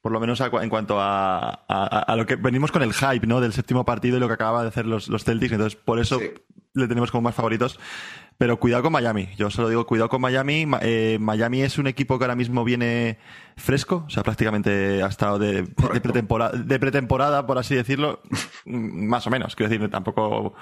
Por 0.00 0.12
lo 0.12 0.20
menos 0.20 0.40
en 0.40 0.68
cuanto 0.68 0.98
a, 1.00 2.14
lo 2.16 2.24
que 2.24 2.36
venimos 2.36 2.70
con 2.70 2.82
el 2.82 2.92
hype, 2.92 3.26
¿no? 3.26 3.40
Del 3.40 3.52
séptimo 3.52 3.84
partido 3.84 4.16
y 4.16 4.20
lo 4.20 4.28
que 4.28 4.34
acaba 4.34 4.62
de 4.62 4.68
hacer 4.68 4.86
los, 4.86 5.08
los 5.08 5.24
Celtics. 5.24 5.52
Entonces, 5.52 5.76
por 5.76 5.98
eso 5.98 6.20
le 6.74 6.88
tenemos 6.88 7.10
como 7.10 7.22
más 7.22 7.34
favoritos. 7.34 7.78
Pero 8.38 8.60
cuidado 8.60 8.84
con 8.84 8.92
Miami. 8.92 9.28
Yo 9.36 9.50
solo 9.50 9.68
digo 9.68 9.84
cuidado 9.86 10.08
con 10.08 10.20
Miami. 10.20 10.64
Eh, 10.82 11.18
Miami 11.20 11.62
es 11.62 11.76
un 11.76 11.88
equipo 11.88 12.18
que 12.18 12.24
ahora 12.24 12.36
mismo 12.36 12.62
viene 12.62 13.18
fresco, 13.58 14.04
o 14.06 14.10
sea, 14.10 14.22
prácticamente 14.22 15.02
ha 15.02 15.06
estado 15.08 15.38
de, 15.38 15.64
pretemporada, 16.02 16.56
de 16.56 16.78
pretemporada, 16.78 17.46
por 17.46 17.58
así 17.58 17.74
decirlo, 17.74 18.20
más 18.64 19.26
o 19.26 19.30
menos. 19.30 19.54
Quiero 19.56 19.70
decir, 19.70 19.90
tampoco 19.90 20.54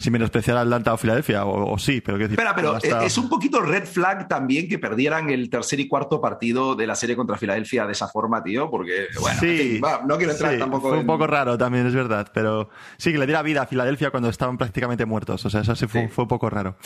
sin 0.00 0.14
menospreciar 0.14 0.56
a 0.56 0.62
Atlanta 0.62 0.94
o 0.94 0.96
Filadelfia, 0.96 1.44
o, 1.44 1.78
sí, 1.78 2.00
pero 2.00 2.16
quiero 2.16 2.30
decir. 2.30 2.40
Espera, 2.40 2.54
pero 2.54 3.04
es 3.04 3.18
un 3.18 3.28
poquito 3.28 3.60
red 3.60 3.84
flag 3.84 4.28
también 4.28 4.66
que 4.66 4.78
perdieran 4.78 5.28
el 5.28 5.50
tercer 5.50 5.78
y 5.78 5.88
cuarto 5.88 6.22
partido 6.22 6.74
de 6.74 6.86
la 6.86 6.94
serie 6.94 7.16
contra 7.16 7.36
Filadelfia 7.36 7.84
de 7.84 7.92
esa 7.92 8.08
forma, 8.08 8.42
tío, 8.42 8.70
porque, 8.70 9.08
bueno, 9.20 9.38
sí, 9.38 9.78
no 10.06 10.16
quiero 10.16 10.32
entrar 10.32 10.58
tampoco. 10.58 10.88
Fue 10.88 10.98
un 10.98 11.06
poco 11.06 11.26
raro 11.26 11.58
también, 11.58 11.86
es 11.86 11.94
verdad, 11.94 12.30
pero 12.32 12.70
sí 12.96 13.12
que 13.12 13.18
le 13.18 13.26
diera 13.26 13.42
vida 13.42 13.62
a 13.62 13.66
Filadelfia 13.66 14.10
cuando 14.10 14.30
estaban 14.30 14.56
prácticamente 14.56 15.04
muertos, 15.04 15.44
o 15.44 15.50
sea, 15.50 15.60
eso 15.60 15.76
sí 15.76 15.86
fue, 15.86 16.08
fue 16.08 16.24
un 16.24 16.28
poco 16.28 16.48
raro. 16.48 16.76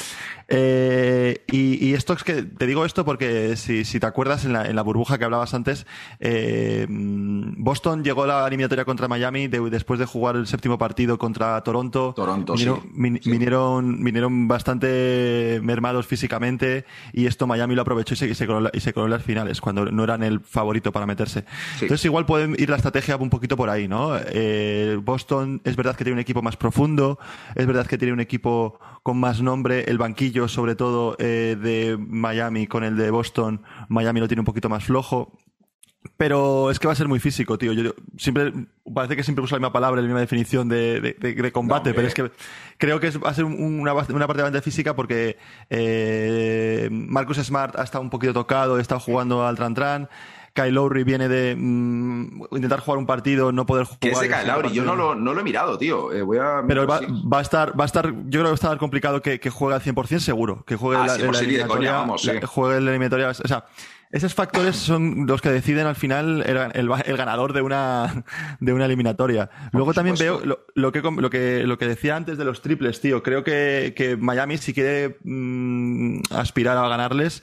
Eh, 0.49 1.45
y, 1.53 1.95
esto 1.95 2.15
es 2.15 2.25
que 2.25 2.43
te 2.43 2.67
digo 2.67 2.85
esto 2.85 3.05
porque 3.05 3.55
si, 3.57 3.85
si 3.85 4.01
te 4.01 4.07
acuerdas 4.07 4.45
en 4.45 4.53
la, 4.53 4.67
en 4.67 4.75
la 4.75 4.83
burbuja 4.83 5.19
que 5.19 5.25
hablabas 5.25 5.54
antes, 5.55 5.87
eh, 6.21 6.87
Boston 6.89 8.05
llegó 8.05 8.25
a 8.25 8.27
la 8.27 8.47
eliminatoria 8.47 8.85
contra 8.85 9.09
Miami 9.09 9.49
después 9.49 9.99
de 9.99 10.07
jugar 10.07 10.37
el 10.37 10.47
séptimo 10.47 10.79
partido 10.79 11.19
contra 11.19 11.61
Toronto. 11.63 12.13
Toronto, 12.15 12.55
vinieron, 12.55 12.83
sí. 13.23 13.31
vinieron, 13.31 14.05
vinieron 14.05 14.49
bastante 14.49 15.61
mermados 15.63 16.07
físicamente 16.07 16.85
y 17.13 17.27
esto 17.27 17.47
Miami 17.47 17.75
lo 17.75 17.83
aprovechó 17.83 18.15
y 18.15 18.17
se, 18.17 18.29
y 18.29 18.35
se, 18.35 18.47
coló, 18.47 18.71
y 18.73 18.81
se 18.81 18.93
coló 18.93 19.07
en 19.07 19.13
las 19.13 19.23
finales 19.23 19.61
cuando 19.61 19.87
no 19.87 20.05
eran 20.05 20.23
el 20.23 20.41
favorito 20.41 20.93
para 20.93 21.07
meterse. 21.07 21.45
Entonces 21.81 22.05
igual 22.05 22.27
puede 22.27 22.61
ir 22.61 22.71
la 22.71 22.77
estrategia 22.77 23.17
un 23.17 23.31
poquito 23.31 23.57
por 23.57 23.71
ahí, 23.71 23.89
¿no? 23.89 24.17
Eh, 24.17 24.99
Boston 25.03 25.61
es 25.65 25.77
verdad 25.77 25.97
que 25.97 26.05
tiene 26.05 26.15
un 26.15 26.21
equipo 26.21 26.43
más 26.43 26.57
profundo, 26.57 27.19
es 27.55 27.67
verdad 27.67 27.87
que 27.87 27.99
tiene 27.99 28.13
un 28.13 28.21
equipo 28.21 28.79
con 29.03 29.19
más 29.19 29.43
nombre, 29.43 29.85
el 29.85 29.99
banquillo 29.99 30.49
sobre 30.49 30.75
todo 30.75 31.17
eh, 31.19 31.57
de 31.61 31.97
Miami 31.99 32.67
con 32.67 32.85
el 32.85 32.97
de 32.97 33.11
Boston, 33.11 33.63
Miami 33.89 34.21
lo 34.21 34.29
tiene 34.29 34.41
un 34.41 34.47
poquito 34.47 34.69
más 34.69 34.85
flojo. 34.85 35.33
Pero 36.17 36.71
es 36.71 36.79
que 36.79 36.87
va 36.87 36.93
a 36.93 36.97
ser 36.97 37.09
muy 37.09 37.19
físico, 37.19 37.59
tío. 37.59 37.73
Yo, 37.73 37.93
siempre, 38.19 38.53
parece 38.93 39.17
que 39.17 39.23
siempre 39.23 39.45
uso 39.45 39.57
la 39.57 39.61
misma 39.61 39.73
palabra, 39.73 40.01
la 40.01 40.07
misma 40.07 40.21
definición 40.21 40.69
de, 40.69 41.01
de, 41.01 41.53
combate, 41.53 41.93
pero 41.93 42.07
es 42.07 42.15
que 42.15 42.31
creo 42.79 43.01
que 43.01 43.11
va 43.11 43.31
a 43.31 43.35
ser 43.35 43.45
una, 43.45 43.93
una 43.93 44.27
parte 44.27 44.43
bastante 44.43 44.63
física 44.63 44.95
porque 44.95 45.37
eh, 45.71 46.89
Marcus 46.91 47.39
Smart 47.39 47.77
ha 47.77 47.83
estado 47.83 48.03
un 48.03 48.11
poquito 48.11 48.33
tocado, 48.33 48.77
ha 48.77 48.81
estado 48.81 49.01
jugando 49.01 49.47
al 49.47 49.57
Tran 49.57 49.75
Tran. 49.75 50.09
Kyle 50.55 50.71
Lowry 50.71 51.03
viene 51.03 51.29
de 51.29 51.57
mm, 51.57 52.45
intentar 52.53 52.79
jugar 52.79 52.99
un 52.99 53.07
partido, 53.07 53.51
no 53.51 53.67
poder 53.67 53.87
jugar. 53.87 53.99
¿Qué 53.99 54.11
es 54.11 54.21
Kyle 54.21 54.47
Lowry? 54.47 54.73
Yo 54.73 54.85
no 54.85 54.95
lo, 54.95 55.17
no 55.17 55.35
lo, 55.35 55.41
he 55.41 55.43
mirado, 55.45 55.77
tío. 55.77 56.13
Eh, 56.13 56.23
voy 56.23 56.39
a... 56.39 56.63
Pero 56.67 56.87
va, 56.87 57.01
va, 57.01 57.39
a 57.41 57.43
estar, 57.43 57.79
va 57.79 57.83
a 57.83 57.87
estar, 57.87 58.07
yo 58.07 58.13
creo 58.13 58.43
que 58.43 58.43
va 58.45 58.51
a 58.51 58.55
estar 58.55 58.79
complicado 58.79 59.21
que, 59.21 59.41
que 59.41 59.51
juegue 59.51 59.75
al 59.75 59.83
100% 59.83 60.21
seguro. 60.21 60.65
Que 60.65 60.77
juegue 60.77 61.01
ah, 61.03 61.07
la, 61.07 61.15
sí, 61.17 61.23
la, 61.23 61.39
eliminatoria. 61.41 61.93
vamos, 61.95 62.23
sí. 62.23 62.31
juegue 62.47 62.81
la 62.81 62.91
eliminatoria. 62.91 63.31
O 63.31 63.35
sea, 63.35 63.65
esos 64.15 64.33
factores 64.33 64.77
son 64.77 65.27
los 65.27 65.43
que 65.43 65.51
deciden 65.51 65.89
al 65.89 65.97
final 65.97 66.45
el, 66.47 66.57
el, 66.57 66.89
el 67.05 67.17
ganador 67.17 67.53
de 67.53 67.63
una, 67.63 68.25
de 68.61 68.73
una 68.73 68.85
eliminatoria. 68.85 69.51
Luego 69.73 69.93
también 69.93 70.15
veo 70.17 70.41
lo, 70.45 70.61
lo, 70.77 70.93
que, 70.93 71.03
lo, 71.03 71.31
que, 71.31 71.65
lo 71.65 71.79
que 71.79 71.89
decía 71.89 72.15
antes 72.15 72.39
de 72.39 72.45
los 72.45 72.63
triples, 72.63 73.01
tío. 73.01 73.25
Creo 73.25 73.43
que, 73.43 73.93
que 73.97 74.17
Miami, 74.17 74.57
si 74.59 74.73
quiere 74.73 75.19
mmm, 75.25 76.21
aspirar 76.31 76.77
a 76.77 76.89
ganarles, 76.89 77.43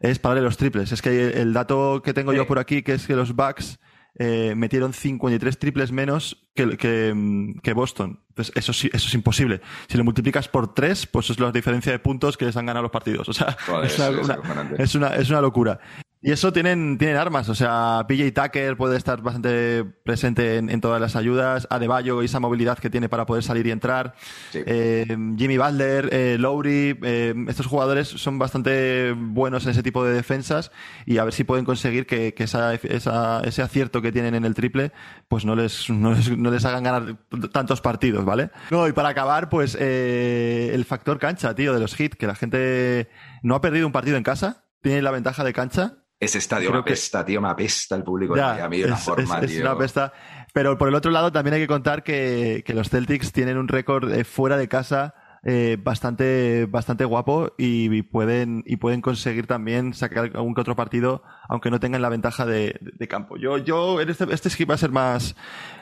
es 0.00 0.18
pararle 0.18 0.42
los 0.42 0.58
triples. 0.58 0.92
Es 0.92 1.00
que 1.00 1.40
el 1.40 1.54
dato 1.54 2.02
que 2.04 2.12
tengo 2.12 2.34
yo 2.34 2.46
por 2.46 2.58
aquí, 2.58 2.82
que 2.82 2.92
es 2.92 3.06
que 3.06 3.16
los 3.16 3.34
Bucks 3.34 3.78
eh, 4.18 4.52
metieron 4.54 4.92
53 4.92 5.58
triples 5.58 5.90
menos 5.90 6.50
que, 6.54 6.76
que, 6.76 7.54
que, 7.62 7.72
Boston. 7.72 8.20
Entonces, 8.28 8.54
eso, 8.56 8.74
sí, 8.74 8.90
eso 8.92 9.08
es 9.08 9.14
imposible. 9.14 9.62
Si 9.88 9.96
lo 9.96 10.04
multiplicas 10.04 10.48
por 10.48 10.74
3, 10.74 11.06
pues 11.06 11.30
es 11.30 11.40
la 11.40 11.50
diferencia 11.50 11.92
de 11.92 11.98
puntos 11.98 12.36
que 12.36 12.44
les 12.44 12.58
han 12.58 12.66
ganado 12.66 12.82
los 12.82 12.92
partidos. 12.92 13.26
O 13.30 13.32
sea, 13.32 13.56
Joder, 13.66 13.86
es, 13.86 13.98
una, 13.98 14.10
una, 14.10 14.70
es, 14.76 14.94
una, 14.94 15.08
es 15.16 15.30
una 15.30 15.40
locura. 15.40 15.80
Y 16.22 16.32
eso 16.32 16.52
tienen, 16.52 16.98
tienen 16.98 17.16
armas, 17.16 17.48
o 17.48 17.54
sea, 17.54 18.04
PJ 18.06 18.32
Tucker 18.32 18.76
puede 18.76 18.98
estar 18.98 19.22
bastante 19.22 19.84
presente 20.04 20.58
en, 20.58 20.68
en 20.68 20.82
todas 20.82 21.00
las 21.00 21.16
ayudas, 21.16 21.66
Adebayo 21.70 22.20
y 22.20 22.26
esa 22.26 22.40
movilidad 22.40 22.78
que 22.78 22.90
tiene 22.90 23.08
para 23.08 23.24
poder 23.24 23.42
salir 23.42 23.66
y 23.66 23.70
entrar, 23.70 24.14
sí. 24.52 24.60
eh, 24.66 25.06
Jimmy 25.38 25.56
Butler, 25.56 26.10
eh, 26.12 26.36
Lowry, 26.38 26.98
eh, 27.02 27.34
estos 27.48 27.64
jugadores 27.66 28.08
son 28.08 28.38
bastante 28.38 29.12
buenos 29.16 29.64
en 29.64 29.70
ese 29.70 29.82
tipo 29.82 30.04
de 30.04 30.12
defensas 30.12 30.72
y 31.06 31.16
a 31.16 31.24
ver 31.24 31.32
si 31.32 31.44
pueden 31.44 31.64
conseguir 31.64 32.06
que, 32.06 32.34
que 32.34 32.44
esa, 32.44 32.74
esa, 32.74 33.40
ese 33.40 33.62
acierto 33.62 34.02
que 34.02 34.12
tienen 34.12 34.34
en 34.34 34.44
el 34.44 34.52
triple, 34.52 34.92
pues 35.26 35.46
no 35.46 35.56
les, 35.56 35.88
no 35.88 36.12
les, 36.12 36.36
no 36.36 36.50
les 36.50 36.66
hagan 36.66 36.84
ganar 36.84 37.16
tantos 37.50 37.80
partidos, 37.80 38.26
¿vale? 38.26 38.50
No, 38.70 38.86
y 38.86 38.92
para 38.92 39.08
acabar, 39.08 39.48
pues 39.48 39.74
eh, 39.80 40.70
el 40.74 40.84
factor 40.84 41.18
cancha, 41.18 41.54
tío, 41.54 41.72
de 41.72 41.80
los 41.80 41.98
hits, 41.98 42.16
que 42.16 42.26
la 42.26 42.34
gente 42.34 43.08
no 43.42 43.54
ha 43.54 43.62
perdido 43.62 43.86
un 43.86 43.92
partido 43.92 44.18
en 44.18 44.22
casa, 44.22 44.64
tiene 44.82 45.00
la 45.00 45.10
ventaja 45.10 45.44
de 45.44 45.54
cancha, 45.54 45.99
ese 46.20 46.38
estadio 46.38 46.68
Creo 46.68 46.82
me 46.82 46.90
apesta, 46.90 47.20
que... 47.20 47.32
tío, 47.32 47.40
me 47.40 47.48
apesta 47.48 47.96
el 47.96 48.04
público 48.04 48.36
ya, 48.36 48.50
de 48.50 48.54
Miami 48.54 48.78
de 48.78 48.84
una 48.84 48.94
es, 48.94 49.02
forma, 49.02 49.38
es, 49.40 49.46
tío. 49.46 49.56
Es 49.56 49.62
una 49.62 49.72
apesta. 49.72 50.12
Pero 50.52 50.78
por 50.78 50.88
el 50.88 50.94
otro 50.94 51.10
lado 51.10 51.32
también 51.32 51.54
hay 51.54 51.60
que 51.60 51.66
contar 51.66 52.02
que, 52.02 52.62
que 52.64 52.74
los 52.74 52.90
Celtics 52.90 53.32
tienen 53.32 53.56
un 53.56 53.68
récord 53.68 54.12
eh, 54.12 54.24
fuera 54.24 54.56
de 54.56 54.68
casa 54.68 55.14
eh, 55.42 55.78
bastante, 55.82 56.66
bastante 56.66 57.06
guapo 57.06 57.54
y, 57.56 57.94
y, 57.96 58.02
pueden, 58.02 58.62
y 58.66 58.76
pueden 58.76 59.00
conseguir 59.00 59.46
también 59.46 59.94
sacar 59.94 60.30
algún 60.34 60.54
que 60.54 60.60
otro 60.60 60.76
partido, 60.76 61.22
aunque 61.48 61.70
no 61.70 61.80
tengan 61.80 62.02
la 62.02 62.10
ventaja 62.10 62.44
de, 62.44 62.78
de, 62.82 62.92
de 62.98 63.08
campo. 63.08 63.38
Yo, 63.38 63.56
yo, 63.56 64.02
este, 64.02 64.26
este 64.34 64.50
skip 64.50 64.68
va 64.68 64.74
a 64.74 64.78
ser 64.78 64.90
más, 64.90 65.34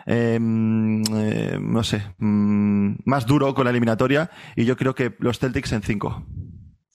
eh, 0.06 0.38
eh, 0.38 1.58
no 1.60 1.82
sé, 1.82 2.14
mm, 2.18 2.98
más 3.04 3.26
duro 3.26 3.52
con 3.54 3.64
la 3.64 3.70
eliminatoria 3.70 4.30
y 4.54 4.64
yo 4.64 4.76
creo 4.76 4.94
que 4.94 5.16
los 5.18 5.40
Celtics 5.40 5.72
en 5.72 5.82
5. 5.82 6.26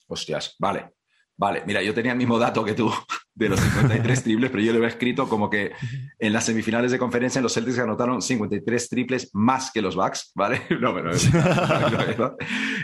Hostias, 0.08 0.56
vale. 0.58 0.94
Vale, 1.36 1.64
mira, 1.66 1.82
yo 1.82 1.94
tenía 1.96 2.12
el 2.12 2.18
mismo 2.18 2.38
dato 2.38 2.64
que 2.64 2.74
tú 2.74 2.92
de 3.36 3.50
los 3.50 3.60
53 3.60 4.24
triples, 4.24 4.52
pero 4.52 4.64
yo 4.64 4.74
lo 4.74 4.84
he 4.84 4.88
escrito 4.88 5.28
como 5.28 5.50
que 5.50 5.72
en 6.20 6.34
las 6.34 6.46
semifinales 6.46 6.92
de 6.92 7.00
conferencia 7.00 7.42
los 7.42 7.54
Celtics 7.54 7.80
anotaron 7.80 8.22
53 8.22 8.90
triples 8.90 9.30
más 9.34 9.72
que 9.72 9.82
los 9.82 9.96
Bucks, 9.96 10.32
¿vale? 10.36 10.62
No, 10.80 10.94
pero 10.94 11.12
no, 12.18 12.36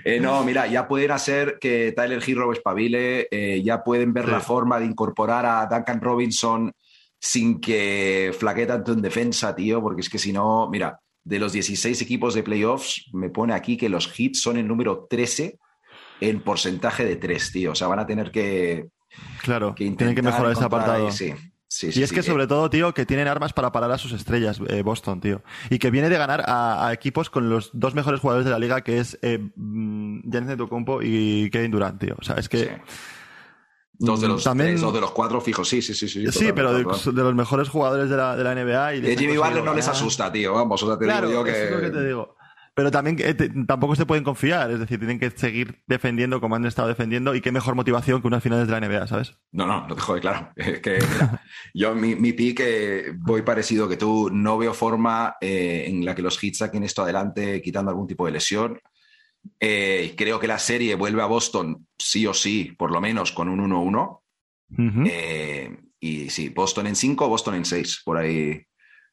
eh, 0.05 0.19
no, 0.19 0.43
mira, 0.43 0.65
ya 0.67 0.87
pueden 0.87 1.11
hacer 1.11 1.57
que 1.59 1.93
Tyler 1.95 2.23
Hero 2.25 2.51
espabile, 2.51 3.27
eh, 3.29 3.61
ya 3.63 3.83
pueden 3.83 4.13
ver 4.13 4.25
sí. 4.25 4.31
la 4.31 4.39
forma 4.39 4.79
de 4.79 4.85
incorporar 4.85 5.45
a 5.45 5.65
Duncan 5.67 6.01
Robinson 6.01 6.71
sin 7.19 7.59
que 7.59 8.33
flaquee 8.37 8.65
tanto 8.65 8.93
en 8.93 9.01
defensa, 9.01 9.53
tío, 9.53 9.81
porque 9.81 10.01
es 10.01 10.09
que 10.09 10.17
si 10.17 10.31
no, 10.31 10.69
mira, 10.69 10.99
de 11.23 11.39
los 11.39 11.51
16 11.51 12.01
equipos 12.01 12.33
de 12.33 12.43
playoffs, 12.43 13.09
me 13.13 13.29
pone 13.29 13.53
aquí 13.53 13.75
que 13.75 13.89
los 13.89 14.17
hits 14.17 14.41
son 14.41 14.57
el 14.57 14.67
número 14.67 15.05
13 15.09 15.59
en 16.21 16.41
porcentaje 16.41 17.05
de 17.05 17.15
tres, 17.15 17.51
tío. 17.51 17.71
O 17.71 17.75
sea, 17.75 17.87
van 17.87 17.99
a 17.99 18.07
tener 18.07 18.31
que. 18.31 18.89
Claro, 19.41 19.73
que 19.75 19.89
tienen 19.91 20.15
que 20.15 20.21
mejorar 20.21 20.51
ese 20.51 20.63
apartado. 20.63 21.07
Ahí, 21.07 21.11
sí. 21.11 21.33
Sí, 21.71 21.87
y 21.87 21.91
sí, 21.91 22.01
es 22.01 22.09
sí, 22.09 22.15
que, 22.15 22.23
sobre 22.23 22.47
todo, 22.47 22.67
tío, 22.71 22.95
que 22.95 23.05
tienen 23.05 23.27
armas 23.27 23.53
para 23.53 23.71
parar 23.71 23.91
a 23.91 23.99
sus 23.99 24.11
estrellas, 24.11 24.59
eh, 24.69 24.81
Boston, 24.81 25.21
tío. 25.21 25.43
Y 25.69 25.77
que 25.77 25.91
viene 25.91 26.09
de 26.09 26.17
ganar 26.17 26.43
a, 26.47 26.87
a, 26.87 26.93
equipos 26.93 27.29
con 27.29 27.47
los 27.47 27.69
dos 27.73 27.93
mejores 27.93 28.19
jugadores 28.21 28.43
de 28.43 28.51
la 28.51 28.57
liga, 28.57 28.81
que 28.81 28.97
es 28.97 29.19
eh, 29.21 29.37
Giannis 29.55 30.33
Antetokounmpo 30.33 31.03
y 31.03 31.51
Kevin 31.51 31.69
Durant, 31.69 32.01
tío. 32.01 32.15
O 32.19 32.23
sea, 32.23 32.37
es 32.37 32.49
que... 32.49 32.81
Dos 33.93 34.21
de 34.21 34.29
los 34.29 34.43
También... 34.43 34.69
tres, 34.69 34.81
dos 34.81 34.93
de 34.93 35.01
los 35.01 35.11
cuatro 35.11 35.41
fijos, 35.41 35.69
sí, 35.69 35.83
sí, 35.83 35.93
sí. 35.93 36.07
Sí, 36.07 36.31
sí 36.31 36.51
pero 36.55 36.73
de, 36.73 36.79
de, 36.79 37.23
los 37.23 37.35
mejores 37.35 37.69
jugadores 37.69 38.09
de 38.09 38.17
la, 38.17 38.35
de 38.35 38.43
la 38.43 38.55
NBA. 38.55 38.95
Y 38.95 39.01
de 39.01 39.17
Jimmy 39.17 39.37
Butler 39.37 39.63
no 39.63 39.75
les 39.75 39.87
asusta, 39.87 40.31
tío. 40.31 40.53
Vamos, 40.53 40.81
o 40.81 40.87
sea, 40.87 40.97
te 40.97 41.05
claro, 41.05 41.27
digo 41.27 41.41
yo 41.41 41.45
que... 41.45 41.65
Es 41.65 41.71
lo 41.71 41.81
que 41.81 41.89
te 41.91 42.03
digo 42.03 42.38
pero 42.79 42.91
también 42.91 43.17
eh, 43.19 43.33
te, 43.33 43.49
tampoco 43.65 43.93
se 43.93 44.05
pueden 44.05 44.23
confiar, 44.23 44.71
es 44.71 44.79
decir, 44.79 44.99
tienen 44.99 45.19
que 45.19 45.29
seguir 45.31 45.83
defendiendo 45.85 46.39
como 46.39 46.55
han 46.55 46.65
estado 46.65 46.87
defendiendo 46.87 47.35
y 47.35 47.41
qué 47.41 47.51
mejor 47.51 47.75
motivación 47.75 48.21
que 48.21 48.27
unas 48.27 48.41
finales 48.41 48.69
de 48.69 48.71
la 48.71 48.87
NBA, 48.87 49.05
¿sabes? 49.05 49.35
No, 49.51 49.65
no, 49.65 49.85
no 49.85 49.95
te 49.95 50.01
jode, 50.01 50.21
claro. 50.21 50.53
Es 50.55 50.79
que 50.79 50.99
mira, 51.11 51.43
yo 51.73 51.93
mi, 51.93 52.15
mi 52.15 52.31
pique 52.31 53.11
voy 53.17 53.41
parecido 53.41 53.89
que 53.89 53.97
tú, 53.97 54.29
no 54.31 54.57
veo 54.57 54.73
forma 54.73 55.35
eh, 55.41 55.87
en 55.87 56.05
la 56.05 56.15
que 56.15 56.21
los 56.21 56.41
hits 56.41 56.59
saquen 56.59 56.85
esto 56.85 57.03
adelante 57.03 57.61
quitando 57.61 57.91
algún 57.91 58.07
tipo 58.07 58.25
de 58.25 58.31
lesión. 58.31 58.79
Eh, 59.59 60.13
creo 60.15 60.39
que 60.39 60.47
la 60.47 60.57
serie 60.57 60.95
vuelve 60.95 61.21
a 61.21 61.25
Boston 61.25 61.85
sí 61.97 62.25
o 62.27 62.33
sí, 62.33 62.75
por 62.77 62.93
lo 62.93 63.01
menos 63.01 63.33
con 63.33 63.49
un 63.49 63.59
1-1. 63.59 64.21
Uh 64.69 64.75
-huh. 64.77 65.91
y 65.99 66.29
sí, 66.29 66.47
Boston 66.47 66.87
en 66.87 66.95
5, 66.95 67.27
Boston 67.27 67.55
en 67.55 67.65
6, 67.65 68.03
por 68.05 68.15
ahí. 68.15 68.61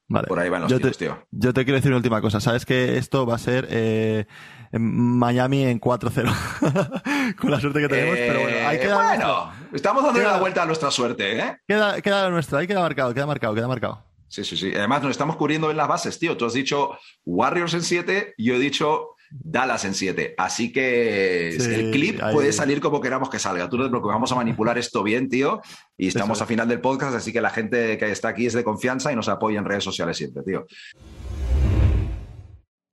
Vale. 0.09 0.29
Por 0.29 0.39
ahí 0.39 0.49
van 0.49 0.63
los 0.63 0.71
yo 0.71 0.79
tiros, 0.79 0.97
te, 0.97 1.07
tío. 1.07 1.27
Yo 1.33 1.53
te 1.53 1.65
quiero 1.65 1.77
decir 1.77 1.91
una 1.91 1.97
última 1.97 2.21
cosa. 2.21 2.41
Sabes 2.41 2.65
que 2.65 2.97
esto 2.97 3.27
va 3.27 3.35
a 3.35 3.39
ser 3.39 3.67
eh, 3.71 4.27
Miami 4.73 5.65
en 5.65 5.81
4-0. 5.81 7.35
Con 7.41 7.51
la 7.51 7.61
suerte 7.61 7.81
que 7.81 7.89
tenemos, 7.89 8.17
eh, 8.17 8.25
pero 8.29 8.41
bueno. 8.41 8.69
Hay 8.69 8.79
que 8.79 8.93
bueno, 8.93 9.53
estamos 9.73 10.05
dando 10.05 10.23
la 10.23 10.39
vuelta 10.39 10.63
a 10.63 10.67
nuestra 10.67 10.91
suerte, 10.91 11.39
¿eh? 11.39 11.57
Queda, 11.67 12.01
queda 12.01 12.23
la 12.25 12.31
nuestra, 12.31 12.61
ahí 12.61 12.67
queda 12.67 12.81
marcado, 12.81 13.13
queda 13.13 13.27
marcado, 13.27 13.55
queda 13.55 13.67
marcado. 13.67 14.05
Sí, 14.29 14.45
sí, 14.45 14.57
sí. 14.57 14.73
Además, 14.75 15.03
nos 15.03 15.11
estamos 15.13 15.37
cubriendo 15.37 15.71
en 15.71 15.77
las 15.77 15.89
bases, 15.89 16.19
tío. 16.19 16.37
Tú 16.37 16.47
has 16.47 16.53
dicho 16.53 16.99
Warriors 17.25 17.75
en 17.75 17.83
7, 17.83 18.35
yo 18.39 18.55
he 18.55 18.59
dicho 18.59 19.16
Dallas 19.31 19.85
en 19.85 19.95
7. 19.95 20.35
Así 20.39 20.73
que 20.73 21.57
sí, 21.59 21.75
el 21.75 21.91
clip 21.91 22.23
ahí. 22.23 22.35
puede 22.35 22.53
salir 22.53 22.81
como 22.81 23.01
queramos 23.01 23.31
que 23.31 23.39
salga. 23.39 23.69
Tú 23.69 23.77
no 23.77 23.85
te 23.85 23.91
preocupes, 23.91 24.15
vamos 24.15 24.33
a 24.33 24.37
manipular 24.37 24.79
esto 24.79 25.03
bien, 25.03 25.29
tío. 25.29 25.61
Y 25.97 26.09
estamos 26.09 26.41
a 26.43 26.47
final 26.47 26.69
del 26.69 26.81
podcast, 26.81 27.15
así 27.15 27.33
que 27.33 27.41
la 27.41 27.51
gente 27.51 27.99
que 27.99 28.11
está 28.11 28.29
aquí 28.29 28.47
es 28.47 28.53
de 28.53 28.65
confianza 28.65 29.13
y 29.13 29.17
nos 29.17 29.29
apoya 29.29 29.59
en 29.59 29.65
redes 29.65 29.85
sociales 29.85 30.17
siempre, 30.17 30.43
tío. 30.43 30.67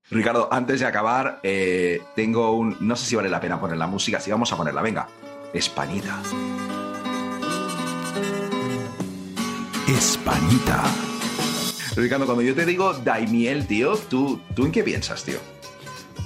Ricardo, 0.09 0.47
antes 0.51 0.79
de 0.79 0.85
acabar, 0.85 1.39
eh, 1.43 2.01
tengo 2.15 2.51
un. 2.51 2.77
No 2.79 2.95
sé 2.95 3.05
si 3.05 3.15
vale 3.15 3.29
la 3.29 3.39
pena 3.39 3.59
poner 3.59 3.77
la 3.77 3.87
música, 3.87 4.19
si 4.19 4.31
vamos 4.31 4.51
a 4.51 4.57
ponerla, 4.57 4.81
venga. 4.81 5.07
Españita. 5.53 6.21
Españita. 9.87 10.83
Ricardo, 11.95 12.25
cuando 12.25 12.41
yo 12.41 12.55
te 12.55 12.65
digo 12.65 12.93
Daimiel, 12.93 13.67
tío, 13.67 13.95
¿tú, 13.97 14.41
¿tú 14.55 14.65
en 14.65 14.71
qué 14.71 14.83
piensas, 14.83 15.23
tío? 15.23 15.37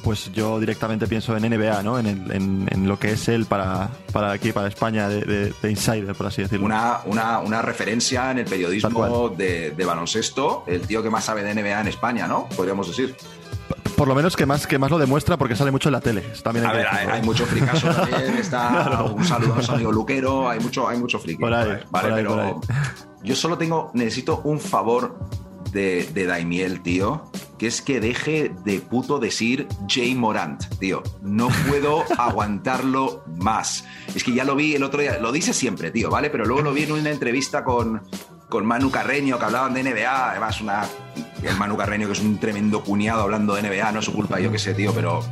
Pues 0.07 0.31
yo 0.31 0.57
directamente 0.57 1.05
pienso 1.05 1.35
en 1.35 1.43
NBA, 1.43 1.83
¿no? 1.83 1.99
En, 1.99 2.05
el- 2.05 2.31
en- 2.31 2.65
en 2.71 2.87
lo 2.87 2.97
que 2.97 3.11
es 3.11 3.27
él 3.27 3.45
para, 3.45 3.89
para 4.13 4.31
aquí, 4.31 4.53
para 4.53 4.69
España, 4.69 5.09
de, 5.09 5.19
de- 5.25 5.53
de 5.61 5.69
insider, 5.69 6.15
por 6.15 6.27
así 6.27 6.41
decirlo. 6.43 6.65
Una, 6.65 6.99
una, 7.03 7.39
una 7.39 7.61
referencia 7.61 8.31
en 8.31 8.37
el 8.39 8.45
periodismo 8.45 9.27
de, 9.27 9.71
de 9.71 9.85
baloncesto, 9.85 10.63
el 10.65 10.79
tío 10.87 11.03
que 11.03 11.09
más 11.09 11.25
sabe 11.25 11.43
de 11.43 11.53
NBA 11.53 11.81
en 11.81 11.87
España, 11.89 12.25
¿no? 12.25 12.47
Podríamos 12.55 12.87
decir. 12.87 13.17
Por 13.97 14.07
lo 14.07 14.15
menos 14.15 14.37
que 14.37 14.45
más, 14.45 14.65
que 14.65 14.79
más 14.79 14.89
lo 14.91 14.97
demuestra 14.97 15.35
porque 15.35 15.57
sale 15.57 15.71
mucho 15.71 15.89
en 15.89 15.93
la 15.93 15.99
tele. 15.99 16.21
También 16.41 16.65
hay 16.67 16.71
A 16.71 16.73
ver, 16.77 16.87
hay, 16.87 17.07
hay 17.07 17.21
mucho 17.23 17.45
fricazo 17.45 17.89
también, 17.93 18.37
está 18.37 19.03
un 19.03 19.25
saludo 19.25 19.55
a 19.55 19.73
amigo 19.73 19.91
Luquero, 19.91 20.49
hay 20.49 20.61
mucho, 20.61 20.87
hay 20.87 20.97
mucho 20.99 21.19
friki. 21.19 21.41
Por 21.41 21.53
ahí, 21.53 21.67
Vale, 21.67 21.85
por 21.89 22.05
ahí, 22.05 22.11
pero 22.15 22.29
por 22.29 22.39
ahí. 22.39 22.53
yo 23.23 23.35
solo 23.35 23.57
tengo, 23.57 23.91
necesito 23.93 24.39
un 24.45 24.57
favor 24.61 25.17
de, 25.77 26.09
de 26.11 26.25
Daimiel, 26.25 26.81
tío, 26.81 27.29
que 27.59 27.67
es 27.67 27.83
que 27.83 27.99
deje 27.99 28.51
de 28.65 28.79
puto 28.79 29.19
decir 29.19 29.67
Jay 29.87 30.15
Morant, 30.15 30.63
tío. 30.79 31.03
No 31.21 31.49
puedo 31.69 32.03
aguantarlo 32.17 33.23
más. 33.37 33.85
Es 34.15 34.23
que 34.23 34.33
ya 34.33 34.43
lo 34.43 34.55
vi 34.55 34.73
el 34.73 34.81
otro 34.81 35.01
día, 35.01 35.19
lo 35.19 35.31
dice 35.31 35.53
siempre, 35.53 35.91
tío, 35.91 36.09
¿vale? 36.09 36.31
Pero 36.31 36.45
luego 36.45 36.63
lo 36.63 36.73
vi 36.73 36.83
en 36.83 36.93
una 36.93 37.11
entrevista 37.11 37.63
con, 37.63 38.01
con 38.49 38.65
Manu 38.65 38.89
Carreño, 38.89 39.37
que 39.37 39.45
hablaban 39.45 39.75
de 39.75 39.83
NBA, 39.83 40.31
además 40.31 40.61
una... 40.61 40.83
El 41.43 41.55
Manu 41.55 41.77
Carreño, 41.77 42.07
que 42.07 42.13
es 42.13 42.21
un 42.21 42.39
tremendo 42.39 42.83
cuñado 42.83 43.21
hablando 43.21 43.53
de 43.53 43.61
NBA, 43.61 43.91
no 43.91 43.99
es 43.99 44.05
su 44.05 44.13
culpa, 44.13 44.39
yo 44.39 44.51
qué 44.51 44.57
sé, 44.57 44.73
tío, 44.73 44.93
pero... 44.93 45.23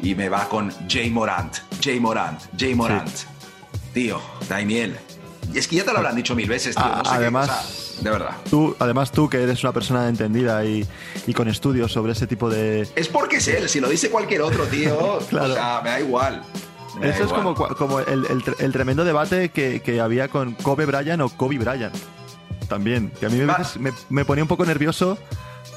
Y 0.00 0.14
me 0.14 0.30
va 0.30 0.48
con 0.48 0.72
Jay 0.88 1.10
Morant, 1.10 1.58
Jay 1.82 2.00
Morant, 2.00 2.40
Jay 2.58 2.74
Morant. 2.74 3.12
Tío, 3.92 4.20
Daimiel. 4.48 4.98
Y 5.52 5.58
es 5.58 5.68
que 5.68 5.76
ya 5.76 5.84
te 5.84 5.92
lo 5.92 5.98
habrán 5.98 6.16
dicho 6.16 6.34
mil 6.34 6.48
veces, 6.48 6.74
tío. 6.74 6.84
A- 6.84 6.88
no 6.98 7.04
sé 7.04 7.10
qué, 7.10 7.16
además- 7.16 7.48
o 7.50 7.52
sea, 7.94 8.02
de 8.04 8.10
verdad. 8.10 8.36
Tú, 8.50 8.74
además 8.78 9.12
tú, 9.12 9.28
que 9.28 9.42
eres 9.42 9.62
una 9.62 9.72
persona 9.72 10.08
entendida 10.08 10.64
y, 10.64 10.86
y 11.26 11.34
con 11.34 11.48
estudios 11.48 11.92
sobre 11.92 12.12
ese 12.12 12.26
tipo 12.26 12.48
de... 12.50 12.88
Es 12.96 13.08
porque 13.08 13.36
es 13.36 13.48
él, 13.48 13.68
si 13.68 13.80
lo 13.80 13.88
dice 13.88 14.10
cualquier 14.10 14.42
otro, 14.42 14.64
tío, 14.64 15.18
Claro. 15.28 15.52
o 15.52 15.54
sea, 15.54 15.80
me 15.84 15.90
da 15.90 16.00
igual. 16.00 16.42
Me 16.98 17.08
da 17.08 17.14
Eso 17.14 17.24
es 17.24 17.32
como, 17.32 17.54
como 17.54 18.00
el, 18.00 18.26
el 18.26 18.42
tre- 18.42 18.56
el 18.58 18.72
tremendo 18.72 19.04
debate 19.04 19.50
que, 19.50 19.80
que 19.80 20.00
había 20.00 20.28
con 20.28 20.54
Kobe 20.54 20.86
Bryant 20.86 21.22
o 21.22 21.28
Kobe 21.28 21.58
Bryant. 21.58 21.94
También. 22.68 23.10
Que 23.20 23.26
a 23.26 23.28
mí 23.28 23.36
me, 23.38 23.46
Va- 23.46 23.58
veces 23.58 23.76
me, 23.78 23.92
me 24.08 24.24
ponía 24.24 24.42
un 24.44 24.48
poco 24.48 24.64
nervioso 24.64 25.18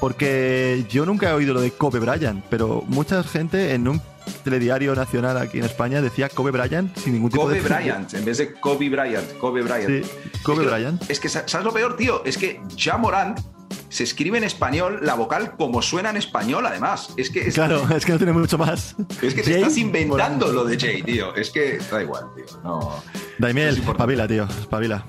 porque 0.00 0.84
yo 0.88 1.06
nunca 1.06 1.30
he 1.30 1.32
oído 1.32 1.54
lo 1.54 1.60
de 1.60 1.70
Kobe 1.72 1.98
Bryant, 2.00 2.44
pero 2.48 2.82
mucha 2.86 3.22
gente 3.22 3.74
en 3.74 3.88
un 3.88 4.00
telediario 4.44 4.94
nacional 4.94 5.38
aquí 5.38 5.58
en 5.58 5.64
España 5.64 6.02
decía 6.02 6.28
Kobe 6.28 6.50
Bryant 6.50 6.96
sin 6.96 7.12
ningún 7.14 7.30
tipo 7.30 7.42
Kobe 7.44 7.54
de... 7.54 7.60
Bryant, 7.60 8.12
en 8.14 8.24
vez 8.24 8.38
de 8.38 8.52
Kobe 8.54 8.88
Bryant, 8.88 9.38
Kobe 9.38 9.62
Bryant. 9.62 10.04
Sí, 10.04 10.10
Kobe 10.42 10.64
es 10.64 10.68
que, 10.68 10.74
Bryant. 10.74 11.10
Es 11.10 11.20
que, 11.20 11.28
¿sabes 11.28 11.64
lo 11.64 11.72
peor, 11.72 11.96
tío? 11.96 12.24
Es 12.24 12.36
que 12.36 12.60
Ja 12.78 12.96
Morant 12.98 13.38
se 13.88 14.02
escribe 14.04 14.36
en 14.36 14.44
español 14.44 14.98
la 15.02 15.14
vocal 15.14 15.56
como 15.56 15.80
suena 15.80 16.10
en 16.10 16.16
español, 16.16 16.66
además. 16.66 17.10
Es 17.16 17.30
que, 17.30 17.48
es, 17.48 17.54
Claro, 17.54 17.86
es 17.96 18.04
que 18.04 18.12
no 18.12 18.18
tiene 18.18 18.32
mucho 18.32 18.58
más. 18.58 18.94
es 19.22 19.32
que 19.34 19.42
te 19.42 19.52
Jay 19.52 19.62
estás 19.62 19.76
inventando 19.78 20.46
Morant. 20.46 20.54
lo 20.54 20.64
de 20.64 20.78
Jay, 20.78 21.02
tío. 21.02 21.34
Es 21.34 21.50
que 21.50 21.78
da 21.90 22.02
igual, 22.02 22.24
tío. 22.34 22.44
No. 22.62 23.02
Daimiel, 23.38 23.78
espabila, 23.78 24.26
tío, 24.28 24.44
espabila. 24.60 25.04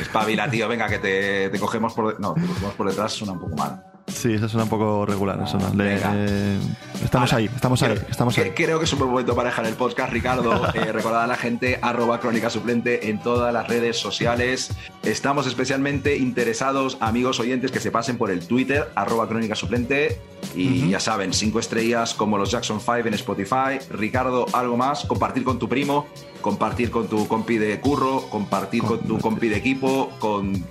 Espabila, 0.00 0.48
tío. 0.50 0.68
Venga, 0.68 0.88
que 0.88 0.98
te, 0.98 1.48
te 1.50 1.58
cogemos 1.58 1.92
por. 1.94 2.18
No, 2.20 2.34
te 2.34 2.40
cogemos 2.42 2.74
por 2.74 2.88
detrás 2.88 3.12
suena 3.12 3.32
un 3.34 3.40
poco 3.40 3.56
mal. 3.56 3.84
Sí, 4.14 4.34
eso 4.34 4.48
suena 4.48 4.64
un 4.64 4.70
poco 4.70 5.04
regular. 5.06 5.40
eso 5.42 5.58
no. 5.58 5.72
Le- 5.74 5.98
eh, 6.02 6.58
estamos 7.02 7.32
ahí, 7.32 7.46
estamos 7.46 7.82
ahí, 7.82 7.94
Creo- 7.94 8.06
estamos 8.10 8.34
que- 8.34 8.40
ahí. 8.42 8.50
Creo 8.52 8.78
que 8.78 8.84
es 8.84 8.92
un 8.92 8.98
buen 9.00 9.10
momento 9.10 9.34
para 9.34 9.48
dejar 9.48 9.66
el 9.66 9.74
podcast, 9.74 10.12
Ricardo. 10.12 10.52
Eh, 10.74 10.92
recordad 10.92 11.24
a 11.24 11.26
la 11.26 11.36
gente, 11.36 11.78
arroba 11.82 12.20
crónica 12.20 12.48
suplente 12.50 13.08
en 13.10 13.20
todas 13.20 13.52
las 13.52 13.66
redes 13.68 13.96
sociales. 13.98 14.70
Estamos 15.02 15.46
especialmente 15.46 16.16
interesados, 16.16 16.96
amigos 17.00 17.40
oyentes, 17.40 17.70
que 17.72 17.80
se 17.80 17.90
pasen 17.90 18.16
por 18.18 18.30
el 18.30 18.46
Twitter, 18.46 18.90
arroba 18.94 19.28
crónica 19.28 19.54
suplente. 19.54 20.20
Y 20.54 20.90
ya 20.90 21.00
saben, 21.00 21.32
cinco 21.32 21.58
estrellas 21.60 22.14
como 22.14 22.36
los 22.36 22.50
Jackson 22.50 22.80
5 22.80 23.08
en 23.08 23.14
Spotify. 23.14 23.78
Ricardo, 23.90 24.46
algo 24.52 24.76
más, 24.76 25.04
compartir 25.06 25.44
con 25.44 25.58
tu 25.58 25.68
primo, 25.68 26.06
compartir 26.42 26.90
con 26.90 27.06
tu 27.08 27.26
compi 27.28 27.56
de 27.58 27.80
curro, 27.80 28.28
compartir 28.28 28.82
con, 28.82 29.00
tu 29.00 29.18
compi 29.18 29.48
de 29.48 29.56
equipo, 29.56 30.10
con... 30.18 30.64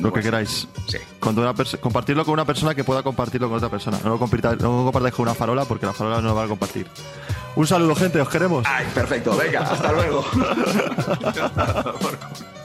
Lo 0.00 0.12
que 0.12 0.20
queráis. 0.20 0.68
Sí. 0.86 0.98
Con 1.20 1.38
una 1.38 1.54
perso- 1.54 1.78
compartirlo 1.80 2.24
con 2.24 2.34
una 2.34 2.44
persona 2.44 2.74
que 2.74 2.84
pueda 2.84 3.02
compartirlo 3.02 3.48
con 3.48 3.56
otra 3.58 3.68
persona. 3.68 3.98
No 4.04 4.10
lo, 4.10 4.18
compartáis, 4.18 4.60
no 4.60 4.78
lo 4.78 4.84
compartáis 4.84 5.14
con 5.14 5.22
una 5.24 5.34
farola 5.34 5.64
porque 5.64 5.86
la 5.86 5.92
farola 5.92 6.20
no 6.20 6.28
lo 6.28 6.34
va 6.34 6.44
a 6.44 6.48
compartir. 6.48 6.86
Un 7.56 7.66
saludo, 7.66 7.94
gente, 7.96 8.20
os 8.20 8.28
queremos. 8.28 8.64
Ay, 8.66 8.86
perfecto, 8.94 9.36
venga, 9.36 9.60
hasta 9.60 9.92
luego. 9.92 10.24